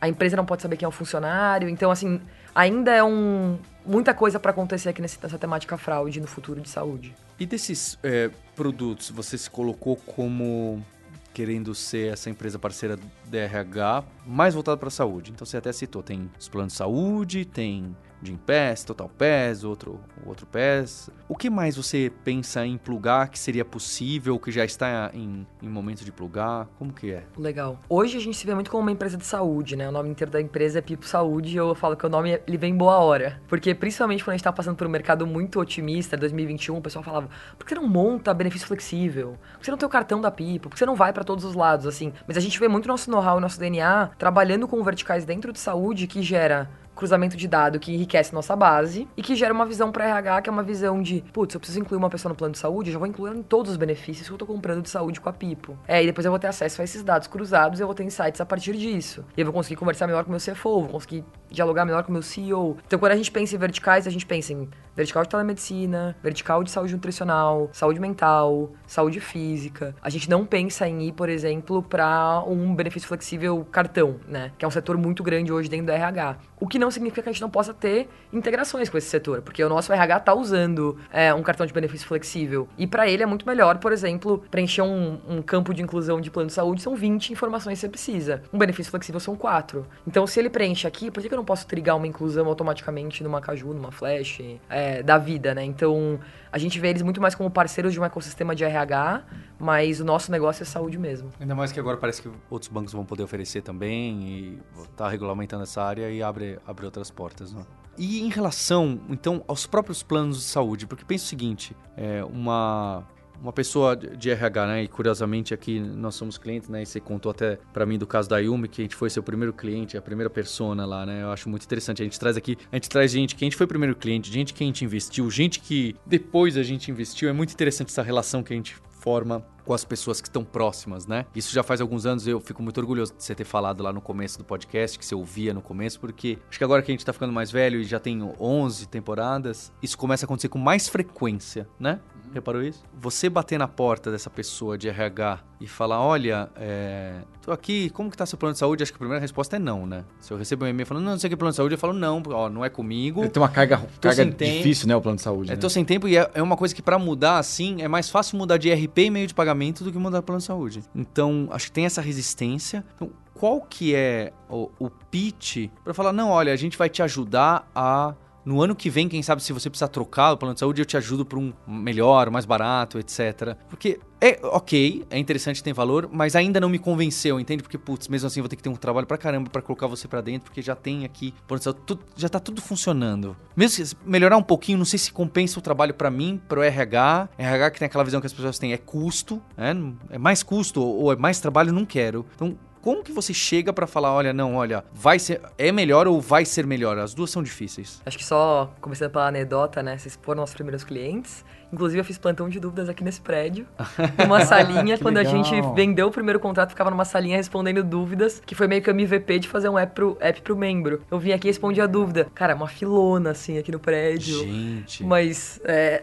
a 0.00 0.08
empresa 0.08 0.36
não 0.36 0.44
pode 0.44 0.62
saber 0.62 0.76
quem 0.76 0.84
é 0.84 0.88
o 0.88 0.92
funcionário. 0.92 1.68
Então, 1.68 1.88
assim, 1.90 2.20
ainda 2.52 2.90
é 2.90 3.04
um, 3.04 3.56
muita 3.86 4.12
coisa 4.12 4.40
para 4.40 4.50
acontecer 4.50 4.88
aqui 4.88 5.00
nessa 5.00 5.38
temática 5.38 5.78
fraude 5.78 6.20
no 6.20 6.26
futuro 6.26 6.60
de 6.60 6.68
saúde. 6.68 7.14
E 7.38 7.46
desses 7.46 7.96
é, 8.02 8.28
produtos, 8.56 9.10
você 9.10 9.38
se 9.38 9.48
colocou 9.48 9.94
como 9.94 10.84
querendo 11.32 11.72
ser 11.74 12.12
essa 12.12 12.28
empresa 12.28 12.58
parceira 12.58 12.98
DRH 13.26 14.04
mais 14.26 14.54
voltada 14.54 14.76
para 14.76 14.88
a 14.88 14.90
saúde. 14.90 15.30
Então 15.30 15.46
você 15.46 15.56
até 15.56 15.72
citou, 15.72 16.02
tem 16.02 16.28
os 16.38 16.48
planos 16.48 16.72
de 16.72 16.78
saúde, 16.78 17.44
tem 17.44 17.96
Gympass, 18.22 18.84
Total 18.84 19.08
Pass, 19.08 19.64
outro, 19.64 20.00
outro 20.24 20.46
Pass. 20.46 21.10
O 21.28 21.36
que 21.36 21.50
mais 21.50 21.76
você 21.76 22.12
pensa 22.24 22.64
em 22.64 22.78
plugar 22.78 23.28
que 23.28 23.38
seria 23.38 23.64
possível, 23.64 24.38
que 24.38 24.52
já 24.52 24.64
está 24.64 25.10
em, 25.12 25.46
em 25.60 25.68
momento 25.68 26.04
de 26.04 26.12
plugar? 26.12 26.68
Como 26.78 26.92
que 26.92 27.12
é? 27.12 27.24
Legal. 27.36 27.78
Hoje 27.88 28.16
a 28.16 28.20
gente 28.20 28.36
se 28.36 28.46
vê 28.46 28.54
muito 28.54 28.70
como 28.70 28.82
uma 28.82 28.92
empresa 28.92 29.16
de 29.16 29.24
saúde, 29.24 29.76
né? 29.76 29.88
O 29.88 29.92
nome 29.92 30.08
inteiro 30.08 30.30
da 30.30 30.40
empresa 30.40 30.78
é 30.78 30.82
Pipo 30.82 31.06
Saúde 31.06 31.54
e 31.54 31.56
eu 31.56 31.74
falo 31.74 31.96
que 31.96 32.06
o 32.06 32.08
nome 32.08 32.40
ele 32.46 32.56
vem 32.56 32.72
em 32.72 32.76
boa 32.76 32.98
hora. 32.98 33.40
Porque 33.48 33.74
principalmente 33.74 34.22
quando 34.22 34.34
a 34.34 34.36
gente 34.36 34.44
tá 34.44 34.52
passando 34.52 34.76
por 34.76 34.86
um 34.86 34.90
mercado 34.90 35.26
muito 35.26 35.58
otimista, 35.58 36.16
2021, 36.16 36.76
o 36.76 36.82
pessoal 36.82 37.02
falava: 37.02 37.28
por 37.58 37.66
que 37.66 37.74
você 37.74 37.80
não 37.80 37.88
monta 37.88 38.32
benefício 38.32 38.66
flexível? 38.66 39.36
Por 39.52 39.60
que 39.60 39.64
você 39.64 39.70
não 39.70 39.78
tem 39.78 39.86
o 39.86 39.90
cartão 39.90 40.20
da 40.20 40.30
Pipo? 40.30 40.68
Por 40.68 40.74
que 40.74 40.78
você 40.78 40.86
não 40.86 40.94
vai 40.94 41.12
para 41.12 41.24
todos 41.24 41.44
os 41.44 41.54
lados, 41.54 41.86
assim? 41.86 42.12
Mas 42.26 42.36
a 42.36 42.40
gente 42.40 42.58
vê 42.58 42.68
muito 42.68 42.86
nosso 42.86 43.10
know-how 43.10 43.40
nosso 43.40 43.58
DNA 43.58 44.10
trabalhando 44.18 44.68
com 44.68 44.82
verticais 44.82 45.24
dentro 45.24 45.52
de 45.52 45.58
saúde 45.58 46.06
que 46.06 46.22
gera 46.22 46.70
cruzamento 46.94 47.36
de 47.36 47.48
dado 47.48 47.78
que 47.78 47.92
enriquece 47.92 48.34
nossa 48.34 48.54
base 48.54 49.08
e 49.16 49.22
que 49.22 49.34
gera 49.34 49.52
uma 49.52 49.66
visão 49.66 49.90
para 49.90 50.04
RH, 50.04 50.42
que 50.42 50.50
é 50.50 50.52
uma 50.52 50.62
visão 50.62 51.02
de, 51.02 51.22
putz, 51.32 51.54
eu 51.54 51.60
preciso 51.60 51.80
incluir 51.80 51.98
uma 51.98 52.10
pessoa 52.10 52.30
no 52.30 52.36
plano 52.36 52.52
de 52.52 52.58
saúde, 52.58 52.90
eu 52.90 52.92
já 52.92 52.98
vou 52.98 53.08
incluir 53.08 53.36
em 53.36 53.42
todos 53.42 53.72
os 53.72 53.76
benefícios 53.76 54.26
que 54.26 54.34
eu 54.34 54.38
tô 54.38 54.46
comprando 54.46 54.82
de 54.82 54.90
saúde 54.90 55.20
com 55.20 55.28
a 55.28 55.32
Pipo. 55.32 55.76
É, 55.86 56.02
e 56.02 56.06
depois 56.06 56.24
eu 56.24 56.30
vou 56.30 56.38
ter 56.38 56.48
acesso 56.48 56.80
a 56.80 56.84
esses 56.84 57.02
dados 57.02 57.28
cruzados 57.28 57.78
e 57.78 57.82
eu 57.82 57.86
vou 57.86 57.94
ter 57.94 58.04
insights 58.04 58.40
a 58.40 58.46
partir 58.46 58.76
disso. 58.76 59.24
E 59.36 59.40
eu 59.40 59.46
vou 59.46 59.54
conseguir 59.54 59.76
conversar 59.76 60.06
melhor 60.06 60.24
com 60.24 60.30
o 60.30 60.32
meu 60.32 60.40
CFO, 60.40 60.82
vou 60.82 60.88
conseguir 60.88 61.24
dialogar 61.52 61.84
melhor 61.84 62.02
com 62.02 62.10
o 62.10 62.12
meu 62.12 62.22
CEO. 62.22 62.76
Então, 62.86 62.98
quando 62.98 63.12
a 63.12 63.16
gente 63.16 63.30
pensa 63.30 63.54
em 63.54 63.58
verticais, 63.58 64.06
a 64.06 64.10
gente 64.10 64.26
pensa 64.26 64.52
em 64.52 64.68
vertical 64.94 65.22
de 65.22 65.28
telemedicina, 65.28 66.16
vertical 66.22 66.62
de 66.62 66.70
saúde 66.70 66.92
nutricional, 66.94 67.70
saúde 67.72 67.98
mental, 67.98 68.72
saúde 68.86 69.20
física. 69.20 69.94
A 70.02 70.10
gente 70.10 70.28
não 70.28 70.44
pensa 70.44 70.86
em 70.86 71.08
ir, 71.08 71.12
por 71.12 71.28
exemplo, 71.28 71.82
para 71.82 72.42
um 72.46 72.74
benefício 72.74 73.08
flexível 73.08 73.66
cartão, 73.70 74.16
né? 74.28 74.52
Que 74.58 74.64
é 74.64 74.68
um 74.68 74.70
setor 74.70 74.96
muito 74.96 75.22
grande 75.22 75.52
hoje 75.52 75.68
dentro 75.68 75.86
do 75.86 75.92
RH. 75.92 76.36
O 76.60 76.66
que 76.66 76.78
não 76.78 76.90
significa 76.90 77.22
que 77.22 77.28
a 77.28 77.32
gente 77.32 77.42
não 77.42 77.50
possa 77.50 77.74
ter 77.74 78.08
integrações 78.32 78.88
com 78.88 78.96
esse 78.96 79.08
setor, 79.08 79.42
porque 79.42 79.64
o 79.64 79.68
nosso 79.68 79.92
RH 79.92 80.16
está 80.18 80.34
usando 80.34 80.98
é, 81.10 81.32
um 81.34 81.42
cartão 81.42 81.66
de 81.66 81.72
benefício 81.72 82.06
flexível. 82.06 82.68
E 82.78 82.86
para 82.86 83.08
ele 83.08 83.22
é 83.22 83.26
muito 83.26 83.46
melhor, 83.46 83.78
por 83.78 83.92
exemplo, 83.92 84.44
preencher 84.50 84.82
um, 84.82 85.18
um, 85.28 85.42
campo 85.42 85.74
de 85.74 85.82
inclusão 85.82 86.20
de 86.20 86.30
plano 86.30 86.48
de 86.48 86.52
saúde 86.52 86.82
são 86.82 86.94
20 86.94 87.32
informações 87.32 87.78
que 87.78 87.80
você 87.80 87.88
precisa. 87.88 88.42
Um 88.52 88.58
benefício 88.58 88.90
flexível 88.90 89.18
são 89.18 89.34
4. 89.34 89.86
Então, 90.06 90.26
se 90.26 90.38
ele 90.38 90.50
preenche 90.50 90.86
aqui, 90.86 91.10
por 91.10 91.22
que 91.22 91.32
eu 91.32 91.36
não 91.36 91.41
posso 91.44 91.66
trigar 91.66 91.96
uma 91.96 92.06
inclusão 92.06 92.46
automaticamente 92.46 93.22
numa 93.22 93.40
Caju, 93.40 93.74
numa 93.74 93.90
Flash, 93.90 94.40
é, 94.68 95.02
da 95.02 95.18
vida, 95.18 95.54
né? 95.54 95.64
Então, 95.64 96.18
a 96.50 96.58
gente 96.58 96.78
vê 96.78 96.88
eles 96.88 97.02
muito 97.02 97.20
mais 97.20 97.34
como 97.34 97.50
parceiros 97.50 97.92
de 97.92 98.00
um 98.00 98.04
ecossistema 98.04 98.54
de 98.54 98.64
RH, 98.64 99.24
mas 99.58 100.00
o 100.00 100.04
nosso 100.04 100.30
negócio 100.30 100.62
é 100.62 100.66
saúde 100.66 100.98
mesmo. 100.98 101.30
Ainda 101.40 101.54
mais 101.54 101.72
que 101.72 101.80
agora 101.80 101.96
parece 101.96 102.22
que 102.22 102.30
outros 102.50 102.70
bancos 102.70 102.92
vão 102.92 103.04
poder 103.04 103.22
oferecer 103.22 103.62
também 103.62 104.22
e 104.22 104.58
tá 104.96 105.08
regulamentando 105.08 105.62
essa 105.62 105.82
área 105.82 106.10
e 106.10 106.22
abre, 106.22 106.58
abre 106.66 106.84
outras 106.84 107.10
portas, 107.10 107.52
né? 107.52 107.62
E 107.98 108.22
em 108.22 108.30
relação, 108.30 109.00
então, 109.08 109.44
aos 109.46 109.66
próprios 109.66 110.02
planos 110.02 110.38
de 110.38 110.44
saúde, 110.44 110.86
porque 110.86 111.04
pensa 111.04 111.24
o 111.24 111.28
seguinte, 111.28 111.76
é 111.96 112.24
uma 112.24 113.04
uma 113.42 113.52
pessoa 113.52 113.96
de 113.96 114.30
RH, 114.30 114.66
né? 114.66 114.82
E 114.84 114.88
curiosamente 114.88 115.52
aqui 115.52 115.80
nós 115.80 116.14
somos 116.14 116.38
clientes, 116.38 116.68
né? 116.68 116.82
E 116.82 116.86
você 116.86 117.00
contou 117.00 117.30
até 117.30 117.58
para 117.72 117.84
mim 117.84 117.98
do 117.98 118.06
caso 118.06 118.28
da 118.28 118.38
Yumi, 118.38 118.68
que 118.68 118.80
a 118.80 118.84
gente 118.84 118.94
foi 118.94 119.10
seu 119.10 119.22
primeiro 119.22 119.52
cliente, 119.52 119.96
a 119.96 120.02
primeira 120.02 120.30
persona 120.30 120.86
lá, 120.86 121.04
né? 121.04 121.22
Eu 121.22 121.32
acho 121.32 121.48
muito 121.48 121.64
interessante. 121.64 122.00
A 122.00 122.04
gente 122.04 122.18
traz 122.18 122.36
aqui, 122.36 122.56
a 122.70 122.76
gente 122.76 122.88
traz 122.88 123.10
gente 123.10 123.34
que 123.34 123.44
a 123.44 123.46
gente 123.46 123.56
foi 123.56 123.66
primeiro 123.66 123.96
cliente, 123.96 124.32
gente 124.32 124.54
que 124.54 124.62
a 124.62 124.66
gente 124.66 124.84
investiu, 124.84 125.28
gente 125.28 125.58
que 125.58 125.96
depois 126.06 126.56
a 126.56 126.62
gente 126.62 126.90
investiu. 126.90 127.28
É 127.28 127.32
muito 127.32 127.52
interessante 127.52 127.88
essa 127.88 128.02
relação 128.02 128.42
que 128.44 128.52
a 128.52 128.56
gente 128.56 128.76
forma 129.02 129.44
com 129.64 129.74
as 129.74 129.84
pessoas 129.84 130.20
que 130.20 130.28
estão 130.28 130.44
próximas, 130.44 131.06
né? 131.06 131.26
Isso 131.34 131.52
já 131.52 131.62
faz 131.62 131.80
alguns 131.80 132.06
anos, 132.06 132.26
eu 132.26 132.40
fico 132.40 132.62
muito 132.62 132.78
orgulhoso 132.78 133.14
de 133.14 133.22
você 133.22 133.34
ter 133.34 133.44
falado 133.44 133.82
lá 133.82 133.92
no 133.92 134.00
começo 134.00 134.38
do 134.38 134.44
podcast, 134.44 134.98
que 134.98 135.04
você 135.04 135.14
ouvia 135.14 135.52
no 135.52 135.62
começo, 135.62 136.00
porque 136.00 136.38
acho 136.48 136.58
que 136.58 136.64
agora 136.64 136.82
que 136.82 136.90
a 136.90 136.94
gente 136.94 137.04
tá 137.04 137.12
ficando 137.12 137.32
mais 137.32 137.50
velho 137.50 137.80
e 137.80 137.84
já 137.84 137.98
tem 137.98 138.22
11 138.22 138.88
temporadas, 138.88 139.72
isso 139.82 139.96
começa 139.98 140.24
a 140.24 140.26
acontecer 140.26 140.48
com 140.48 140.58
mais 140.58 140.88
frequência, 140.88 141.68
né? 141.78 142.00
Reparou 142.32 142.62
isso? 142.62 142.82
Você 143.00 143.28
bater 143.28 143.58
na 143.58 143.68
porta 143.68 144.10
dessa 144.10 144.30
pessoa 144.30 144.78
de 144.78 144.88
RH 144.88 145.40
e 145.60 145.66
falar, 145.66 146.00
olha, 146.00 146.48
é, 146.56 147.20
tô 147.42 147.52
aqui, 147.52 147.90
como 147.90 148.10
que 148.10 148.16
tá 148.16 148.24
seu 148.24 148.38
plano 148.38 148.54
de 148.54 148.58
saúde? 148.58 148.82
Acho 148.82 148.92
que 148.92 148.96
a 148.96 148.98
primeira 148.98 149.20
resposta 149.20 149.56
é 149.56 149.58
não, 149.58 149.86
né? 149.86 150.04
Se 150.18 150.32
eu 150.32 150.38
recebo 150.38 150.64
um 150.64 150.68
e-mail 150.68 150.86
falando, 150.86 151.04
não, 151.04 151.12
não 151.12 151.18
sei 151.18 151.28
o 151.28 151.30
que 151.30 151.34
é 151.34 151.36
plano 151.36 151.52
de 151.52 151.56
saúde, 151.56 151.74
eu 151.74 151.78
falo, 151.78 151.92
não, 151.92 152.22
ó, 152.30 152.48
não 152.48 152.64
é 152.64 152.70
comigo. 152.70 153.28
Tem 153.28 153.42
uma 153.42 153.48
carga, 153.48 153.86
carga 154.00 154.24
difícil, 154.24 154.88
né, 154.88 154.96
o 154.96 155.00
plano 155.00 155.16
de 155.16 155.22
saúde. 155.22 155.50
É, 155.50 155.54
né? 155.54 155.60
tô 155.60 155.68
sem 155.68 155.84
tempo 155.84 156.08
e 156.08 156.16
é, 156.16 156.30
é 156.34 156.42
uma 156.42 156.56
coisa 156.56 156.74
que 156.74 156.82
para 156.82 156.98
mudar, 156.98 157.38
assim, 157.38 157.82
é 157.82 157.88
mais 157.88 158.08
fácil 158.08 158.38
mudar 158.38 158.56
de 158.56 158.72
RP 158.72 158.98
e 158.98 159.10
meio 159.10 159.26
de 159.26 159.34
pagamento 159.34 159.84
do 159.84 159.92
que 159.92 159.98
mudar 159.98 160.22
plano 160.22 160.40
de 160.40 160.46
saúde. 160.46 160.82
Então, 160.94 161.48
acho 161.50 161.66
que 161.66 161.72
tem 161.72 161.84
essa 161.84 162.00
resistência. 162.00 162.84
Então, 162.94 163.10
qual 163.34 163.60
que 163.60 163.94
é 163.94 164.32
o, 164.48 164.70
o 164.78 164.88
pitch 164.88 165.68
para 165.82 165.92
falar, 165.92 166.12
não, 166.12 166.30
olha, 166.30 166.52
a 166.52 166.56
gente 166.56 166.78
vai 166.78 166.88
te 166.88 167.02
ajudar 167.02 167.68
a 167.74 168.14
no 168.44 168.62
ano 168.62 168.74
que 168.74 168.90
vem, 168.90 169.08
quem 169.08 169.22
sabe 169.22 169.42
se 169.42 169.52
você 169.52 169.70
precisar 169.70 169.88
trocar 169.88 170.32
o 170.32 170.36
plano 170.36 170.54
de 170.54 170.60
saúde, 170.60 170.82
eu 170.82 170.86
te 170.86 170.96
ajudo 170.96 171.24
para 171.24 171.38
um 171.38 171.52
melhor, 171.66 172.30
mais 172.30 172.44
barato, 172.44 172.98
etc. 172.98 173.56
Porque 173.68 174.00
é 174.20 174.38
ok, 174.42 175.04
é 175.10 175.18
interessante, 175.18 175.62
tem 175.62 175.72
valor, 175.72 176.08
mas 176.12 176.36
ainda 176.36 176.60
não 176.60 176.68
me 176.68 176.78
convenceu, 176.78 177.40
entende? 177.40 177.62
Porque, 177.62 177.76
putz, 177.76 178.08
mesmo 178.08 178.26
assim 178.26 178.40
vou 178.40 178.48
ter 178.48 178.56
que 178.56 178.62
ter 178.62 178.68
um 178.68 178.76
trabalho 178.76 179.06
pra 179.06 179.18
caramba 179.18 179.50
para 179.50 179.62
colocar 179.62 179.86
você 179.86 180.06
para 180.06 180.20
dentro, 180.20 180.44
porque 180.44 180.62
já 180.62 180.76
tem 180.76 181.04
aqui, 181.04 181.34
plano 181.46 181.58
de 181.58 181.64
saúde, 181.64 181.80
tudo, 181.84 182.04
já 182.16 182.28
tá 182.28 182.38
tudo 182.38 182.60
funcionando. 182.60 183.36
Mesmo 183.56 183.84
se 183.84 183.96
melhorar 184.04 184.36
um 184.36 184.42
pouquinho, 184.42 184.78
não 184.78 184.84
sei 184.84 184.98
se 184.98 185.12
compensa 185.12 185.58
o 185.58 185.62
trabalho 185.62 185.94
para 185.94 186.10
mim, 186.10 186.40
pro 186.48 186.62
RH. 186.62 187.28
RH 187.36 187.70
que 187.72 187.78
tem 187.80 187.86
aquela 187.86 188.04
visão 188.04 188.20
que 188.20 188.26
as 188.26 188.32
pessoas 188.32 188.58
têm, 188.58 188.72
é 188.72 188.78
custo, 188.78 189.42
é, 189.56 189.72
é 190.14 190.18
mais 190.18 190.42
custo 190.42 190.82
ou 190.82 191.12
é 191.12 191.16
mais 191.16 191.40
trabalho, 191.40 191.72
não 191.72 191.84
quero. 191.84 192.24
Então, 192.34 192.56
como 192.82 193.02
que 193.02 193.12
você 193.12 193.32
chega 193.32 193.72
para 193.72 193.86
falar, 193.86 194.12
olha, 194.12 194.32
não, 194.32 194.56
olha, 194.56 194.84
vai 194.92 195.18
ser 195.18 195.40
é 195.56 195.70
melhor 195.70 196.08
ou 196.08 196.20
vai 196.20 196.44
ser 196.44 196.66
melhor? 196.66 196.98
As 196.98 197.14
duas 197.14 197.30
são 197.30 197.42
difíceis. 197.42 198.02
Acho 198.04 198.18
que 198.18 198.24
só 198.24 198.74
começando 198.80 199.12
pela 199.12 199.28
anedota, 199.28 199.82
né? 199.82 199.96
Vocês 199.96 200.18
foram 200.20 200.40
nossos 200.40 200.54
primeiros 200.54 200.82
clientes. 200.82 201.44
Inclusive, 201.72 202.00
eu 202.00 202.04
fiz 202.04 202.18
plantão 202.18 202.48
de 202.48 202.60
dúvidas 202.60 202.88
aqui 202.88 203.02
nesse 203.02 203.20
prédio. 203.20 203.66
Uma 204.24 204.44
salinha, 204.44 204.98
quando 204.98 205.16
legal. 205.16 205.32
a 205.32 205.36
gente 205.36 205.74
vendeu 205.74 206.08
o 206.08 206.10
primeiro 206.10 206.38
contrato, 206.38 206.70
ficava 206.70 206.90
numa 206.90 207.04
salinha 207.04 207.36
respondendo 207.36 207.82
dúvidas, 207.82 208.42
que 208.44 208.54
foi 208.54 208.66
meio 208.66 208.82
que 208.82 208.90
o 208.90 208.92
MVP 208.92 209.38
de 209.38 209.48
fazer 209.48 209.68
um 209.68 209.78
app 209.78 209.94
pro, 209.94 210.16
app 210.20 210.42
pro 210.42 210.56
membro. 210.56 211.02
Eu 211.10 211.18
vim 211.18 211.32
aqui 211.32 211.48
e 211.48 211.50
respondi 211.50 211.80
a 211.80 211.86
dúvida. 211.86 212.26
Cara, 212.34 212.54
uma 212.54 212.68
filona, 212.68 213.30
assim, 213.30 213.58
aqui 213.58 213.72
no 213.72 213.78
prédio. 213.78 214.40
Gente. 214.40 215.04
Mas, 215.04 215.60
é, 215.64 216.02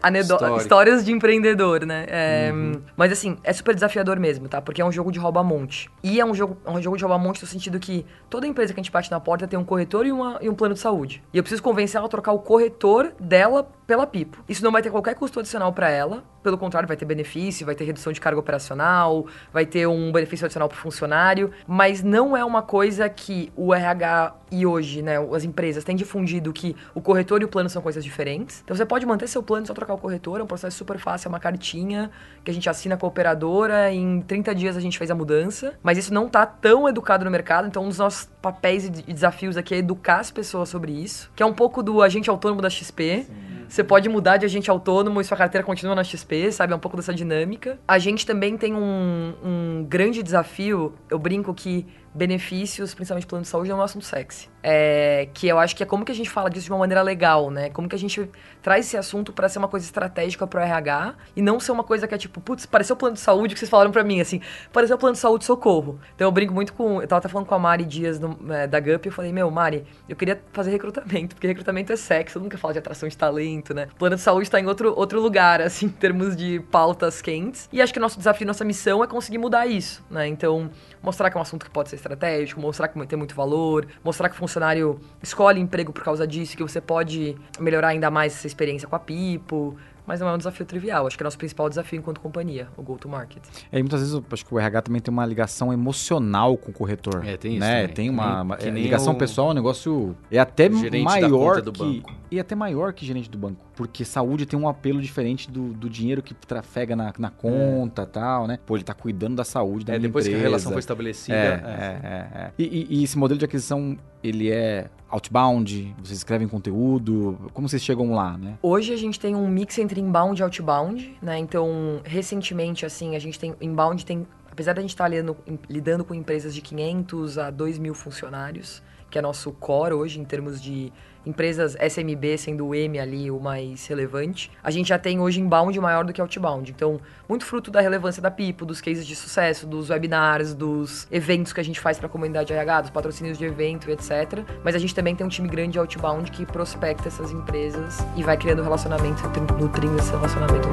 histórias 0.57 1.05
de 1.05 1.11
empreendedor, 1.11 1.85
né? 1.85 2.05
É, 2.07 2.51
uhum. 2.51 2.81
Mas, 2.97 3.11
assim, 3.11 3.37
é 3.43 3.53
super 3.53 3.75
desafiador 3.75 4.19
mesmo, 4.19 4.47
tá? 4.47 4.61
Porque 4.61 4.81
é 4.81 4.85
um 4.85 4.91
jogo 4.91 5.11
de 5.11 5.19
rouba-monte. 5.19 5.89
E 6.03 6.19
é 6.19 6.25
um 6.25 6.33
jogo, 6.33 6.57
é 6.65 6.69
um 6.71 6.81
jogo 6.81 6.97
de 6.97 7.03
rouba-monte 7.03 7.41
no 7.41 7.47
sentido 7.47 7.79
que 7.79 8.05
toda 8.29 8.47
empresa 8.47 8.73
que 8.73 8.79
a 8.79 8.83
gente 8.83 8.91
bate 8.91 9.11
na 9.11 9.19
porta 9.19 9.47
tem 9.47 9.59
um 9.59 9.63
corretor 9.63 10.05
e, 10.05 10.11
uma, 10.11 10.39
e 10.41 10.49
um 10.49 10.55
plano 10.55 10.73
de 10.73 10.79
saúde. 10.79 11.21
E 11.33 11.37
eu 11.37 11.43
preciso 11.43 11.61
convencer 11.61 11.97
ela 11.97 12.07
a 12.07 12.09
trocar 12.09 12.31
o 12.31 12.39
corretor 12.39 13.11
dela 13.19 13.69
pela 13.85 14.05
Pipo. 14.05 14.43
Isso 14.47 14.63
não 14.63 14.71
vai 14.71 14.81
ter 14.81 14.91
qualquer 14.91 15.15
custo 15.15 15.39
adicional 15.39 15.58
para 15.73 15.89
ela, 15.89 16.23
pelo 16.41 16.57
contrário, 16.57 16.87
vai 16.87 16.95
ter 16.95 17.05
benefício, 17.05 17.65
vai 17.65 17.75
ter 17.75 17.83
redução 17.83 18.13
de 18.13 18.21
carga 18.21 18.39
operacional, 18.39 19.25
vai 19.51 19.65
ter 19.65 19.87
um 19.87 20.11
benefício 20.11 20.45
adicional 20.45 20.69
para 20.69 20.77
o 20.77 20.79
funcionário, 20.79 21.51
mas 21.67 22.01
não 22.01 22.35
é 22.35 22.43
uma 22.45 22.61
coisa 22.61 23.09
que 23.09 23.51
o 23.55 23.73
RH 23.73 24.35
e 24.51 24.65
hoje, 24.65 25.01
né, 25.01 25.17
as 25.33 25.43
empresas 25.43 25.83
têm 25.83 25.95
difundido 25.95 26.51
que 26.51 26.75
o 26.95 27.01
corretor 27.01 27.41
e 27.41 27.45
o 27.45 27.47
plano 27.47 27.69
são 27.69 27.81
coisas 27.81 28.03
diferentes. 28.03 28.61
Então 28.63 28.75
você 28.75 28.85
pode 28.85 29.05
manter 29.05 29.27
seu 29.27 29.43
plano 29.43 29.65
e 29.65 29.67
só 29.67 29.73
trocar 29.73 29.93
o 29.93 29.97
corretor, 29.97 30.39
é 30.39 30.43
um 30.43 30.47
processo 30.47 30.77
super 30.77 30.97
fácil, 30.97 31.27
é 31.27 31.29
uma 31.29 31.39
cartinha 31.39 32.09
que 32.43 32.49
a 32.49 32.53
gente 32.53 32.69
assina 32.69 32.97
com 32.97 33.05
a 33.05 33.09
operadora, 33.09 33.91
em 33.91 34.21
30 34.21 34.55
dias 34.55 34.77
a 34.77 34.79
gente 34.79 34.97
fez 34.97 35.11
a 35.11 35.15
mudança, 35.15 35.77
mas 35.83 35.97
isso 35.97 36.13
não 36.13 36.27
está 36.27 36.45
tão 36.45 36.87
educado 36.87 37.25
no 37.25 37.31
mercado, 37.31 37.67
então 37.67 37.83
um 37.83 37.89
dos 37.89 37.99
nossos 37.99 38.29
papéis 38.41 38.85
e 38.85 38.89
desafios 38.89 39.57
aqui 39.57 39.75
é 39.75 39.77
educar 39.77 40.19
as 40.19 40.31
pessoas 40.31 40.69
sobre 40.69 40.91
isso, 40.91 41.29
que 41.35 41.43
é 41.43 41.45
um 41.45 41.53
pouco 41.53 41.83
do 41.83 42.01
agente 42.01 42.29
autônomo 42.29 42.61
da 42.61 42.69
XP. 42.69 43.25
Sim. 43.27 43.58
Você 43.69 43.83
pode 43.83 44.09
mudar 44.09 44.37
de 44.37 44.45
agente 44.47 44.67
autônomo 44.67 45.21
e 45.21 45.23
sua 45.23 45.37
carteira 45.37 45.63
continua 45.63 45.93
na 45.93 46.03
XP, 46.03 46.51
sabe? 46.51 46.73
É 46.73 46.75
um 46.75 46.79
pouco 46.79 46.97
dessa 46.97 47.13
dinâmica. 47.13 47.79
A 47.87 47.99
gente 47.99 48.25
também 48.25 48.57
tem 48.57 48.73
um, 48.73 49.35
um 49.45 49.85
grande 49.87 50.23
desafio. 50.23 50.95
Eu 51.07 51.19
brinco 51.19 51.53
que 51.53 51.85
benefícios, 52.13 52.93
principalmente 52.93 53.27
plano 53.27 53.43
de 53.43 53.49
saúde, 53.49 53.71
é 53.71 53.75
um 53.75 53.81
assunto 53.81 54.05
sexy. 54.05 54.49
É, 54.61 55.29
que 55.33 55.47
eu 55.47 55.57
acho 55.57 55.75
que 55.75 55.83
é 55.83 55.85
como 55.85 56.03
que 56.03 56.11
a 56.11 56.15
gente 56.15 56.29
fala 56.29 56.49
disso 56.49 56.65
de 56.65 56.71
uma 56.71 56.79
maneira 56.79 57.01
legal, 57.01 57.49
né? 57.49 57.69
Como 57.69 57.87
que 57.87 57.95
a 57.95 57.99
gente 57.99 58.29
traz 58.61 58.85
esse 58.85 58.97
assunto 58.97 59.31
para 59.31 59.47
ser 59.47 59.59
uma 59.59 59.69
coisa 59.69 59.85
estratégica 59.85 60.45
pro 60.45 60.59
RH 60.59 61.15
e 61.35 61.41
não 61.41 61.59
ser 61.59 61.71
uma 61.71 61.83
coisa 61.83 62.07
que 62.07 62.15
é 62.15 62.17
tipo, 62.17 62.41
putz, 62.41 62.65
pareceu 62.65 62.95
plano 62.95 63.13
de 63.13 63.21
saúde 63.21 63.53
que 63.53 63.59
vocês 63.59 63.69
falaram 63.69 63.91
para 63.91 64.03
mim, 64.03 64.19
assim, 64.19 64.41
pareceu 64.73 64.97
plano 64.97 65.13
de 65.13 65.19
saúde 65.19 65.45
socorro. 65.45 65.99
Então 66.15 66.27
eu 66.27 66.31
brinco 66.31 66.53
muito 66.53 66.73
com. 66.73 67.01
Eu 67.01 67.07
tava 67.07 67.19
até 67.19 67.29
falando 67.29 67.47
com 67.47 67.55
a 67.55 67.59
Mari 67.59 67.85
Dias 67.85 68.19
no, 68.19 68.37
é, 68.53 68.67
da 68.67 68.79
GUP 68.79 69.05
e 69.05 69.07
eu 69.07 69.13
falei, 69.13 69.31
meu, 69.31 69.49
Mari, 69.49 69.85
eu 70.07 70.15
queria 70.15 70.41
fazer 70.51 70.71
recrutamento, 70.71 71.35
porque 71.35 71.47
recrutamento 71.47 71.93
é 71.93 71.95
sexy, 71.95 72.35
eu 72.35 72.41
nunca 72.41 72.57
falo 72.57 72.73
de 72.73 72.79
atração 72.79 73.07
de 73.07 73.15
talento, 73.15 73.73
né? 73.73 73.87
Plano 73.97 74.15
de 74.15 74.21
saúde 74.21 74.49
tá 74.49 74.59
em 74.59 74.65
outro, 74.65 74.93
outro 74.95 75.21
lugar, 75.21 75.61
assim, 75.61 75.85
em 75.85 75.89
termos 75.89 76.35
de 76.35 76.59
pautas 76.71 77.21
quentes. 77.21 77.69
E 77.71 77.81
acho 77.81 77.93
que 77.93 77.99
o 77.99 78.01
nosso 78.01 78.17
desafio, 78.17 78.45
nossa 78.45 78.65
missão 78.65 79.03
é 79.03 79.07
conseguir 79.07 79.37
mudar 79.37 79.67
isso, 79.67 80.03
né? 80.09 80.27
Então, 80.27 80.69
mostrar 81.01 81.29
que 81.29 81.37
é 81.37 81.39
um 81.39 81.43
assunto 81.43 81.65
que 81.65 81.71
pode 81.71 81.89
ser 81.89 81.97
estratégico, 81.99 82.59
mostrar 82.59 82.87
que 82.87 83.07
tem 83.07 83.17
muito 83.17 83.35
valor, 83.35 83.87
mostrar 84.03 84.29
que 84.29 84.35
o 84.35 84.37
funcionário 84.37 84.99
escolhe 85.21 85.59
emprego 85.59 85.93
por 85.93 86.03
causa 86.03 86.25
disso, 86.25 86.57
que 86.57 86.63
você 86.63 86.81
pode 86.81 87.35
melhorar 87.59 87.89
ainda 87.89 88.09
mais 88.09 88.33
essa 88.33 88.47
experiência 88.47 88.87
com 88.87 88.95
a 88.95 88.99
Pipo, 88.99 89.77
mas 90.09 90.19
não 90.19 90.27
é 90.27 90.33
um 90.33 90.39
desafio 90.39 90.65
trivial. 90.65 91.05
Acho 91.05 91.15
que 91.15 91.21
é 91.21 91.25
o 91.25 91.27
nosso 91.27 91.37
principal 91.37 91.69
desafio 91.69 91.99
enquanto 91.99 92.19
companhia, 92.19 92.67
o 92.75 92.81
go-to-market. 92.81 93.43
É, 93.71 93.77
e 93.77 93.83
muitas 93.83 93.99
vezes 93.99 94.15
eu 94.15 94.25
acho 94.31 94.43
que 94.43 94.51
o 94.51 94.57
RH 94.57 94.81
também 94.81 94.99
tem 94.99 95.13
uma 95.13 95.23
ligação 95.23 95.71
emocional 95.71 96.57
com 96.57 96.71
o 96.71 96.73
corretor. 96.73 97.23
É, 97.23 97.37
tem 97.37 97.51
isso. 97.51 97.59
Né? 97.59 97.87
Tem 97.87 98.09
uma, 98.09 98.41
uma 98.41 98.55
é, 98.55 98.71
ligação 98.71 99.13
o... 99.13 99.15
pessoal, 99.15 99.49
é 99.49 99.51
um 99.51 99.53
negócio 99.53 100.17
é 100.31 100.39
até 100.39 100.67
maior 100.67 101.61
que 101.61 101.71
banco. 101.71 102.11
e 102.31 102.39
até 102.39 102.55
maior 102.55 102.91
que 102.91 103.05
gerente 103.05 103.29
do 103.29 103.37
banco, 103.37 103.63
porque 103.75 104.03
saúde 104.03 104.47
tem 104.47 104.57
um 104.57 104.67
apelo 104.67 104.99
diferente 104.99 105.47
do, 105.47 105.73
do 105.73 105.87
dinheiro 105.87 106.23
que 106.23 106.33
trafega 106.33 106.95
na, 106.95 107.13
na 107.19 107.29
conta, 107.29 108.01
é. 108.01 108.05
tal, 108.07 108.47
né? 108.47 108.57
Pô, 108.65 108.77
ele 108.77 108.83
tá 108.83 108.95
cuidando 108.95 109.35
da 109.35 109.43
saúde 109.43 109.85
da 109.85 109.93
é, 109.93 109.99
depois 109.99 110.25
empresa. 110.25 110.41
que 110.41 110.43
a 110.43 110.49
relação 110.49 110.71
foi 110.71 110.79
estabelecida. 110.79 111.37
É, 111.37 111.43
é, 111.43 111.99
é. 112.03 112.45
é. 112.45 112.51
E, 112.57 112.63
e, 112.63 112.99
e 112.99 113.03
esse 113.03 113.15
modelo 113.15 113.37
de 113.37 113.45
aquisição, 113.45 113.95
ele 114.23 114.51
é 114.51 114.89
outbound? 115.09 115.95
Vocês 116.03 116.19
escrevem 116.19 116.47
conteúdo? 116.47 117.37
Como 117.53 117.67
vocês 117.67 117.83
chegam 117.83 118.13
lá, 118.13 118.37
né? 118.37 118.57
Hoje 118.61 118.93
a 118.93 118.97
gente 118.97 119.19
tem 119.19 119.35
um 119.35 119.47
mix 119.47 119.77
entre 119.77 119.99
inbound 119.99 120.39
e 120.39 120.43
outbound, 120.43 121.17
né? 121.21 121.37
Então, 121.37 121.99
recentemente, 122.03 122.85
assim, 122.85 123.15
a 123.15 123.19
gente 123.19 123.39
tem... 123.39 123.55
Inbound 123.59 124.05
tem... 124.05 124.27
Apesar 124.59 124.73
da 124.73 124.81
gente 124.81 124.89
estar 124.89 125.05
tá 125.05 125.07
lidando, 125.07 125.37
lidando 125.69 126.03
com 126.03 126.13
empresas 126.13 126.53
de 126.53 126.59
500 126.59 127.37
a 127.37 127.49
2 127.49 127.77
mil 127.77 127.93
funcionários, 127.93 128.83
que 129.09 129.17
é 129.17 129.21
nosso 129.21 129.53
core 129.53 129.93
hoje 129.93 130.19
em 130.19 130.25
termos 130.25 130.61
de 130.61 130.91
empresas 131.25 131.77
SMB 131.79 132.37
sendo 132.37 132.67
o 132.67 132.75
M 132.75 132.99
ali 132.99 133.31
o 133.31 133.39
mais 133.39 133.87
relevante, 133.87 134.51
a 134.61 134.69
gente 134.69 134.89
já 134.89 134.99
tem 134.99 135.17
hoje 135.17 135.39
inbound 135.39 135.79
maior 135.79 136.03
do 136.03 136.11
que 136.11 136.19
outbound. 136.19 136.69
Então, 136.71 136.99
muito 137.25 137.45
fruto 137.45 137.71
da 137.71 137.79
relevância 137.79 138.21
da 138.21 138.29
Pipo, 138.29 138.65
dos 138.65 138.81
cases 138.81 139.07
de 139.07 139.15
sucesso, 139.15 139.65
dos 139.65 139.89
webinars, 139.91 140.53
dos 140.53 141.07
eventos 141.09 141.53
que 141.53 141.61
a 141.61 141.63
gente 141.63 141.79
faz 141.79 141.97
para 141.97 142.07
a 142.07 142.09
comunidade 142.09 142.51
RH, 142.51 142.81
dos 142.81 142.89
patrocínios 142.89 143.37
de 143.37 143.45
evento, 143.45 143.89
etc. 143.89 144.43
Mas 144.61 144.75
a 144.75 144.77
gente 144.77 144.93
também 144.93 145.15
tem 145.15 145.25
um 145.25 145.29
time 145.29 145.47
grande 145.47 145.71
de 145.71 145.79
outbound 145.79 146.29
que 146.31 146.45
prospecta 146.45 147.07
essas 147.07 147.31
empresas 147.31 147.99
e 148.17 148.23
vai 148.23 148.35
criando 148.35 148.61
relacionamento, 148.61 149.23
nutrindo 149.57 149.97
esse 149.97 150.11
relacionamento. 150.11 150.67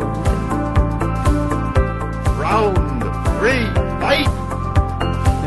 Round 2.42 3.26
3, 3.47 3.59
fight! 4.01 4.29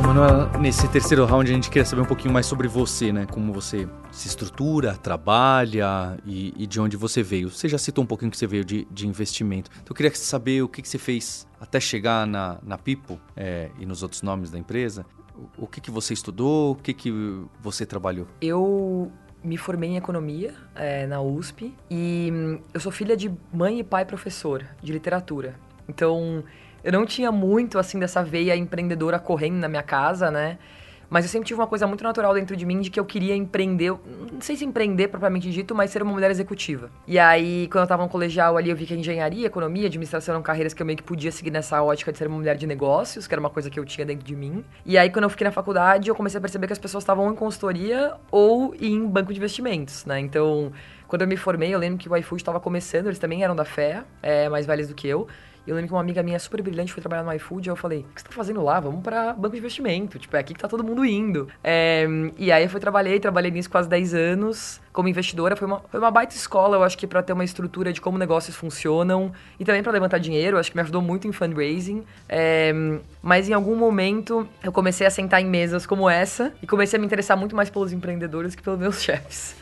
Manuela, 0.07 0.49
nesse 0.57 0.87
terceiro 0.87 1.25
round 1.25 1.51
a 1.51 1.53
gente 1.53 1.69
queria 1.69 1.83
saber 1.83 2.01
um 2.01 2.05
pouquinho 2.05 2.33
mais 2.33 2.45
sobre 2.45 2.65
você, 2.65 3.11
né? 3.11 3.25
Como 3.25 3.51
você 3.51 3.89
se 4.09 4.29
estrutura, 4.29 4.95
trabalha 4.95 6.17
e, 6.25 6.53
e 6.55 6.65
de 6.65 6.79
onde 6.79 6.95
você 6.95 7.21
veio. 7.21 7.49
Você 7.49 7.67
já 7.67 7.77
citou 7.77 8.01
um 8.01 8.07
pouquinho 8.07 8.31
que 8.31 8.37
você 8.37 8.47
veio 8.47 8.63
de, 8.63 8.87
de 8.89 9.05
investimento. 9.05 9.69
Então 9.73 9.87
eu 9.89 9.95
queria 9.95 10.15
saber 10.15 10.61
o 10.61 10.69
que, 10.69 10.81
que 10.81 10.87
você 10.87 10.97
fez 10.97 11.45
até 11.59 11.77
chegar 11.77 12.25
na, 12.25 12.57
na 12.63 12.77
Pipo 12.77 13.19
é, 13.35 13.69
e 13.77 13.85
nos 13.85 14.01
outros 14.01 14.21
nomes 14.21 14.49
da 14.49 14.57
empresa. 14.57 15.05
O, 15.57 15.65
o 15.65 15.67
que, 15.67 15.81
que 15.81 15.91
você 15.91 16.13
estudou, 16.13 16.71
o 16.71 16.75
que, 16.75 16.93
que 16.93 17.11
você 17.61 17.85
trabalhou? 17.85 18.27
Eu 18.39 19.11
me 19.43 19.57
formei 19.57 19.89
em 19.89 19.97
economia 19.97 20.53
é, 20.73 21.05
na 21.05 21.19
USP 21.19 21.75
e 21.91 22.31
hum, 22.33 22.61
eu 22.73 22.79
sou 22.79 22.93
filha 22.93 23.17
de 23.17 23.29
mãe 23.51 23.79
e 23.79 23.83
pai 23.83 24.05
professor 24.05 24.65
de 24.81 24.93
literatura. 24.93 25.59
Então 25.85 26.45
eu 26.83 26.91
não 26.91 27.05
tinha 27.05 27.31
muito, 27.31 27.77
assim, 27.77 27.99
dessa 27.99 28.23
veia 28.23 28.55
empreendedora 28.55 29.19
correndo 29.19 29.57
na 29.57 29.67
minha 29.67 29.83
casa, 29.83 30.29
né? 30.31 30.57
Mas 31.09 31.25
eu 31.25 31.29
sempre 31.29 31.47
tive 31.47 31.59
uma 31.59 31.65
coisa 31.65 31.87
muito 31.87 32.03
natural 32.03 32.33
dentro 32.33 32.55
de 32.55 32.65
mim 32.65 32.81
de 32.81 32.91
que 32.91 32.99
eu 32.99 33.05
queria 33.05 33.35
empreender, 33.35 33.91
não 34.31 34.41
sei 34.41 34.55
se 34.55 34.63
empreender 34.63 35.07
propriamente 35.07 35.49
dito, 35.49 35.73
mas 35.73 35.89
ser 35.89 36.03
uma 36.03 36.13
mulher 36.13 36.29
executiva. 36.29 36.91
E 37.07 37.17
aí, 37.17 37.67
quando 37.71 37.83
eu 37.83 37.87
tava 37.87 38.03
no 38.03 38.09
colegial 38.09 38.55
ali, 38.55 38.69
eu 38.69 38.75
vi 38.75 38.85
que 38.85 38.93
engenharia, 38.93 39.47
economia, 39.47 39.87
administração 39.87 40.35
eram 40.35 40.43
carreiras 40.43 40.73
que 40.73 40.81
eu 40.81 40.85
meio 40.85 40.97
que 40.97 41.03
podia 41.03 41.31
seguir 41.31 41.49
nessa 41.49 41.81
ótica 41.81 42.11
de 42.11 42.17
ser 42.17 42.27
uma 42.27 42.37
mulher 42.37 42.55
de 42.55 42.67
negócios, 42.67 43.25
que 43.25 43.33
era 43.33 43.39
uma 43.39 43.49
coisa 43.49 43.71
que 43.71 43.79
eu 43.79 43.85
tinha 43.85 44.05
dentro 44.05 44.23
de 44.23 44.35
mim. 44.35 44.63
E 44.85 44.97
aí, 44.99 45.09
quando 45.09 45.23
eu 45.23 45.29
fiquei 45.31 45.45
na 45.45 45.51
faculdade, 45.51 46.09
eu 46.09 46.15
comecei 46.15 46.37
a 46.37 46.41
perceber 46.41 46.67
que 46.67 46.73
as 46.73 46.79
pessoas 46.79 47.03
estavam 47.03 47.31
em 47.31 47.35
consultoria 47.35 48.13
ou 48.29 48.75
em 48.79 49.03
banco 49.07 49.33
de 49.33 49.39
investimentos, 49.39 50.05
né? 50.05 50.19
Então, 50.19 50.71
quando 51.07 51.23
eu 51.23 51.27
me 51.27 51.37
formei, 51.37 51.73
eu 51.73 51.79
lembro 51.79 51.97
que 51.97 52.07
o 52.07 52.15
iFood 52.15 52.39
estava 52.39 52.59
começando, 52.59 53.07
eles 53.07 53.17
também 53.17 53.43
eram 53.43 53.55
da 53.55 53.65
fé, 53.65 54.03
é, 54.21 54.47
mais 54.47 54.67
velhos 54.67 54.87
do 54.87 54.93
que 54.93 55.07
eu. 55.07 55.27
Eu 55.69 55.75
lembro 55.75 55.89
que 55.89 55.93
uma 55.93 56.01
amiga 56.01 56.23
minha 56.23 56.39
super 56.39 56.63
brilhante 56.63 56.91
foi 56.91 56.99
trabalhar 56.99 57.21
no 57.21 57.31
iFood. 57.33 57.69
E 57.69 57.71
eu 57.71 57.75
falei: 57.75 57.99
O 57.99 58.15
que 58.15 58.21
você 58.21 58.27
tá 58.27 58.33
fazendo 58.33 58.63
lá? 58.63 58.79
Vamos 58.79 59.03
pra 59.03 59.33
banco 59.33 59.53
de 59.53 59.59
investimento. 59.59 60.17
Tipo, 60.17 60.35
é 60.35 60.39
aqui 60.39 60.55
que 60.55 60.59
tá 60.59 60.67
todo 60.67 60.83
mundo 60.83 61.05
indo. 61.05 61.47
É, 61.63 62.07
e 62.39 62.51
aí 62.51 62.63
eu 62.63 62.69
fui, 62.69 62.79
trabalhei, 62.79 63.19
trabalhei 63.19 63.51
nisso 63.51 63.69
quase 63.69 63.87
10 63.87 64.15
anos 64.15 64.81
como 64.91 65.07
investidora. 65.07 65.55
Foi 65.55 65.67
uma, 65.67 65.79
foi 65.79 65.99
uma 65.99 66.09
baita 66.09 66.35
escola, 66.35 66.77
eu 66.77 66.83
acho 66.83 66.97
que 66.97 67.05
para 67.05 67.21
ter 67.21 67.33
uma 67.33 67.43
estrutura 67.43 67.93
de 67.93 68.01
como 68.01 68.17
negócios 68.17 68.55
funcionam 68.55 69.31
e 69.59 69.63
também 69.63 69.83
para 69.83 69.91
levantar 69.91 70.17
dinheiro. 70.17 70.57
Eu 70.57 70.59
acho 70.59 70.71
que 70.71 70.75
me 70.75 70.81
ajudou 70.81 71.01
muito 71.03 71.27
em 71.27 71.31
fundraising. 71.31 72.03
É, 72.27 72.73
mas 73.21 73.47
em 73.47 73.53
algum 73.53 73.75
momento 73.75 74.47
eu 74.63 74.71
comecei 74.71 75.05
a 75.05 75.11
sentar 75.11 75.39
em 75.39 75.45
mesas 75.45 75.85
como 75.85 76.09
essa 76.09 76.51
e 76.63 76.67
comecei 76.67 76.97
a 76.97 76.99
me 76.99 77.05
interessar 77.05 77.37
muito 77.37 77.55
mais 77.55 77.69
pelos 77.69 77.93
empreendedores 77.93 78.55
que 78.55 78.63
pelos 78.63 78.79
meus 78.79 78.99
chefes. 79.03 79.55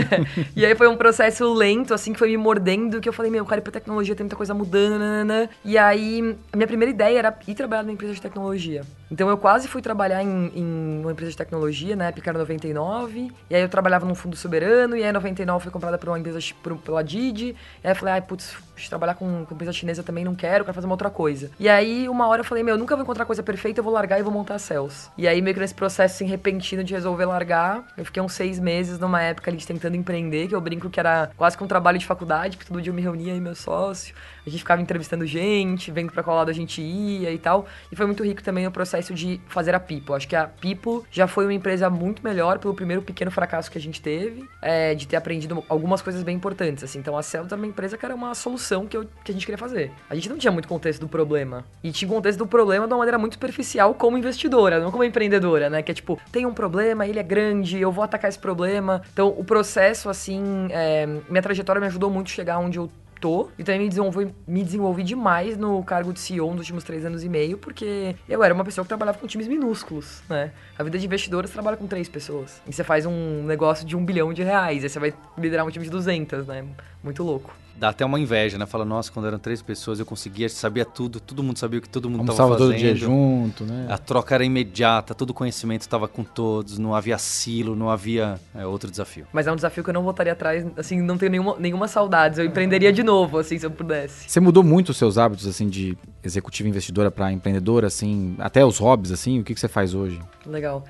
e 0.56 0.64
aí 0.64 0.74
foi 0.74 0.88
um 0.88 0.96
processo 0.96 1.52
lento, 1.52 1.92
assim, 1.92 2.14
que 2.14 2.18
foi 2.18 2.30
me 2.30 2.38
mordendo, 2.38 2.98
que 2.98 3.08
eu 3.08 3.12
falei, 3.12 3.30
meu, 3.30 3.44
cara, 3.44 3.60
pra 3.60 3.72
tecnologia 3.72 4.14
tem 4.14 4.24
muita 4.24 4.36
coisa 4.36 4.54
mudando, 4.54 4.98
nanana. 4.98 5.49
E 5.64 5.76
aí, 5.76 6.36
a 6.52 6.56
minha 6.56 6.66
primeira 6.66 6.90
ideia 6.90 7.18
era 7.18 7.38
ir 7.46 7.54
trabalhar 7.54 7.82
numa 7.82 7.92
empresa 7.92 8.14
de 8.14 8.22
tecnologia. 8.22 8.82
Então 9.10 9.28
eu 9.28 9.36
quase 9.36 9.66
fui 9.66 9.82
trabalhar 9.82 10.22
em, 10.22 10.52
em 10.54 11.00
uma 11.00 11.10
empresa 11.10 11.32
de 11.32 11.36
tecnologia, 11.36 11.96
na 11.96 12.06
época 12.06 12.30
era 12.30 12.38
99, 12.38 13.32
e 13.50 13.54
aí 13.54 13.60
eu 13.60 13.68
trabalhava 13.68 14.06
num 14.06 14.14
fundo 14.14 14.36
soberano, 14.36 14.96
e 14.96 15.02
aí 15.02 15.12
99 15.12 15.64
foi 15.64 15.72
comprada 15.72 15.98
por 15.98 16.08
uma 16.08 16.18
empresa 16.18 16.38
por, 16.62 16.76
pela 16.78 17.02
Didi, 17.02 17.56
e 17.82 17.86
aí 17.86 17.92
eu 17.92 17.96
falei, 17.96 18.14
ai, 18.14 18.22
putz, 18.22 18.56
trabalhar 18.88 19.14
com, 19.14 19.44
com 19.44 19.54
empresa 19.54 19.72
chinesa 19.72 20.02
também 20.02 20.24
não 20.24 20.34
quero, 20.34 20.64
quero 20.64 20.74
fazer 20.74 20.86
uma 20.86 20.94
outra 20.94 21.10
coisa. 21.10 21.50
E 21.58 21.68
aí, 21.68 22.08
uma 22.08 22.26
hora 22.28 22.40
eu 22.40 22.44
falei, 22.44 22.62
meu, 22.62 22.74
eu 22.74 22.78
nunca 22.78 22.94
vou 22.94 23.02
encontrar 23.02 23.24
coisa 23.24 23.42
perfeita, 23.42 23.80
eu 23.80 23.84
vou 23.84 23.92
largar 23.92 24.18
e 24.18 24.22
vou 24.22 24.32
montar 24.32 24.54
a 24.54 24.58
Cells. 24.58 25.10
E 25.18 25.26
aí, 25.26 25.42
meio 25.42 25.54
que 25.54 25.60
nesse 25.60 25.74
processo, 25.74 26.14
assim, 26.14 26.26
repentino 26.26 26.84
de 26.84 26.94
resolver 26.94 27.26
largar, 27.26 27.84
eu 27.96 28.04
fiquei 28.04 28.22
uns 28.22 28.32
seis 28.32 28.58
meses 28.58 28.98
numa 28.98 29.20
época 29.20 29.50
ali 29.50 29.58
tentando 29.58 29.96
empreender, 29.96 30.48
que 30.48 30.54
eu 30.54 30.60
brinco 30.60 30.88
que 30.88 31.00
era 31.00 31.30
quase 31.36 31.56
que 31.56 31.64
um 31.64 31.66
trabalho 31.66 31.98
de 31.98 32.06
faculdade, 32.06 32.56
porque 32.56 32.72
todo 32.72 32.80
dia 32.80 32.90
eu 32.90 32.94
me 32.94 33.02
reunia 33.02 33.32
aí 33.32 33.40
meu 33.40 33.54
sócio, 33.54 34.14
a 34.46 34.48
gente 34.48 34.60
ficava 34.60 34.80
entrevistando 34.80 35.26
gente, 35.26 35.90
vendo 35.90 36.12
pra 36.12 36.22
qual 36.22 36.36
lado 36.36 36.50
a 36.50 36.54
gente 36.54 36.80
ia 36.80 37.30
e 37.32 37.38
tal. 37.38 37.66
E 37.90 37.96
foi 37.96 38.06
muito 38.06 38.24
rico 38.24 38.42
também 38.42 38.66
o 38.66 38.70
processo 38.70 38.99
de 39.08 39.40
fazer 39.48 39.74
a 39.74 39.80
Pipo. 39.80 40.14
Acho 40.14 40.28
que 40.28 40.36
a 40.36 40.46
Pipo 40.46 41.04
já 41.10 41.26
foi 41.26 41.44
uma 41.44 41.54
empresa 41.54 41.88
muito 41.88 42.22
melhor 42.22 42.58
pelo 42.58 42.74
primeiro 42.74 43.02
pequeno 43.02 43.30
fracasso 43.30 43.70
que 43.70 43.78
a 43.78 43.80
gente 43.80 44.00
teve, 44.00 44.48
é, 44.60 44.94
de 44.94 45.06
ter 45.06 45.16
aprendido 45.16 45.64
algumas 45.68 46.02
coisas 46.02 46.22
bem 46.22 46.36
importantes, 46.36 46.84
assim. 46.84 46.98
Então 46.98 47.16
a 47.16 47.22
Cell 47.22 47.44
era 47.44 47.56
uma 47.56 47.66
empresa 47.66 47.96
que 47.96 48.04
era 48.04 48.14
uma 48.14 48.34
solução 48.34 48.86
que, 48.86 48.96
eu, 48.96 49.06
que 49.24 49.30
a 49.30 49.34
gente 49.34 49.46
queria 49.46 49.58
fazer. 49.58 49.90
A 50.08 50.14
gente 50.14 50.28
não 50.28 50.36
tinha 50.36 50.52
muito 50.52 50.68
contexto 50.68 51.00
do 51.00 51.08
problema. 51.08 51.64
E 51.82 51.90
tinha 51.90 52.08
contexto 52.08 52.38
do 52.38 52.46
problema 52.46 52.86
de 52.86 52.92
uma 52.92 52.98
maneira 52.98 53.18
muito 53.18 53.34
superficial 53.34 53.94
como 53.94 54.18
investidora, 54.18 54.80
não 54.80 54.90
como 54.90 55.04
empreendedora, 55.04 55.70
né? 55.70 55.82
Que 55.82 55.92
é 55.92 55.94
tipo, 55.94 56.18
tem 56.30 56.46
um 56.46 56.54
problema, 56.54 57.06
ele 57.06 57.18
é 57.18 57.22
grande, 57.22 57.78
eu 57.78 57.90
vou 57.90 58.04
atacar 58.04 58.28
esse 58.28 58.38
problema. 58.38 59.02
Então 59.12 59.28
o 59.36 59.44
processo, 59.44 60.08
assim, 60.08 60.68
é, 60.70 61.06
minha 61.28 61.42
trajetória 61.42 61.80
me 61.80 61.86
ajudou 61.86 62.10
muito 62.10 62.28
a 62.28 62.30
chegar 62.30 62.58
onde 62.58 62.78
eu 62.78 62.90
tô. 63.20 63.48
E 63.58 63.64
também 63.64 63.82
me 63.82 63.88
desenvolvi, 63.88 64.34
me 64.46 64.64
desenvolvi 64.64 65.02
demais 65.02 65.56
no 65.56 65.82
cargo 65.84 66.12
de 66.12 66.20
CEO 66.20 66.50
nos 66.50 66.60
últimos 66.60 66.84
três 66.84 67.04
anos 67.04 67.22
e 67.22 67.28
meio, 67.28 67.58
porque 67.58 68.16
eu 68.28 68.42
era 68.42 68.52
uma 68.54 68.64
pessoa 68.64 68.84
que 68.84 68.88
trabalhava 68.88 69.18
com 69.18 69.26
times 69.26 69.46
minúsculos, 69.46 70.22
né? 70.28 70.52
A 70.78 70.82
vida 70.82 70.98
de 70.98 71.06
investidora 71.06 71.46
você 71.46 71.52
trabalha 71.52 71.76
com 71.76 71.86
três 71.86 72.08
pessoas. 72.08 72.60
E 72.66 72.72
você 72.72 72.82
faz 72.82 73.06
um 73.06 73.42
negócio 73.44 73.86
de 73.86 73.96
um 73.96 74.04
bilhão 74.04 74.32
de 74.32 74.42
reais. 74.42 74.82
Aí 74.82 74.88
você 74.88 74.98
vai 74.98 75.14
liderar 75.36 75.66
um 75.66 75.70
time 75.70 75.84
de 75.84 75.90
200, 75.90 76.46
né? 76.46 76.64
Muito 77.02 77.22
louco 77.22 77.54
dá 77.80 77.88
até 77.88 78.04
uma 78.04 78.20
inveja, 78.20 78.58
né? 78.58 78.66
Fala, 78.66 78.84
nossa, 78.84 79.10
quando 79.10 79.26
eram 79.26 79.38
três 79.38 79.62
pessoas 79.62 79.98
eu 79.98 80.04
conseguia, 80.04 80.46
sabia 80.50 80.84
tudo, 80.84 81.18
todo 81.18 81.42
mundo 81.42 81.56
sabia 81.56 81.78
o 81.78 81.82
que 81.82 81.88
todo 81.88 82.10
mundo 82.10 82.30
estava 82.30 82.50
fazendo. 82.50 82.68
todo 82.68 82.78
dia 82.78 82.94
junto, 82.94 83.64
né? 83.64 83.86
A 83.88 83.96
troca 83.96 84.34
era 84.34 84.44
imediata, 84.44 85.14
todo 85.14 85.30
o 85.30 85.34
conhecimento 85.34 85.80
estava 85.80 86.06
com 86.06 86.22
todos, 86.22 86.78
não 86.78 86.94
havia 86.94 87.16
silo, 87.16 87.74
não 87.74 87.88
havia 87.88 88.38
é, 88.54 88.66
outro 88.66 88.90
desafio. 88.90 89.26
Mas 89.32 89.46
é 89.46 89.52
um 89.52 89.56
desafio 89.56 89.82
que 89.82 89.88
eu 89.88 89.94
não 89.94 90.02
voltaria 90.02 90.34
atrás, 90.34 90.66
assim, 90.76 91.00
não 91.00 91.16
tenho 91.16 91.30
nenhuma, 91.32 91.56
nenhuma 91.58 91.88
saudade, 91.88 92.38
eu 92.38 92.44
empreenderia 92.44 92.92
de 92.92 93.02
novo, 93.02 93.38
assim, 93.38 93.58
se 93.58 93.64
eu 93.64 93.70
pudesse. 93.70 94.28
Você 94.28 94.40
mudou 94.40 94.62
muito 94.62 94.90
os 94.90 94.98
seus 94.98 95.16
hábitos, 95.16 95.46
assim, 95.46 95.66
de 95.66 95.96
executiva 96.22 96.68
investidora 96.68 97.10
para 97.10 97.32
empreendedora, 97.32 97.86
assim, 97.86 98.36
até 98.40 98.62
os 98.62 98.76
hobbies, 98.76 99.10
assim, 99.10 99.40
o 99.40 99.44
que, 99.44 99.54
que 99.54 99.60
você 99.60 99.68
faz 99.68 99.94
hoje? 99.94 100.20
Legal. 100.44 100.84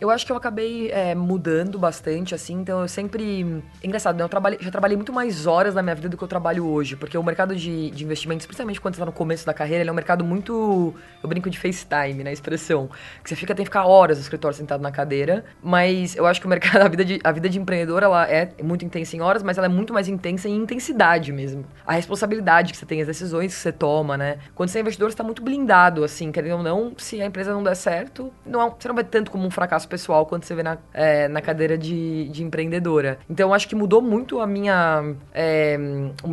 Eu 0.00 0.10
acho 0.10 0.24
que 0.26 0.32
eu 0.32 0.36
acabei 0.36 0.90
é, 0.90 1.14
mudando 1.14 1.78
bastante, 1.78 2.34
assim, 2.34 2.54
então 2.54 2.82
eu 2.82 2.88
sempre. 2.88 3.62
Engraçado, 3.82 4.16
né? 4.16 4.24
Eu 4.24 4.28
trabalhei, 4.28 4.58
já 4.60 4.70
trabalhei 4.70 4.96
muito 4.96 5.12
mais 5.12 5.46
horas 5.46 5.74
na 5.74 5.82
minha 5.82 5.94
vida 5.94 6.08
do 6.08 6.16
que 6.16 6.24
eu 6.24 6.28
trabalho 6.28 6.66
hoje, 6.66 6.96
porque 6.96 7.16
o 7.16 7.22
mercado 7.22 7.54
de, 7.54 7.90
de 7.90 8.04
investimentos, 8.04 8.46
principalmente 8.46 8.80
quando 8.80 8.94
você 8.94 9.00
tá 9.00 9.06
no 9.06 9.12
começo 9.12 9.46
da 9.46 9.54
carreira, 9.54 9.82
ele 9.82 9.90
é 9.90 9.92
um 9.92 9.96
mercado 9.96 10.24
muito. 10.24 10.94
Eu 11.22 11.28
brinco 11.28 11.48
de 11.50 11.58
FaceTime, 11.58 12.18
na 12.18 12.24
né, 12.24 12.32
expressão. 12.32 12.88
Que 13.22 13.28
você 13.28 13.36
fica, 13.36 13.54
tem 13.54 13.64
que 13.64 13.70
ficar 13.70 13.86
horas 13.86 14.18
no 14.18 14.22
escritório 14.22 14.56
sentado 14.56 14.80
na 14.80 14.90
cadeira, 14.90 15.44
mas 15.62 16.16
eu 16.16 16.26
acho 16.26 16.40
que 16.40 16.46
o 16.46 16.50
mercado, 16.50 16.82
a 16.84 16.88
vida 16.88 17.04
de, 17.04 17.20
a 17.22 17.32
vida 17.32 17.48
de 17.48 17.58
empreendedor, 17.58 18.02
ela 18.02 18.28
é 18.28 18.50
muito 18.62 18.84
intensa 18.84 19.16
em 19.16 19.20
horas, 19.20 19.42
mas 19.42 19.58
ela 19.58 19.66
é 19.66 19.70
muito 19.70 19.92
mais 19.92 20.08
intensa 20.08 20.48
em 20.48 20.56
intensidade 20.56 21.32
mesmo. 21.32 21.64
A 21.86 21.94
responsabilidade 21.94 22.72
que 22.72 22.78
você 22.78 22.86
tem, 22.86 23.00
as 23.00 23.06
decisões 23.06 23.54
que 23.54 23.60
você 23.60 23.72
toma, 23.72 24.16
né? 24.16 24.38
Quando 24.54 24.68
você 24.68 24.78
é 24.78 24.80
investidor, 24.80 25.10
você 25.10 25.16
tá 25.16 25.24
muito 25.24 25.42
blindado, 25.42 26.04
assim, 26.04 26.30
querendo 26.32 26.58
ou 26.58 26.62
não, 26.62 26.92
se 26.96 27.20
a 27.20 27.26
empresa 27.26 27.52
não 27.52 27.62
der 27.62 27.74
certo, 27.74 28.32
não 28.44 28.62
é, 28.62 28.70
você 28.70 28.88
não 28.88 28.94
vai 28.94 29.04
tanto 29.04 29.30
como 29.30 29.46
um 29.46 29.50
fracasso 29.50 29.73
fracasso 29.74 29.88
pessoal 29.88 30.26
quando 30.26 30.44
você 30.44 30.54
vê 30.54 30.62
na, 30.62 30.78
é, 30.92 31.28
na 31.28 31.40
cadeira 31.40 31.76
de, 31.76 32.28
de 32.28 32.42
empreendedora. 32.42 33.18
Então, 33.28 33.52
acho 33.52 33.68
que 33.68 33.74
mudou 33.74 34.00
muito 34.00 34.40
a 34.40 34.46
minha... 34.46 35.14
É, 35.32 35.76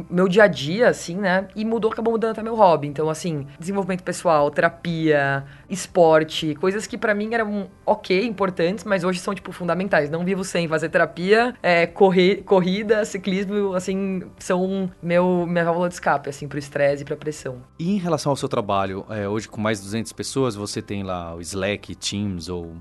meu 0.10 0.28
dia 0.28 0.44
a 0.44 0.48
dia, 0.48 0.90
assim, 0.90 1.16
né? 1.16 1.48
E 1.56 1.66
mudou, 1.66 1.92
acabou 1.92 2.14
mudando 2.14 2.32
até 2.32 2.44
meu 2.44 2.56
hobby. 2.56 2.88
Então, 2.88 3.10
assim, 3.10 3.48
desenvolvimento 3.60 4.04
pessoal, 4.04 4.50
terapia, 4.52 5.44
esporte, 5.70 6.56
coisas 6.56 6.86
que 6.86 6.98
para 6.98 7.14
mim 7.14 7.34
eram 7.34 7.70
ok, 7.86 8.26
importantes, 8.26 8.84
mas 8.84 9.04
hoje 9.04 9.20
são, 9.20 9.34
tipo, 9.34 9.52
fundamentais. 9.52 10.10
Não 10.10 10.24
vivo 10.24 10.44
sem 10.44 10.68
fazer 10.68 10.90
terapia, 10.90 11.56
é, 11.62 11.88
correr, 11.88 12.44
corrida, 12.44 13.04
ciclismo, 13.06 13.74
assim, 13.74 14.24
são 14.38 14.90
meu, 15.02 15.46
minha 15.48 15.66
válvula 15.66 15.88
de 15.88 15.96
escape, 15.96 16.30
assim, 16.30 16.48
pro 16.48 16.60
estresse 16.60 17.04
e 17.04 17.06
pra 17.06 17.16
pressão. 17.16 17.62
E 17.80 17.92
em 17.92 17.98
relação 17.98 18.32
ao 18.32 18.36
seu 18.36 18.50
trabalho, 18.50 19.06
é, 19.10 19.28
hoje 19.28 19.48
com 19.48 19.60
mais 19.60 19.80
de 19.80 19.86
200 19.86 20.14
pessoas, 20.14 20.56
você 20.56 20.82
tem 20.82 21.04
lá 21.04 21.36
o 21.36 21.42
Slack, 21.42 21.96
Teams 21.96 22.50
ou 22.50 22.76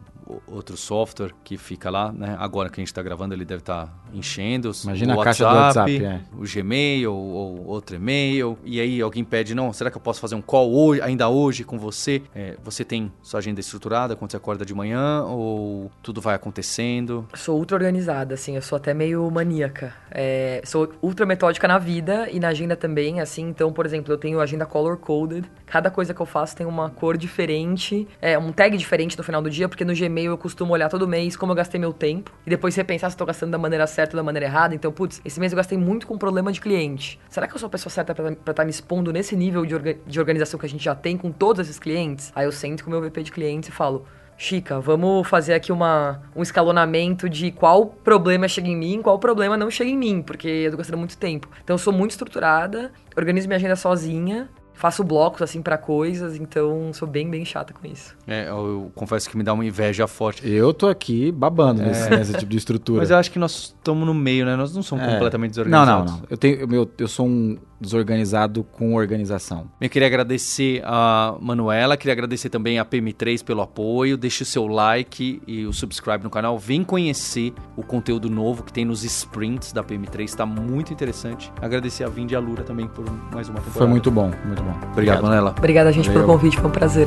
outro 0.47 0.77
software 0.77 1.33
que 1.45 1.57
fica 1.57 1.91
lá, 1.91 2.13
né? 2.13 2.37
Agora 2.39 2.69
que 2.69 2.81
a 2.81 2.83
gente 2.83 2.89
está 2.89 3.03
gravando, 3.03 3.35
ele 3.35 3.45
deve 3.45 3.61
estar 3.61 3.87
tá 3.87 3.93
enchendo. 4.13 4.73
Imagina 4.85 5.15
o 5.15 5.17
a 5.17 5.25
WhatsApp, 5.25 5.25
caixa 5.25 5.45
do 5.45 5.57
WhatsApp, 5.57 6.05
é. 6.05 6.21
o 6.37 6.45
Gmail 6.45 7.13
ou, 7.13 7.31
ou, 7.31 7.67
outro 7.67 7.97
e-mail. 7.97 8.59
E 8.65 8.81
aí 8.81 9.01
alguém 9.01 9.25
pede, 9.25 9.55
não, 9.55 9.73
será 9.73 9.91
que 9.91 9.97
eu 9.97 10.01
posso 10.01 10.21
fazer 10.21 10.35
um 10.35 10.43
call 10.43 10.73
hoje, 10.73 11.01
ainda 11.01 11.29
hoje 11.29 11.65
com 11.65 11.79
você? 11.79 12.23
É, 12.35 12.57
você 12.63 12.85
tem 12.85 13.11
sua 13.23 13.39
agenda 13.39 13.61
estruturada 13.61 14.17
quando 14.17 14.31
você 14.31 14.37
acorda 14.37 14.65
de 14.65 14.75
manhã 14.75 15.25
ou 15.25 15.91
tudo 16.03 16.21
vai 16.21 16.35
acontecendo? 16.35 17.27
Sou 17.35 17.59
ultra 17.59 17.77
organizada, 17.77 18.35
assim, 18.35 18.57
eu 18.57 18.63
sou 18.63 18.77
até 18.77 18.93
meio 18.93 19.31
maníaca. 19.31 19.95
É, 20.11 20.61
sou 20.65 20.93
ultra 21.01 21.25
metódica 21.25 21.67
na 21.69 21.79
vida 21.79 22.29
e 22.31 22.41
na 22.41 22.49
agenda 22.49 22.77
também, 22.77 23.21
assim. 23.21 23.49
Então, 23.49 23.73
por 23.73 23.87
exemplo, 23.87 24.13
eu 24.13 24.19
tenho 24.19 24.41
agenda 24.41 24.67
color 24.67 24.97
coded. 24.97 25.45
Cada 25.67 25.91
coisa 25.91 26.13
que 26.13 26.21
eu 26.21 26.27
faço 26.27 26.57
tem 26.57 26.67
uma 26.67 26.91
cor 26.91 27.17
diferente, 27.17 28.07
é 28.21 28.39
um 28.39 28.53
tag 28.53 28.77
diferente 28.77 29.17
no 29.17 29.23
final 29.23 29.41
do 29.41 29.49
dia, 29.49 29.69
porque 29.69 29.85
no 29.85 29.95
Gmail 29.95 30.20
eu 30.25 30.37
costumo 30.39 30.73
olhar 30.73 30.89
todo 30.89 31.07
mês 31.07 31.37
como 31.37 31.53
eu 31.53 31.57
gastei 31.57 31.81
meu 31.81 31.93
tempo 31.93 32.33
e 32.47 32.51
depois 32.51 32.75
repensar 32.75 33.11
se 33.11 33.15
estou 33.15 33.27
gastando 33.27 33.53
da 33.53 33.59
maneira 33.59 33.87
certa 33.87 34.17
ou 34.17 34.19
da 34.19 34.23
maneira 34.23 34.47
errada. 34.47 34.75
Então, 34.75 34.93
putz, 34.93 35.21
esse 35.25 35.39
mês 35.41 35.53
eu 35.53 35.57
gastei 35.57 35.79
muito 35.79 36.07
com 36.07 36.19
problema 36.19 36.53
de 36.53 36.61
cliente. 36.61 37.21
Será 37.29 37.47
que 37.47 37.55
eu 37.55 37.59
sou 37.59 37.67
a 37.67 37.71
pessoa 37.71 37.91
certa 37.91 38.15
para 38.15 38.31
estar 38.31 38.55
tá 38.55 38.65
me 38.65 38.71
expondo 38.71 39.13
nesse 39.13 39.37
nível 39.37 39.65
de, 39.65 39.75
orga 39.75 39.97
de 40.07 40.19
organização 40.19 40.59
que 40.59 40.67
a 40.67 40.69
gente 40.69 40.85
já 40.85 40.95
tem 40.95 41.17
com 41.17 41.31
todos 41.31 41.61
esses 41.61 41.79
clientes? 41.79 42.33
Aí 42.35 42.47
eu 42.47 42.53
sento 42.53 42.85
com 42.85 42.91
o 42.91 42.93
meu 42.93 43.03
VP 43.03 43.23
de 43.23 43.33
clientes 43.33 43.69
e 43.69 43.73
falo. 43.73 44.07
Chica, 44.43 44.81
vamos 44.81 45.29
fazer 45.29 45.53
aqui 45.53 45.71
uma, 45.71 46.23
um 46.35 46.41
escalonamento 46.41 47.29
de 47.29 47.51
qual 47.51 47.85
problema 47.85 48.49
chega 48.49 48.69
em 48.69 48.77
mim, 48.77 49.03
qual 49.03 49.19
problema 49.19 49.55
não 49.55 49.71
chega 49.71 49.91
em 49.91 49.99
mim, 49.99 50.23
porque 50.23 50.49
eu 50.49 50.71
tô 50.71 50.79
gastando 50.79 50.97
muito 50.97 51.15
tempo. 51.19 51.47
Então 51.63 51.75
eu 51.75 51.79
sou 51.79 51.93
muito 51.93 52.13
estruturada, 52.13 52.91
organizo 53.15 53.47
minha 53.47 53.59
agenda 53.59 53.77
sozinha, 53.77 54.49
faço 54.81 55.05
blocos 55.05 55.43
assim 55.43 55.61
para 55.61 55.77
coisas, 55.77 56.37
então 56.37 56.91
sou 56.95 57.07
bem, 57.07 57.29
bem 57.29 57.45
chata 57.45 57.75
com 57.75 57.87
isso. 57.87 58.17
É, 58.27 58.49
eu, 58.49 58.57
eu 58.67 58.93
confesso 58.95 59.29
que 59.29 59.37
me 59.37 59.43
dá 59.45 59.53
uma 59.53 59.65
inveja 59.65 60.07
forte. 60.07 60.49
Eu 60.49 60.73
tô 60.73 60.89
aqui 60.89 61.31
babando 61.31 61.83
nesse, 61.83 62.09
nesse 62.09 62.33
tipo 62.33 62.51
de 62.51 62.57
estrutura. 62.57 63.01
Mas 63.01 63.11
eu 63.11 63.19
acho 63.19 63.31
que 63.31 63.39
nós 63.39 63.75
estamos 63.77 64.07
no 64.07 64.15
meio, 64.15 64.47
né? 64.47 64.57
Nós 64.57 64.75
não 64.75 64.83
somos 64.83 65.05
É. 65.05 65.13
completamente 65.13 65.51
Não, 65.51 65.65
desorganizados. 65.65 66.13
não, 66.13 66.19
não. 66.21 66.27
Eu, 66.31 66.37
tenho, 66.39 66.61
eu, 66.61 66.67
meu- 66.69 66.91
eu 66.99 67.09
sou 67.09 67.27
um 67.27 67.59
desorganizado 67.81 68.63
com 68.63 68.95
organização. 68.95 69.67
Eu 69.81 69.89
queria 69.89 70.07
agradecer 70.07 70.83
a 70.85 71.37
Manuela, 71.41 71.97
queria 71.97 72.13
agradecer 72.13 72.49
também 72.51 72.79
a 72.79 72.85
PM3 72.85 73.43
pelo 73.43 73.63
apoio. 73.63 74.17
Deixe 74.17 74.43
o 74.43 74.47
seu 74.47 74.67
like 74.67 75.43
e 75.47 75.65
o 75.65 75.73
subscribe 75.73 76.23
no 76.23 76.31
canal. 76.31 76.59
Vem 76.59 76.85
conhecer 76.85 77.53
o 77.77 77.83
conteúdo 77.83 78.29
novo 78.29 78.63
que 78.63 78.73
tem 78.73 78.85
nos 78.85 79.05
sprints 79.05 79.73
da 79.73 79.83
PM3, 79.83 80.25
está 80.25 80.45
muito 80.45 80.93
interessante. 80.93 81.53
Agradecer 81.61 82.05
a 82.05 82.09
Vind 82.09 82.33
e 82.33 82.37
a 82.37 82.41
Lura 82.41 82.63
também 82.63 82.87
por 82.87 83.05
mais 83.33 83.49
uma 83.49 83.59
temporada. 83.59 83.79
Foi 83.79 83.87
muito 83.87 84.11
bom, 84.11 84.31
muito 84.45 84.63
bom. 84.63 84.75
Obrigado, 84.93 85.23
Manuela. 85.23 85.55
Obrigada, 85.57 85.93
gente, 85.93 86.09
pelo 86.09 86.21
Valeu. 86.21 86.35
convite, 86.37 86.57
foi 86.57 86.69
um 86.69 86.73
prazer. 86.73 87.07